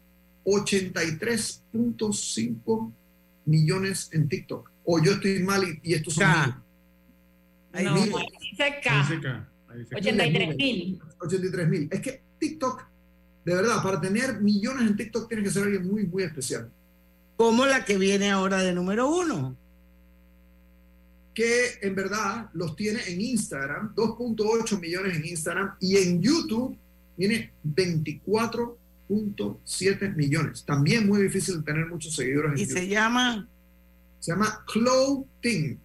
83.5 0.43 2.91
millones 3.45 4.09
en 4.11 4.27
TikTok. 4.27 4.69
O 4.83 5.01
yo 5.01 5.13
estoy 5.13 5.41
mal 5.43 5.63
y, 5.63 5.79
y 5.83 5.93
estos 5.93 6.15
son 6.15 6.25
K. 6.25 6.61
miles. 7.73 8.09
No, 8.09 8.17
ahí 8.17 8.25
dice 8.41 8.75
K. 8.83 9.47
83 9.95 10.57
mil. 10.57 10.99
83 11.19 11.69
mil. 11.69 11.87
Es 11.91 12.01
que 12.01 12.21
TikTok, 12.39 12.83
de 13.45 13.55
verdad, 13.55 13.83
para 13.83 14.01
tener 14.01 14.41
millones 14.41 14.89
en 14.89 14.97
TikTok 14.97 15.27
tienes 15.27 15.47
que 15.47 15.53
ser 15.53 15.63
alguien 15.63 15.87
muy, 15.87 16.05
muy 16.05 16.23
especial. 16.23 16.69
Como 17.37 17.65
la 17.65 17.85
que 17.85 17.97
viene 17.97 18.31
ahora 18.31 18.63
de 18.63 18.73
número 18.73 19.09
uno. 19.09 19.55
Que 21.35 21.77
en 21.81 21.93
verdad 21.95 22.49
los 22.53 22.75
tiene 22.75 23.01
en 23.07 23.21
Instagram, 23.21 23.93
2.8 23.93 24.79
millones 24.79 25.17
en 25.17 25.25
Instagram 25.25 25.75
y 25.79 25.97
en 25.97 26.21
YouTube 26.21 26.77
tiene 27.17 27.51
24.7 27.63 30.15
millones. 30.15 30.63
También 30.65 31.07
muy 31.07 31.21
difícil 31.21 31.63
tener 31.63 31.85
muchos 31.87 32.15
seguidores 32.15 32.53
en 32.53 32.57
Y 32.57 32.61
YouTube. 32.61 32.77
se 32.79 32.87
llama. 32.87 33.47
Se 34.19 34.31
llama 34.31 34.63
Clothing. 34.71 35.79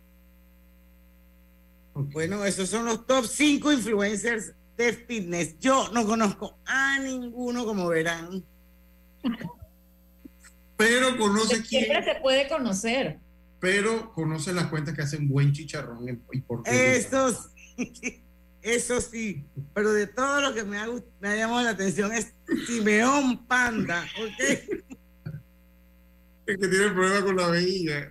Bueno, 1.95 2.45
esos 2.45 2.69
son 2.69 2.85
los 2.87 3.07
top 3.07 3.27
5 3.27 3.73
influencers 3.73 4.53
de 4.77 4.93
fitness. 4.93 5.59
Yo 5.59 5.91
no 5.93 6.07
conozco 6.07 6.57
a 6.65 6.99
ninguno, 7.01 7.65
como 7.67 7.89
verán. 7.89 8.45
Pero 10.77 11.19
conoce 11.19 11.63
quién, 11.63 11.85
Siempre 11.85 12.15
se 12.15 12.21
puede 12.21 12.49
conocer. 12.49 13.19
Pero 13.61 14.13
conoce 14.13 14.53
las 14.53 14.67
cuentas 14.67 14.95
que 14.95 15.03
hacen 15.03 15.29
buen 15.29 15.53
chicharrón 15.53 16.09
en- 16.09 16.23
y 16.33 16.41
por 16.41 16.63
qué. 16.63 16.97
Eso 16.97 17.31
sí, 17.77 18.23
eso 18.63 19.01
sí. 19.01 19.45
Pero 19.75 19.93
de 19.93 20.07
todo 20.07 20.41
lo 20.41 20.55
que 20.55 20.65
me 20.65 20.79
ha, 20.79 20.87
me 21.21 21.29
ha 21.29 21.37
llamado 21.37 21.63
la 21.63 21.71
atención 21.71 22.13
es 22.13 22.33
Simeón 22.67 23.47
Panda. 23.47 24.05
¿ok? 24.19 24.85
El 26.47 26.59
que 26.59 26.67
tiene 26.69 26.89
problema 26.89 27.25
con 27.25 27.37
la 27.37 27.49
vejiga. 27.49 28.09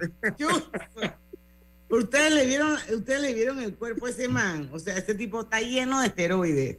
Ustedes 1.89 2.33
le 2.33 2.45
vieron, 2.45 2.71
ustedes 2.95 3.21
le 3.21 3.33
vieron 3.33 3.59
el 3.59 3.75
cuerpo 3.75 4.05
a 4.05 4.11
ese 4.11 4.27
man. 4.29 4.69
O 4.71 4.79
sea, 4.79 4.95
este 4.95 5.15
tipo 5.15 5.41
está 5.41 5.59
lleno 5.59 5.99
de 5.99 6.07
esteroides. 6.07 6.77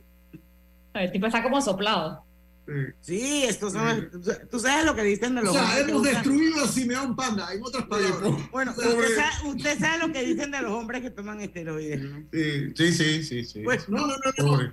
El 0.94 1.12
tipo 1.12 1.26
está 1.26 1.42
como 1.42 1.60
soplado. 1.60 2.24
Sí, 3.00 3.44
estos 3.44 3.72
son. 3.72 4.10
Tú 4.50 4.58
sabes 4.60 4.84
lo 4.86 4.94
que 4.94 5.02
dicen 5.02 5.34
de 5.34 5.42
los. 5.42 5.50
O 5.50 5.52
sea, 5.54 5.62
hombres 5.64 5.88
hemos 5.88 6.02
usan- 6.02 6.14
destruido 6.14 6.64
a 6.64 6.68
Simeón 6.68 7.16
Panda, 7.16 7.52
en 7.52 7.62
otras 7.62 7.86
palabras. 7.86 8.32
Bueno, 8.50 8.70
usted 8.72 9.16
sabe, 9.16 9.48
usted 9.48 9.78
sabe 9.78 10.06
lo 10.06 10.12
que 10.12 10.22
dicen 10.24 10.50
de 10.50 10.62
los 10.62 10.70
hombres 10.72 11.02
que 11.02 11.10
toman 11.10 11.40
esteroides, 11.40 12.00
¿no? 12.00 12.24
Sí, 12.32 12.72
sí, 12.76 12.92
sí, 12.92 13.22
sí. 13.24 13.44
sí. 13.44 13.60
Pues, 13.64 13.88
No, 13.88 14.06
no, 14.06 14.14
no, 14.16 14.56
no. 14.58 14.72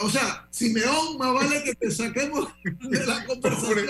O 0.00 0.10
sea, 0.10 0.46
Simeón, 0.50 1.18
más 1.18 1.34
vale 1.34 1.64
que 1.64 1.74
te 1.74 1.90
saquemos 1.90 2.48
de 2.64 3.06
la 3.06 3.24
conversación. 3.26 3.88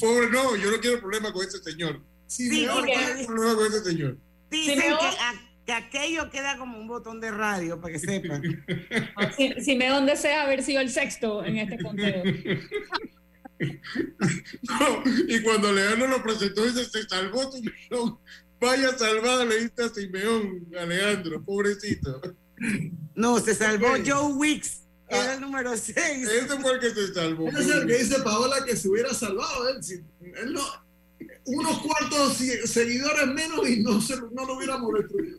Pobre, 0.00 0.30
no, 0.30 0.56
yo 0.56 0.70
no 0.70 0.78
quiero 0.80 1.00
problema 1.00 1.32
con 1.32 1.46
ese 1.46 1.62
señor. 1.62 2.00
Simeón, 2.26 2.78
no 2.78 2.84
quiero 2.84 3.26
problema 3.26 3.54
con 3.56 3.66
ese 3.66 3.84
señor. 3.84 4.16
Dicen 4.50 4.80
Simeón- 4.80 4.98
que, 4.98 5.06
a- 5.06 5.53
que 5.66 5.72
aquello 5.72 6.30
queda 6.30 6.58
como 6.58 6.78
un 6.78 6.86
botón 6.86 7.20
de 7.20 7.30
radio, 7.30 7.80
para 7.80 7.92
que 7.94 7.98
sepan. 7.98 8.42
Si, 9.36 9.52
Simeón 9.62 10.04
desea 10.06 10.42
haber 10.42 10.62
sido 10.62 10.80
el 10.80 10.90
sexto 10.90 11.44
en 11.44 11.58
este 11.58 11.78
conteo. 11.82 12.22
No, 14.62 15.02
y 15.28 15.40
cuando 15.42 15.72
Leandro 15.72 16.08
lo 16.08 16.22
presentó, 16.22 16.64
dice, 16.66 16.84
se 16.84 17.04
salvó 17.08 17.50
Simeón. 17.52 18.18
Vaya 18.60 18.96
salvada 18.98 19.44
le 19.44 19.60
diste 19.62 19.84
a 19.84 19.88
Simeón, 19.88 20.66
Alejandro, 20.78 21.42
pobrecito. 21.42 22.20
No, 23.14 23.38
se 23.38 23.54
salvó. 23.54 23.88
Joe 24.04 24.32
Wicks, 24.34 24.82
que 25.08 25.16
era 25.16 25.34
el 25.34 25.40
número 25.40 25.76
6. 25.76 25.96
Ese 26.28 26.60
fue 26.60 26.72
el 26.72 26.80
que 26.80 26.90
se 26.90 27.14
salvó. 27.14 27.48
Ese 27.48 27.60
es 27.60 27.68
el 27.70 27.86
que 27.86 27.98
dice 27.98 28.20
Paola 28.22 28.56
que 28.66 28.76
se 28.76 28.88
hubiera 28.88 29.14
salvado. 29.14 29.68
Él, 29.68 29.82
si- 29.82 29.94
él 30.20 30.52
no, 30.52 30.62
unos 31.46 31.78
cuantos 31.80 32.34
si- 32.36 32.66
seguidores 32.66 33.26
menos 33.28 33.68
y 33.68 33.82
no, 33.82 34.00
se, 34.00 34.16
no 34.16 34.44
lo 34.46 34.56
hubiéramos 34.56 34.92
destruido. 34.94 35.38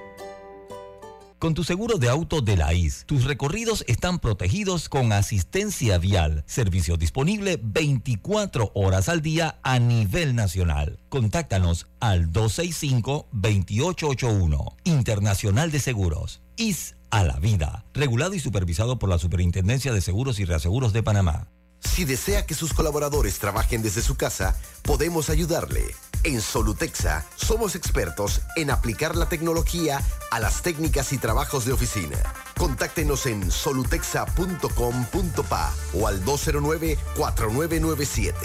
Con 1.41 1.53
tu 1.55 1.63
seguro 1.63 1.97
de 1.97 2.07
auto 2.07 2.41
de 2.41 2.55
la 2.55 2.75
IS, 2.75 3.05
tus 3.07 3.23
recorridos 3.23 3.83
están 3.87 4.19
protegidos 4.19 4.89
con 4.89 5.11
asistencia 5.11 5.97
vial, 5.97 6.43
servicio 6.45 6.97
disponible 6.97 7.59
24 7.59 8.71
horas 8.75 9.09
al 9.09 9.23
día 9.23 9.59
a 9.63 9.79
nivel 9.79 10.35
nacional. 10.35 10.99
Contáctanos 11.09 11.87
al 11.99 12.31
265-2881, 12.31 14.75
Internacional 14.83 15.71
de 15.71 15.79
Seguros. 15.79 16.43
IS 16.57 16.95
a 17.09 17.23
la 17.23 17.39
vida, 17.39 17.85
regulado 17.95 18.35
y 18.35 18.39
supervisado 18.39 18.99
por 18.99 19.09
la 19.09 19.17
Superintendencia 19.17 19.93
de 19.93 20.01
Seguros 20.01 20.39
y 20.39 20.45
Reaseguros 20.45 20.93
de 20.93 21.01
Panamá. 21.01 21.47
Si 21.83 22.05
desea 22.05 22.45
que 22.45 22.53
sus 22.53 22.73
colaboradores 22.73 23.39
trabajen 23.39 23.81
desde 23.81 24.01
su 24.01 24.15
casa, 24.15 24.55
podemos 24.83 25.29
ayudarle. 25.29 25.93
En 26.23 26.39
Solutexa 26.39 27.25
somos 27.35 27.75
expertos 27.75 28.41
en 28.55 28.69
aplicar 28.69 29.15
la 29.15 29.27
tecnología 29.27 29.99
a 30.29 30.39
las 30.39 30.61
técnicas 30.61 31.11
y 31.13 31.17
trabajos 31.17 31.65
de 31.65 31.73
oficina. 31.73 32.17
Contáctenos 32.57 33.25
en 33.25 33.49
solutexa.com.pa 33.51 35.73
o 35.93 36.07
al 36.07 36.23
209-4997. 36.23 38.35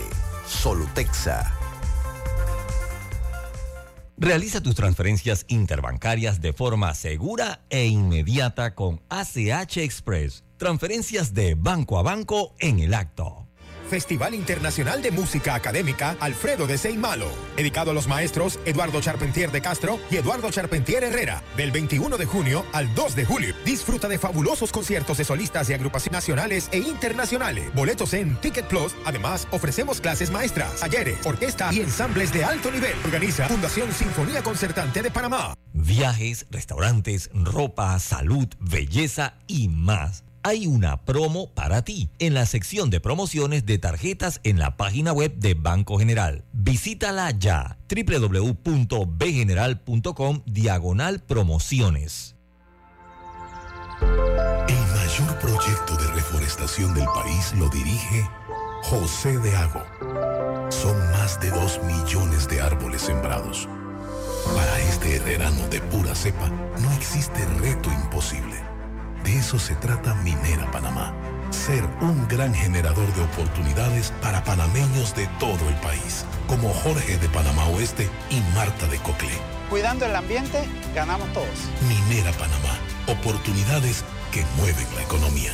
Solutexa. 0.48 1.52
Realiza 4.18 4.62
tus 4.62 4.74
transferencias 4.74 5.44
interbancarias 5.48 6.40
de 6.40 6.54
forma 6.54 6.94
segura 6.94 7.60
e 7.68 7.84
inmediata 7.84 8.74
con 8.74 9.02
ACH 9.10 9.76
Express. 9.76 10.45
Transferencias 10.56 11.34
de 11.34 11.54
banco 11.54 11.98
a 11.98 12.02
banco 12.02 12.54
en 12.58 12.80
el 12.80 12.94
acto. 12.94 13.46
Festival 13.90 14.34
Internacional 14.34 15.00
de 15.00 15.10
Música 15.10 15.54
Académica 15.54 16.16
Alfredo 16.18 16.66
de 16.66 16.78
Seymalo, 16.78 17.28
dedicado 17.56 17.90
a 17.90 17.94
los 17.94 18.08
maestros 18.08 18.58
Eduardo 18.64 19.00
Charpentier 19.00 19.52
de 19.52 19.60
Castro 19.60 20.00
y 20.10 20.16
Eduardo 20.16 20.50
Charpentier 20.50 21.04
Herrera, 21.04 21.42
del 21.56 21.70
21 21.70 22.16
de 22.16 22.26
junio 22.26 22.64
al 22.72 22.92
2 22.94 23.14
de 23.14 23.24
julio. 23.26 23.54
Disfruta 23.64 24.08
de 24.08 24.18
fabulosos 24.18 24.72
conciertos 24.72 25.18
de 25.18 25.24
solistas 25.24 25.70
y 25.70 25.74
agrupaciones 25.74 26.16
nacionales 26.16 26.68
e 26.72 26.78
internacionales. 26.78 27.72
Boletos 27.74 28.14
en 28.14 28.36
Ticket 28.40 28.66
Plus. 28.66 28.94
Además, 29.04 29.46
ofrecemos 29.50 30.00
clases 30.00 30.30
maestras, 30.30 30.80
talleres, 30.80 31.24
orquesta 31.26 31.72
y 31.72 31.80
ensambles 31.80 32.32
de 32.32 32.44
alto 32.44 32.70
nivel. 32.70 32.94
Organiza 33.04 33.46
Fundación 33.46 33.92
Sinfonía 33.92 34.42
Concertante 34.42 35.02
de 35.02 35.10
Panamá. 35.10 35.54
Viajes, 35.74 36.46
restaurantes, 36.50 37.30
ropa, 37.34 37.98
salud, 37.98 38.48
belleza 38.58 39.34
y 39.46 39.68
más. 39.68 40.25
Hay 40.46 40.66
una 40.68 41.04
promo 41.04 41.50
para 41.54 41.82
ti 41.82 42.08
en 42.20 42.32
la 42.32 42.46
sección 42.46 42.88
de 42.88 43.00
promociones 43.00 43.66
de 43.66 43.78
tarjetas 43.78 44.38
en 44.44 44.60
la 44.60 44.76
página 44.76 45.12
web 45.12 45.34
de 45.38 45.54
Banco 45.54 45.98
General. 45.98 46.44
Visítala 46.52 47.32
ya 47.32 47.78
www.bgeneral.com 47.90 50.42
diagonal 50.46 51.20
promociones. 51.24 52.36
El 54.00 54.78
mayor 54.94 55.36
proyecto 55.40 55.96
de 55.96 56.06
reforestación 56.14 56.94
del 56.94 57.06
país 57.06 57.52
lo 57.58 57.68
dirige 57.68 58.30
José 58.84 59.38
de 59.38 59.56
Ago. 59.56 59.82
Son 60.70 60.96
más 61.10 61.40
de 61.40 61.50
dos 61.50 61.80
millones 61.82 62.48
de 62.48 62.60
árboles 62.60 63.02
sembrados. 63.02 63.68
Para 64.54 64.78
este 64.78 65.16
herrerano 65.16 65.66
de 65.70 65.80
pura 65.80 66.14
cepa, 66.14 66.48
no 66.48 66.92
existe 66.92 67.44
reto 67.60 67.90
imposible. 67.90 68.75
De 69.26 69.36
eso 69.36 69.58
se 69.58 69.74
trata 69.74 70.14
Minera 70.14 70.70
Panamá. 70.70 71.12
Ser 71.50 71.84
un 72.00 72.28
gran 72.28 72.54
generador 72.54 73.12
de 73.14 73.22
oportunidades 73.22 74.12
para 74.22 74.44
panameños 74.44 75.16
de 75.16 75.26
todo 75.40 75.68
el 75.68 75.74
país, 75.80 76.24
como 76.46 76.72
Jorge 76.72 77.18
de 77.18 77.28
Panamá 77.30 77.66
Oeste 77.70 78.08
y 78.30 78.38
Marta 78.54 78.86
de 78.86 78.98
Coclé. 78.98 79.36
Cuidando 79.68 80.06
el 80.06 80.14
ambiente, 80.14 80.62
ganamos 80.94 81.26
todos. 81.32 81.48
Minera 81.88 82.30
Panamá. 82.38 82.78
Oportunidades 83.08 84.04
que 84.30 84.44
mueven 84.58 84.86
la 84.94 85.02
economía. 85.02 85.52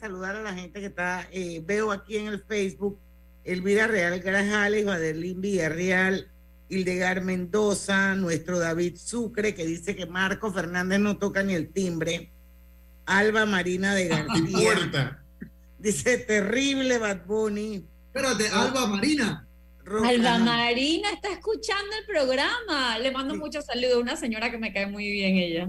Saludar 0.00 0.36
a 0.36 0.42
la 0.42 0.54
gente 0.54 0.80
que 0.80 0.86
está, 0.86 1.28
eh, 1.30 1.62
veo 1.64 1.92
aquí 1.92 2.16
en 2.16 2.28
el 2.28 2.42
Facebook, 2.42 2.98
Elvira 3.44 3.86
Real 3.86 4.18
Grajales, 4.20 4.86
Adelín 4.86 5.40
Villarreal, 5.40 6.28
Hildegard 6.68 7.22
Mendoza, 7.22 8.14
nuestro 8.14 8.58
David 8.58 8.96
Sucre, 8.96 9.54
que 9.54 9.66
dice 9.66 9.94
que 9.94 10.06
Marco 10.06 10.52
Fernández 10.52 11.00
no 11.00 11.18
toca 11.18 11.42
ni 11.42 11.54
el 11.54 11.68
timbre, 11.68 12.30
Alba 13.04 13.44
Marina 13.44 13.94
de 13.94 14.08
García, 14.08 15.22
dice 15.78 16.18
terrible 16.18 16.98
Bad 16.98 17.26
Bunny, 17.26 17.84
Espérate, 18.12 18.48
Alba 18.48 18.86
Marina. 18.88 19.46
Alba 19.86 20.38
Marina 20.38 21.10
está 21.12 21.32
escuchando 21.32 21.94
el 21.96 22.04
programa. 22.06 22.98
Le 22.98 23.12
mando 23.12 23.36
muchos 23.36 23.64
saludos 23.66 23.94
a 23.94 23.98
una 23.98 24.16
señora 24.16 24.50
que 24.50 24.58
me 24.58 24.72
cae 24.72 24.86
muy 24.86 25.08
bien 25.10 25.36
ella. 25.36 25.68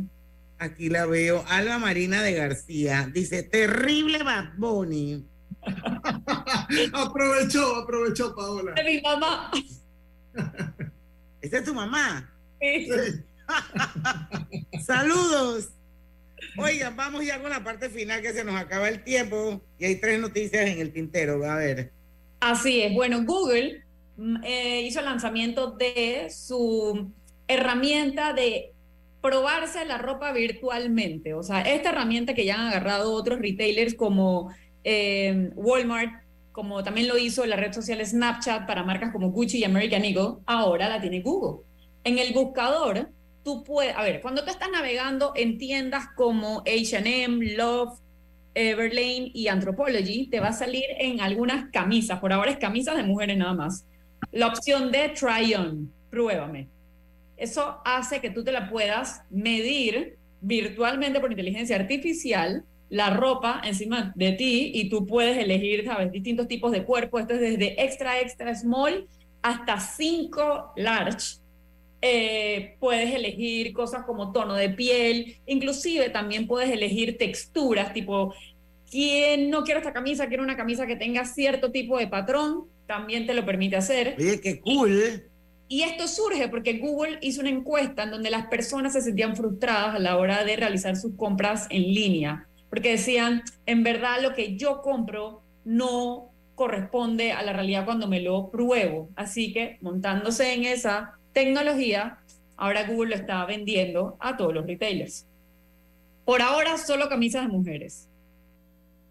Aquí 0.62 0.90
la 0.90 1.08
veo. 1.08 1.44
Alba 1.48 1.80
Marina 1.80 2.22
de 2.22 2.34
García. 2.34 3.10
Dice, 3.12 3.42
terrible 3.42 4.22
Bad 4.22 4.54
Bunny. 4.58 5.26
aprovechó, 6.94 7.78
aprovechó 7.78 8.36
Paola. 8.36 8.74
De 8.74 8.84
mi 8.84 9.02
mamá. 9.02 9.52
¿Esta 11.42 11.58
es 11.58 11.64
tu 11.64 11.74
mamá? 11.74 12.32
Sí. 12.62 12.90
Saludos. 14.86 15.70
Oigan, 16.58 16.96
vamos 16.96 17.26
ya 17.26 17.42
con 17.42 17.50
la 17.50 17.64
parte 17.64 17.90
final 17.90 18.22
que 18.22 18.32
se 18.32 18.44
nos 18.44 18.56
acaba 18.56 18.88
el 18.88 19.04
tiempo 19.04 19.64
y 19.80 19.86
hay 19.86 19.96
tres 19.96 20.20
noticias 20.20 20.70
en 20.70 20.78
el 20.78 20.94
tintero. 20.94 21.44
A 21.44 21.56
ver. 21.56 21.92
Así 22.40 22.84
es. 22.84 22.94
Bueno, 22.94 23.24
Google 23.26 23.84
mm, 24.16 24.44
eh, 24.44 24.82
hizo 24.82 25.00
el 25.00 25.06
lanzamiento 25.06 25.72
de 25.72 26.28
su 26.30 27.12
herramienta 27.48 28.34
de 28.34 28.74
probarse 29.22 29.86
la 29.86 29.98
ropa 29.98 30.32
virtualmente. 30.34 31.34
O 31.34 31.44
sea, 31.44 31.62
esta 31.62 31.90
herramienta 31.90 32.34
que 32.34 32.46
ya 32.46 32.56
han 32.56 32.68
agarrado 32.68 33.14
otros 33.14 33.40
retailers 33.40 33.94
como 33.94 34.52
eh, 34.84 35.52
Walmart, 35.56 36.24
como 36.52 36.84
también 36.84 37.08
lo 37.08 37.18
hizo 37.18 37.46
la 37.46 37.56
red 37.56 37.72
social 37.72 38.06
Snapchat 38.06 38.68
para 38.68 38.84
marcas 38.84 39.12
como 39.12 39.32
Gucci 39.32 39.60
y 39.60 39.64
American 39.64 40.04
Eagle, 40.04 40.40
ahora 40.46 40.90
la 40.90 41.00
tiene 41.00 41.22
Google. 41.22 41.64
En 42.04 42.18
el 42.18 42.34
buscador, 42.34 43.10
tú 43.44 43.64
puedes, 43.64 43.96
a 43.96 44.04
ver, 44.04 44.22
cuando 44.22 44.44
tú 44.44 44.50
estás 44.50 44.70
navegando 44.72 45.34
en 45.36 45.58
tiendas 45.58 46.08
como 46.16 46.64
HM, 46.66 47.56
Love, 47.56 48.00
Everlane 48.54 49.32
y 49.34 49.48
Anthropology, 49.48 50.28
te 50.28 50.40
va 50.40 50.50
a 50.50 50.54
salir 50.54 50.84
en 51.00 51.22
algunas 51.22 51.70
camisas, 51.72 52.20
por 52.20 52.34
ahora 52.34 52.52
es 52.52 52.58
camisas 52.58 52.98
de 52.98 53.04
mujeres 53.04 53.38
nada 53.38 53.54
más, 53.54 53.86
la 54.32 54.48
opción 54.48 54.92
de 54.92 55.10
try 55.10 55.54
on, 55.56 55.92
pruébame. 56.10 56.68
Eso 57.42 57.82
hace 57.86 58.22
que 58.22 58.30
tú 58.30 58.44
te 58.44 58.52
la 58.52 58.70
puedas 58.70 59.24
medir 59.32 60.20
virtualmente 60.42 61.20
por 61.20 61.32
inteligencia 61.32 61.76
artificial 61.76 62.64
la 62.90 63.10
ropa 63.10 63.62
encima 63.64 64.12
de 64.16 64.34
ti 64.34 64.72
y 64.76 64.90
tú 64.90 65.08
puedes 65.08 65.38
elegir, 65.38 65.84
¿sabes? 65.86 66.12
Distintos 66.12 66.48
tipos 66.48 66.72
de 66.72 66.84
cuerpo. 66.84 67.18
Esto 67.18 67.34
es 67.34 67.40
desde 67.40 67.84
extra, 67.84 68.20
extra 68.20 68.54
small 68.54 69.08
hasta 69.42 69.80
5 69.80 70.74
large. 70.76 71.38
Eh, 72.04 72.76
puedes 72.80 73.12
elegir 73.16 73.74
cosas 73.74 74.04
como 74.04 74.32
tono 74.32 74.54
de 74.54 74.70
piel, 74.70 75.38
inclusive 75.48 76.10
también 76.10 76.46
puedes 76.46 76.70
elegir 76.70 77.18
texturas, 77.18 77.92
tipo, 77.92 78.36
¿quién 78.90 79.50
no 79.50 79.64
quiere 79.64 79.80
esta 79.80 79.94
camisa? 79.94 80.28
Quiere 80.28 80.44
una 80.44 80.58
camisa 80.58 80.86
que 80.86 80.96
tenga 80.96 81.26
cierto 81.26 81.72
tipo 81.72 81.98
de 81.98 82.08
patrón, 82.08 82.66
también 82.86 83.26
te 83.26 83.34
lo 83.34 83.46
permite 83.46 83.78
hacer. 83.78 84.16
Oye, 84.20 84.40
qué 84.42 84.60
cool. 84.60 85.31
Y 85.72 85.84
esto 85.84 86.06
surge 86.10 86.50
porque 86.50 86.80
Google 86.80 87.18
hizo 87.22 87.40
una 87.40 87.50
encuesta 87.50 88.04
en 88.04 88.12
donde 88.12 88.30
las 88.30 88.48
personas 88.48 88.92
se 88.92 89.00
sentían 89.00 89.38
frustradas 89.38 89.96
a 89.96 90.00
la 90.00 90.18
hora 90.18 90.44
de 90.44 90.58
realizar 90.58 90.98
sus 90.98 91.16
compras 91.16 91.68
en 91.70 91.84
línea 91.84 92.46
porque 92.72 92.92
decían, 92.92 93.44
en 93.66 93.84
verdad 93.84 94.22
lo 94.22 94.34
que 94.34 94.56
yo 94.56 94.82
compro 94.82 95.42
no 95.66 96.30
corresponde 96.56 97.34
a 97.34 97.44
la 97.44 97.52
realidad 97.52 97.84
cuando 97.84 98.08
me 98.08 98.22
lo 98.22 98.50
pruebo. 98.50 99.10
Así 99.16 99.52
que 99.52 99.78
montándose 99.82 100.54
en 100.54 100.64
esa 100.64 101.18
tecnología, 101.34 102.20
ahora 102.56 102.88
Google 102.88 103.10
lo 103.10 103.16
está 103.16 103.46
vendiendo 103.46 104.16
a 104.22 104.38
todos 104.38 104.54
los 104.54 104.66
retailers. 104.66 105.26
Por 106.24 106.42
ahora 106.42 106.78
solo 106.78 107.10
camisas 107.10 107.44
de 107.46 107.50
mujeres. 107.50 108.08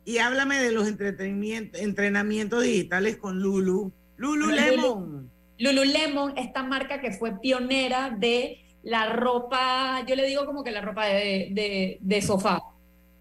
Y 0.07 0.19
háblame 0.19 0.59
de 0.59 0.73
los 0.73 0.89
entrenamientos 0.89 2.63
digitales 2.63 3.19
con 3.19 3.41
Lulu. 3.41 3.93
Lululemon. 4.17 5.31
Lululemon, 5.61 6.37
esta 6.37 6.63
marca 6.63 7.01
que 7.01 7.13
fue 7.13 7.39
pionera 7.41 8.11
de 8.11 8.65
la 8.83 9.13
ropa, 9.13 10.05
yo 10.07 10.17
le 10.17 10.27
digo 10.27 10.45
como 10.47 10.65
que 10.65 10.73
la 10.73 10.81
ropa 10.81 11.07
de, 11.07 11.99
de 12.01 12.23
sofá 12.23 12.61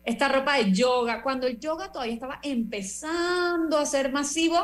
esta 0.10 0.28
ropa 0.28 0.58
de 0.58 0.72
yoga. 0.72 1.22
Cuando 1.22 1.48
el 1.48 1.60
yoga 1.60 1.92
todavía 1.92 2.16
estaba 2.16 2.40
empezando 2.42 3.78
a 3.78 3.86
ser 3.86 4.12
masivo, 4.12 4.58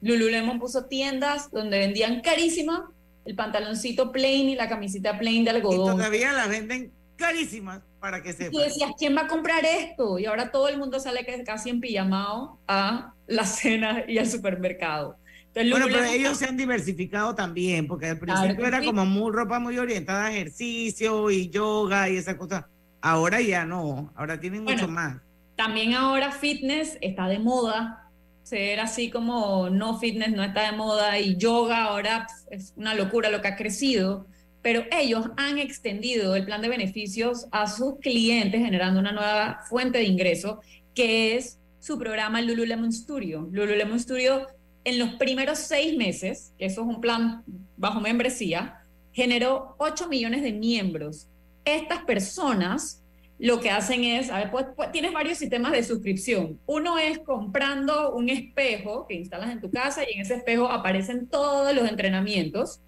Lululemon 0.00 0.58
puso 0.58 0.86
tiendas 0.86 1.50
donde 1.50 1.78
vendían 1.78 2.20
carísimas 2.20 2.82
el 3.24 3.34
pantaloncito 3.34 4.10
plain 4.10 4.48
y 4.48 4.54
la 4.54 4.68
camiseta 4.68 5.18
plain 5.18 5.44
de 5.44 5.50
algodón. 5.50 5.94
Y 5.94 5.96
todavía 5.96 6.32
la 6.32 6.46
venden 6.46 6.92
carísimas 7.16 7.82
para 8.00 8.22
que 8.22 8.32
sepan. 8.32 8.54
Y 8.54 8.64
decías, 8.64 8.92
¿quién 8.98 9.16
va 9.16 9.22
a 9.22 9.26
comprar 9.26 9.64
esto? 9.64 10.18
Y 10.18 10.26
ahora 10.26 10.50
todo 10.50 10.68
el 10.68 10.78
mundo 10.78 10.98
sale 10.98 11.26
casi 11.44 11.70
en 11.70 11.80
pijamado 11.80 12.58
a 12.66 13.12
la 13.26 13.44
cena 13.44 14.04
y 14.08 14.18
al 14.18 14.28
supermercado. 14.28 15.16
Bueno, 15.54 15.86
pero 15.86 16.04
ellos 16.04 16.38
se 16.38 16.46
han 16.46 16.56
diversificado 16.56 17.34
también, 17.34 17.86
porque 17.86 18.06
al 18.06 18.18
principio 18.18 18.66
era 18.66 18.82
como 18.82 19.04
muy, 19.04 19.32
ropa 19.32 19.58
muy 19.58 19.78
orientada 19.78 20.26
a 20.26 20.32
ejercicio 20.32 21.30
y 21.30 21.48
yoga 21.50 22.08
y 22.08 22.16
esas 22.16 22.36
cosas 22.36 22.64
Ahora 23.00 23.40
ya 23.40 23.64
no, 23.64 24.12
ahora 24.16 24.40
tienen 24.40 24.64
mucho 24.64 24.88
más. 24.88 25.16
También 25.56 25.94
ahora 25.94 26.32
fitness 26.32 26.98
está 27.00 27.28
de 27.28 27.38
moda. 27.38 28.04
Ser 28.42 28.80
así 28.80 29.10
como 29.10 29.68
no 29.70 29.98
fitness 29.98 30.32
no 30.32 30.42
está 30.42 30.70
de 30.70 30.76
moda 30.76 31.18
y 31.18 31.36
yoga 31.36 31.84
ahora 31.84 32.26
es 32.50 32.72
una 32.76 32.94
locura 32.94 33.30
lo 33.30 33.40
que 33.40 33.48
ha 33.48 33.56
crecido. 33.56 34.26
Pero 34.62 34.84
ellos 34.90 35.30
han 35.36 35.58
extendido 35.58 36.34
el 36.34 36.44
plan 36.44 36.60
de 36.60 36.68
beneficios 36.68 37.46
a 37.52 37.68
sus 37.68 37.98
clientes 38.00 38.60
generando 38.60 38.98
una 38.98 39.12
nueva 39.12 39.60
fuente 39.68 39.98
de 39.98 40.04
ingreso 40.04 40.60
que 40.94 41.36
es 41.36 41.58
su 41.78 41.98
programa 41.98 42.40
Lululemon 42.40 42.92
Studio. 42.92 43.48
Lululemon 43.52 44.00
Studio 44.00 44.46
en 44.84 44.98
los 44.98 45.14
primeros 45.14 45.58
seis 45.58 45.96
meses, 45.96 46.52
que 46.58 46.66
eso 46.66 46.82
es 46.82 46.86
un 46.86 47.00
plan 47.00 47.42
bajo 47.76 48.00
membresía, 48.00 48.80
generó 49.12 49.74
8 49.78 50.08
millones 50.08 50.42
de 50.42 50.52
miembros 50.52 51.28
estas 51.76 52.04
personas 52.04 53.02
lo 53.38 53.60
que 53.60 53.70
hacen 53.70 54.02
es, 54.02 54.30
a 54.30 54.38
ver, 54.38 54.50
pues, 54.50 54.66
pues, 54.74 54.90
tienes 54.90 55.12
varios 55.12 55.38
sistemas 55.38 55.70
de 55.70 55.84
suscripción. 55.84 56.58
Uno 56.66 56.98
es 56.98 57.20
comprando 57.20 58.12
un 58.14 58.30
espejo 58.30 59.06
que 59.06 59.14
instalas 59.14 59.50
en 59.50 59.60
tu 59.60 59.70
casa 59.70 60.02
y 60.02 60.14
en 60.14 60.22
ese 60.22 60.34
espejo 60.34 60.66
aparecen 60.68 61.28
todos 61.28 61.72
los 61.72 61.88
entrenamientos. 61.88 62.80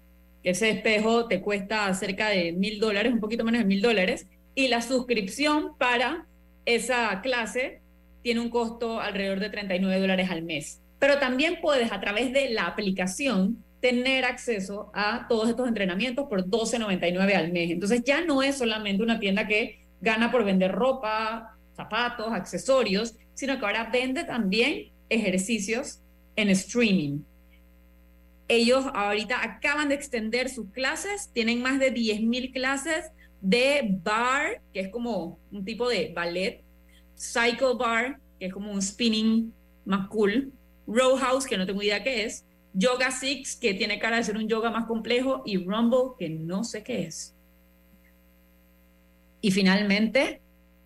Ese 0.43 0.71
espejo 0.71 1.27
te 1.27 1.39
cuesta 1.41 1.93
cerca 1.93 2.27
de 2.27 2.51
mil 2.51 2.79
dólares, 2.81 3.13
un 3.13 3.21
poquito 3.21 3.45
menos 3.45 3.59
de 3.61 3.65
mil 3.65 3.81
dólares, 3.81 4.27
y 4.53 4.67
la 4.67 4.81
suscripción 4.81 5.77
para 5.77 6.25
esa 6.65 7.21
clase 7.21 7.79
tiene 8.21 8.41
un 8.41 8.49
costo 8.49 8.99
alrededor 8.99 9.39
de 9.39 9.49
39 9.51 10.01
dólares 10.01 10.29
al 10.29 10.43
mes. 10.43 10.80
Pero 11.01 11.17
también 11.17 11.57
puedes 11.63 11.91
a 11.91 11.99
través 11.99 12.31
de 12.31 12.51
la 12.51 12.67
aplicación 12.67 13.57
tener 13.79 14.23
acceso 14.23 14.91
a 14.93 15.25
todos 15.27 15.49
estos 15.49 15.67
entrenamientos 15.67 16.27
por 16.29 16.45
12.99 16.45 17.33
al 17.35 17.51
mes. 17.51 17.71
Entonces 17.71 18.03
ya 18.05 18.23
no 18.23 18.43
es 18.43 18.59
solamente 18.59 19.01
una 19.01 19.19
tienda 19.19 19.47
que 19.47 19.79
gana 19.99 20.31
por 20.31 20.45
vender 20.45 20.71
ropa, 20.71 21.57
zapatos, 21.75 22.31
accesorios, 22.31 23.15
sino 23.33 23.57
que 23.57 23.65
ahora 23.65 23.89
vende 23.91 24.25
también 24.25 24.91
ejercicios 25.09 26.01
en 26.35 26.49
streaming. 26.49 27.21
Ellos 28.47 28.85
ahorita 28.93 29.43
acaban 29.43 29.89
de 29.89 29.95
extender 29.95 30.49
sus 30.49 30.69
clases, 30.69 31.31
tienen 31.33 31.63
más 31.63 31.79
de 31.79 31.91
10.000 31.91 32.53
clases 32.53 33.09
de 33.41 33.97
bar, 34.03 34.61
que 34.71 34.81
es 34.81 34.89
como 34.89 35.39
un 35.51 35.65
tipo 35.65 35.89
de 35.89 36.13
ballet, 36.15 36.61
cycle 37.17 37.73
bar, 37.79 38.19
que 38.39 38.45
es 38.45 38.53
como 38.53 38.71
un 38.71 38.83
spinning 38.83 39.51
más 39.83 40.07
cool, 40.09 40.53
row 40.93 41.17
house, 41.17 41.45
que 41.45 41.57
no 41.57 41.65
tengo 41.65 41.81
idea 41.81 42.03
qué 42.03 42.25
es, 42.25 42.45
Yoga 42.73 43.11
Six, 43.11 43.55
que 43.55 43.73
tiene 43.73 43.99
cara 43.99 44.17
de 44.17 44.23
ser 44.23 44.37
un 44.37 44.47
yoga 44.47 44.69
más 44.69 44.85
complejo, 44.85 45.43
y 45.45 45.57
Rumble, 45.57 46.15
que 46.17 46.29
no 46.29 46.63
sé 46.63 46.83
qué 46.83 47.03
es. 47.03 47.35
Y 49.41 49.51
finalmente, 49.51 50.41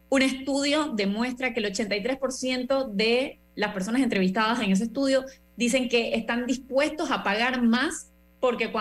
un 0.10 0.22
estudio 0.22 0.93
demuestra 0.93 1.53
que 1.53 1.60
el 1.60 1.74
83% 1.74 2.89
de 2.91 3.39
las 3.56 3.74
personas 3.74 4.01
entrevistadas 4.01 4.62
en 4.62 4.72
ese 4.72 4.86
estudio 4.86 5.26
dicen 5.58 5.89
que 5.89 6.16
están 6.16 6.45
dispuestos 6.45 7.12
a 7.12 7.24
pagar 7.24 7.62
más 7.62 8.12
porque 8.39 8.72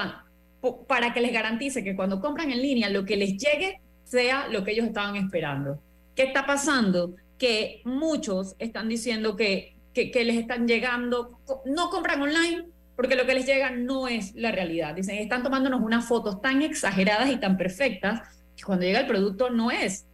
para 0.86 1.12
que 1.12 1.20
les 1.20 1.32
garantice 1.32 1.84
que 1.84 1.96
cuando 1.96 2.20
compran 2.20 2.50
en 2.50 2.60
línea 2.60 2.88
lo 2.90 3.04
que 3.04 3.16
les 3.16 3.36
llegue 3.36 3.80
sea 4.04 4.48
lo 4.48 4.64
que 4.64 4.72
ellos 4.72 4.86
estaban 4.86 5.16
esperando. 5.16 5.80
¿Qué 6.14 6.24
está 6.24 6.46
pasando? 6.46 7.14
Que 7.38 7.80
muchos 7.84 8.54
están 8.58 8.88
diciendo 8.88 9.36
que, 9.36 9.73
que, 9.94 10.10
que 10.10 10.24
les 10.24 10.36
están 10.36 10.68
llegando, 10.68 11.38
no 11.64 11.88
compran 11.88 12.20
online 12.20 12.66
porque 12.96 13.16
lo 13.16 13.26
que 13.26 13.34
les 13.34 13.46
llega 13.46 13.70
no 13.70 14.08
es 14.08 14.34
la 14.34 14.52
realidad. 14.52 14.94
Dicen, 14.94 15.16
están 15.16 15.42
tomándonos 15.42 15.80
unas 15.80 16.06
fotos 16.06 16.40
tan 16.40 16.62
exageradas 16.62 17.30
y 17.30 17.36
tan 17.36 17.56
perfectas 17.56 18.22
que 18.56 18.64
cuando 18.64 18.84
llega 18.84 19.00
el 19.00 19.06
producto 19.06 19.50
no 19.50 19.70
es. 19.70 20.06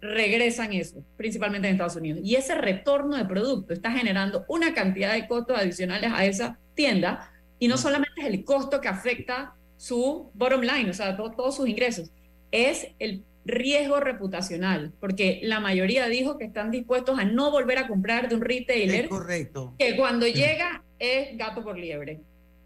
regresan 0.00 0.72
eso, 0.72 1.04
principalmente 1.16 1.68
en 1.68 1.74
Estados 1.74 1.96
Unidos. 1.96 2.20
Y 2.22 2.36
ese 2.36 2.54
retorno 2.54 3.16
de 3.16 3.24
producto 3.24 3.72
está 3.72 3.90
generando 3.90 4.44
una 4.48 4.74
cantidad 4.74 5.12
de 5.14 5.26
costos 5.26 5.58
adicionales 5.58 6.12
a 6.12 6.24
esa 6.24 6.58
tienda 6.74 7.30
y 7.58 7.68
no 7.68 7.76
solamente 7.76 8.20
es 8.20 8.26
el 8.26 8.44
costo 8.44 8.80
que 8.80 8.88
afecta 8.88 9.54
su 9.76 10.30
bottom 10.34 10.62
line, 10.62 10.90
o 10.90 10.94
sea, 10.94 11.16
todos 11.16 11.56
sus 11.56 11.68
ingresos, 11.68 12.10
es 12.50 12.88
el 12.98 13.24
riesgo 13.48 13.98
reputacional, 13.98 14.92
porque 15.00 15.40
la 15.42 15.58
mayoría 15.58 16.06
dijo 16.06 16.38
que 16.38 16.44
están 16.44 16.70
dispuestos 16.70 17.18
a 17.18 17.24
no 17.24 17.50
volver 17.50 17.78
a 17.78 17.88
comprar 17.88 18.28
de 18.28 18.36
un 18.36 18.42
retailer. 18.42 19.08
correcto. 19.08 19.74
Que 19.78 19.96
cuando 19.96 20.26
llega 20.26 20.84
es 20.98 21.36
gato 21.36 21.64
por 21.64 21.78
liebre. 21.78 22.20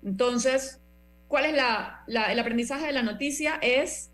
Entonces, 0.04 0.80
¿cuál 1.28 1.46
es 1.46 1.54
la, 1.54 2.04
el 2.06 2.38
aprendizaje 2.38 2.86
de 2.86 2.92
la 2.92 3.02
noticia? 3.02 3.58
Es 3.62 4.10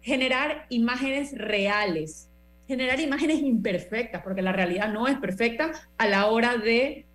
generar 0.00 0.66
imágenes 0.68 1.36
reales, 1.36 2.28
generar 2.66 3.00
imágenes 3.00 3.40
imperfectas, 3.40 4.22
porque 4.22 4.42
la 4.42 4.52
realidad 4.52 4.92
no 4.92 5.08
es 5.08 5.16
perfecta 5.18 5.72
a 5.96 6.06
la 6.06 6.26
hora 6.26 6.56
de 6.56 7.06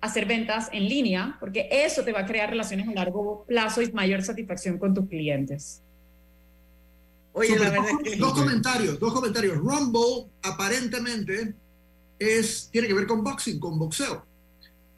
hacer 0.00 0.26
ventas 0.26 0.68
en 0.72 0.88
línea, 0.88 1.36
porque 1.40 1.68
eso 1.70 2.04
te 2.04 2.12
va 2.12 2.20
a 2.20 2.26
crear 2.26 2.50
relaciones 2.50 2.88
a 2.88 2.92
largo 2.92 3.44
plazo 3.46 3.82
y 3.82 3.90
mayor 3.92 4.22
satisfacción 4.22 4.78
con 4.78 4.94
tus 4.94 5.08
clientes. 5.08 5.83
Oye, 7.34 7.58
la 7.58 7.70
verdad 7.70 7.90
es 7.90 8.12
que... 8.12 8.16
Dos 8.16 8.32
comentarios, 8.32 8.98
dos 8.98 9.12
comentarios. 9.12 9.58
Rumble 9.58 10.30
aparentemente 10.42 11.54
es, 12.18 12.68
tiene 12.70 12.88
que 12.88 12.94
ver 12.94 13.06
con 13.06 13.22
boxing, 13.22 13.58
con 13.58 13.78
boxeo. 13.78 14.24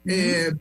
Eh, 0.05 0.51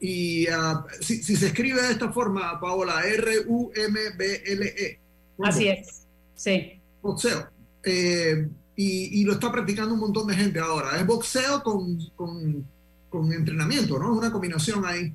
y 0.00 0.46
ah, 0.46 0.84
si, 1.00 1.22
se 1.22 1.46
escribe 1.46 1.82
de 1.82 1.92
esta 1.92 2.10
forma, 2.12 2.58
Paola, 2.60 3.02
R-U-M-B-L-E. 3.04 4.98
Así 5.42 5.68
es, 5.68 6.06
sí. 6.34 6.80
Boxeo. 7.02 7.48
Eh, 7.84 8.48
y, 8.76 9.24
lo 9.24 9.34
está 9.34 9.52
practicando 9.52 9.94
un 9.94 10.00
montón 10.00 10.28
de 10.28 10.34
gente 10.34 10.60
ahora. 10.60 10.98
Es 10.98 11.06
boxeo 11.06 11.62
con, 11.62 11.98
con, 12.16 12.64
con 13.08 13.32
entrenamiento, 13.32 13.98
¿no? 13.98 14.12
Es 14.12 14.18
una 14.18 14.32
combinación 14.32 14.84
ahí. 14.84 15.12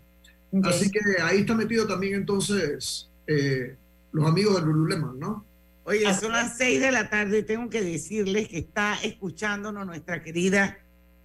Así 0.64 0.90
que 0.90 1.00
ahí 1.22 1.40
está 1.40 1.56
metido 1.56 1.86
también 1.88 2.16
entonces 2.16 3.10
eh, 3.26 3.76
los 4.12 4.26
amigos 4.26 4.56
de 4.56 4.62
Lululemon, 4.62 5.20
¿no? 5.20 5.46
Oye, 5.88 6.14
son 6.16 6.34
las 6.34 6.58
seis 6.58 6.82
de 6.82 6.92
la 6.92 7.10
tarde 7.10 7.40
y 7.40 7.44
tengo 7.44 7.70
que 7.70 7.82
decirles 7.82 8.50
que 8.50 8.58
está 8.58 9.00
escuchándonos 9.04 9.86
nuestra 9.86 10.22
querida 10.22 10.78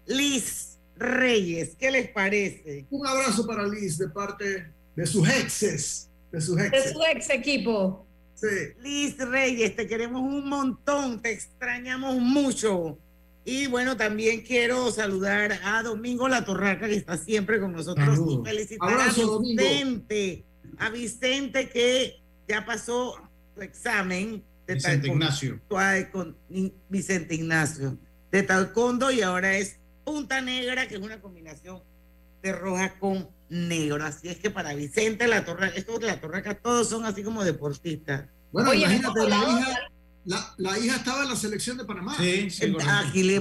Liz 0.06 0.78
Reyes. 0.94 1.74
¿Qué 1.76 1.90
les 1.90 2.08
parece? 2.10 2.86
Un 2.90 3.04
abrazo 3.04 3.44
para 3.44 3.66
Liz 3.66 3.98
de 3.98 4.08
parte 4.08 4.72
de 4.94 5.06
sus 5.06 5.28
exes. 5.28 6.08
De 6.30 6.40
sus 6.40 6.60
exes. 6.60 6.84
De 6.84 6.92
su 6.92 7.02
ex 7.02 7.30
equipo. 7.30 8.06
Sí. 8.34 8.46
Liz 8.80 9.18
Reyes, 9.18 9.74
te 9.74 9.88
queremos 9.88 10.22
un 10.22 10.48
montón, 10.48 11.20
te 11.20 11.32
extrañamos 11.32 12.20
mucho. 12.20 13.00
Y 13.44 13.66
bueno, 13.66 13.96
también 13.96 14.42
quiero 14.42 14.92
saludar 14.92 15.58
a 15.64 15.82
Domingo 15.82 16.28
La 16.28 16.44
Torraca, 16.44 16.86
que 16.86 16.94
está 16.94 17.16
siempre 17.16 17.58
con 17.58 17.72
nosotros. 17.72 18.16
Y 18.16 18.48
felicitar 18.48 19.00
a 19.00 19.12
Vicente, 19.12 20.44
a 20.78 20.88
Vicente 20.88 21.68
que 21.68 22.22
ya 22.46 22.64
pasó 22.64 23.16
su 23.56 23.60
examen 23.60 24.44
Vicente 24.66 25.08
Ignacio. 25.08 25.60
Con 26.12 26.36
Vicente 26.88 27.34
Ignacio 27.34 27.98
de 28.30 28.42
Talcondo 28.42 29.10
y 29.10 29.20
ahora 29.22 29.56
es 29.56 29.78
Punta 30.04 30.40
Negra, 30.40 30.88
que 30.88 30.96
es 30.96 31.00
una 31.00 31.20
combinación 31.20 31.82
de 32.42 32.52
roja 32.52 32.98
con 32.98 33.28
negro. 33.48 34.04
Así 34.04 34.28
es 34.28 34.38
que 34.38 34.50
para 34.50 34.74
Vicente 34.74 35.28
La 35.28 35.44
Torraca, 35.44 35.76
estos 35.76 36.00
de 36.00 36.06
La 36.06 36.20
Torraca, 36.20 36.54
todos 36.54 36.88
son 36.88 37.04
así 37.04 37.22
como 37.22 37.44
deportistas. 37.44 38.26
Bueno, 38.50 38.74
imagínate, 38.74 39.28
la 39.28 39.36
hija, 39.36 39.78
la, 40.56 40.78
hija 40.78 40.96
estaba 40.96 41.22
en 41.22 41.28
la 41.28 41.36
selección 41.36 41.76
de 41.76 41.84
Panamá. 41.84 42.16
Sí, 42.18 42.50
sí 42.50 42.74
Aquí 42.88 43.22
le, 43.22 43.36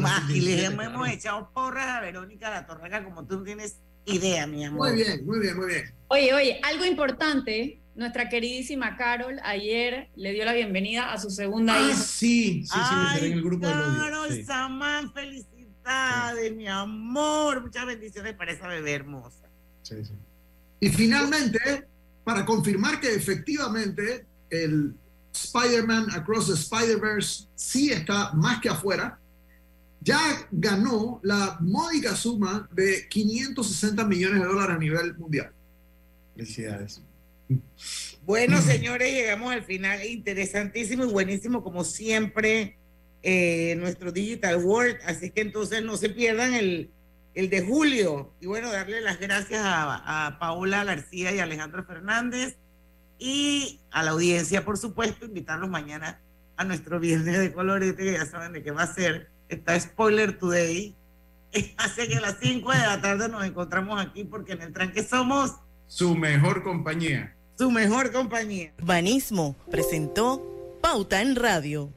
hemos 0.66 1.10
echado 1.10 1.50
porras 1.54 1.88
a 1.88 2.02
Verónica 2.02 2.50
La 2.50 2.66
Torraca, 2.68 3.04
como 3.04 3.26
tú 3.26 3.40
no 3.40 3.44
tienes 3.44 3.78
idea, 4.06 4.46
mi 4.46 4.66
amor. 4.66 4.90
Muy 4.90 5.04
bien, 5.04 5.26
muy 5.26 5.40
bien, 5.40 5.58
muy 5.58 5.68
bien. 5.68 5.94
Oye, 6.10 6.34
oye, 6.34 6.62
algo 6.64 6.86
importante 6.86 7.81
nuestra 8.02 8.30
queridísima 8.30 8.98
Carol 8.98 9.40
ayer 9.44 10.10
le 10.16 10.34
dio 10.34 10.44
la 10.44 10.54
bienvenida 10.54 11.14
a 11.14 11.20
su 11.20 11.30
segunda 11.30 11.76
ah, 11.76 11.82
hija. 11.82 11.96
Sí, 11.96 12.66
sí, 12.66 12.74
sí, 12.74 12.96
me 13.22 13.28
en 13.28 13.34
el 13.34 13.44
grupo 13.44 13.68
de 13.68 13.74
Carol 13.74 14.44
Samán, 14.44 15.14
felicidades, 15.14 16.56
mi 16.56 16.68
amor. 16.68 17.62
Muchas 17.62 17.86
bendiciones 17.86 18.34
para 18.34 18.52
esa 18.52 18.68
bebé 18.68 18.94
hermosa. 18.94 19.48
Sí, 19.84 20.04
sí. 20.04 20.14
Y 20.80 20.90
finalmente, 20.90 21.88
para 22.24 22.44
confirmar 22.44 23.00
que 23.00 23.14
efectivamente 23.14 24.26
el 24.50 24.96
Spider-Man 25.32 26.10
Across 26.12 26.48
the 26.48 26.54
Spider-Verse 26.54 27.48
sí 27.56 27.92
está 27.92 28.34
más 28.34 28.60
que 28.62 28.70
afuera, 28.70 29.20
ya 30.02 30.20
ganó 30.52 31.20
la 31.22 31.58
módica 31.62 32.16
suma 32.16 32.68
de 32.74 33.08
560 33.08 34.04
millones 34.06 34.42
de 34.42 34.48
dólares 34.48 34.76
a 34.76 34.80
nivel 34.80 35.16
mundial. 35.18 35.54
Felicidades. 36.34 37.04
Bueno, 38.26 38.62
señores, 38.62 39.12
llegamos 39.14 39.52
al 39.52 39.64
final. 39.64 40.06
Interesantísimo 40.06 41.06
y 41.06 41.08
buenísimo, 41.08 41.64
como 41.64 41.84
siempre, 41.84 42.78
eh, 43.24 43.76
nuestro 43.78 44.12
Digital 44.12 44.64
World. 44.64 44.98
Así 45.06 45.32
que 45.32 45.42
entonces 45.42 45.84
no 45.84 45.98
se 45.98 46.10
pierdan 46.10 46.54
el, 46.54 46.92
el 47.34 47.50
de 47.50 47.62
julio. 47.62 48.34
Y 48.40 48.46
bueno, 48.46 48.72
darle 48.72 49.02
las 49.02 49.20
gracias 49.20 49.62
a, 49.64 50.38
Paola 50.40 50.84
García 50.84 51.34
y 51.34 51.40
Alejandro 51.40 51.84
Fernández. 51.84 52.58
Y 53.18 53.80
a 53.92 54.04
la 54.04 54.12
audiencia, 54.12 54.66
por 54.66 54.78
supuesto, 54.78 55.26
invitarlos 55.26 55.70
mañana 55.70 56.20
a 56.58 56.64
nuestro 56.64 57.00
viernes 57.00 57.38
de 57.38 57.54
colorete, 57.54 58.04
que 58.04 58.14
ya 58.14 58.26
saben 58.26 58.54
de 58.54 58.64
qué 58.64 58.72
va 58.72 58.84
a 58.84 58.94
ser. 58.94 59.30
Está 59.50 59.80
Spoiler 59.80 60.38
Today. 60.38 60.96
Hace 61.78 62.08
que 62.08 62.18
a 62.18 62.22
las 62.22 62.38
5 62.40 62.72
de 62.72 62.78
la 62.78 63.02
tarde 63.02 63.30
nos 63.30 63.44
encontramos 63.44 64.00
aquí 64.00 64.24
porque 64.24 64.54
en 64.54 64.62
el 64.62 64.74
tranque 64.74 65.04
somos 65.04 65.56
su 65.88 66.16
mejor 66.16 66.64
compañía. 66.64 67.36
Su 67.62 67.70
mejor 67.70 68.12
compañía. 68.12 68.74
Banismo 68.82 69.56
presentó 69.70 70.42
Pauta 70.82 71.22
en 71.22 71.36
Radio. 71.36 71.94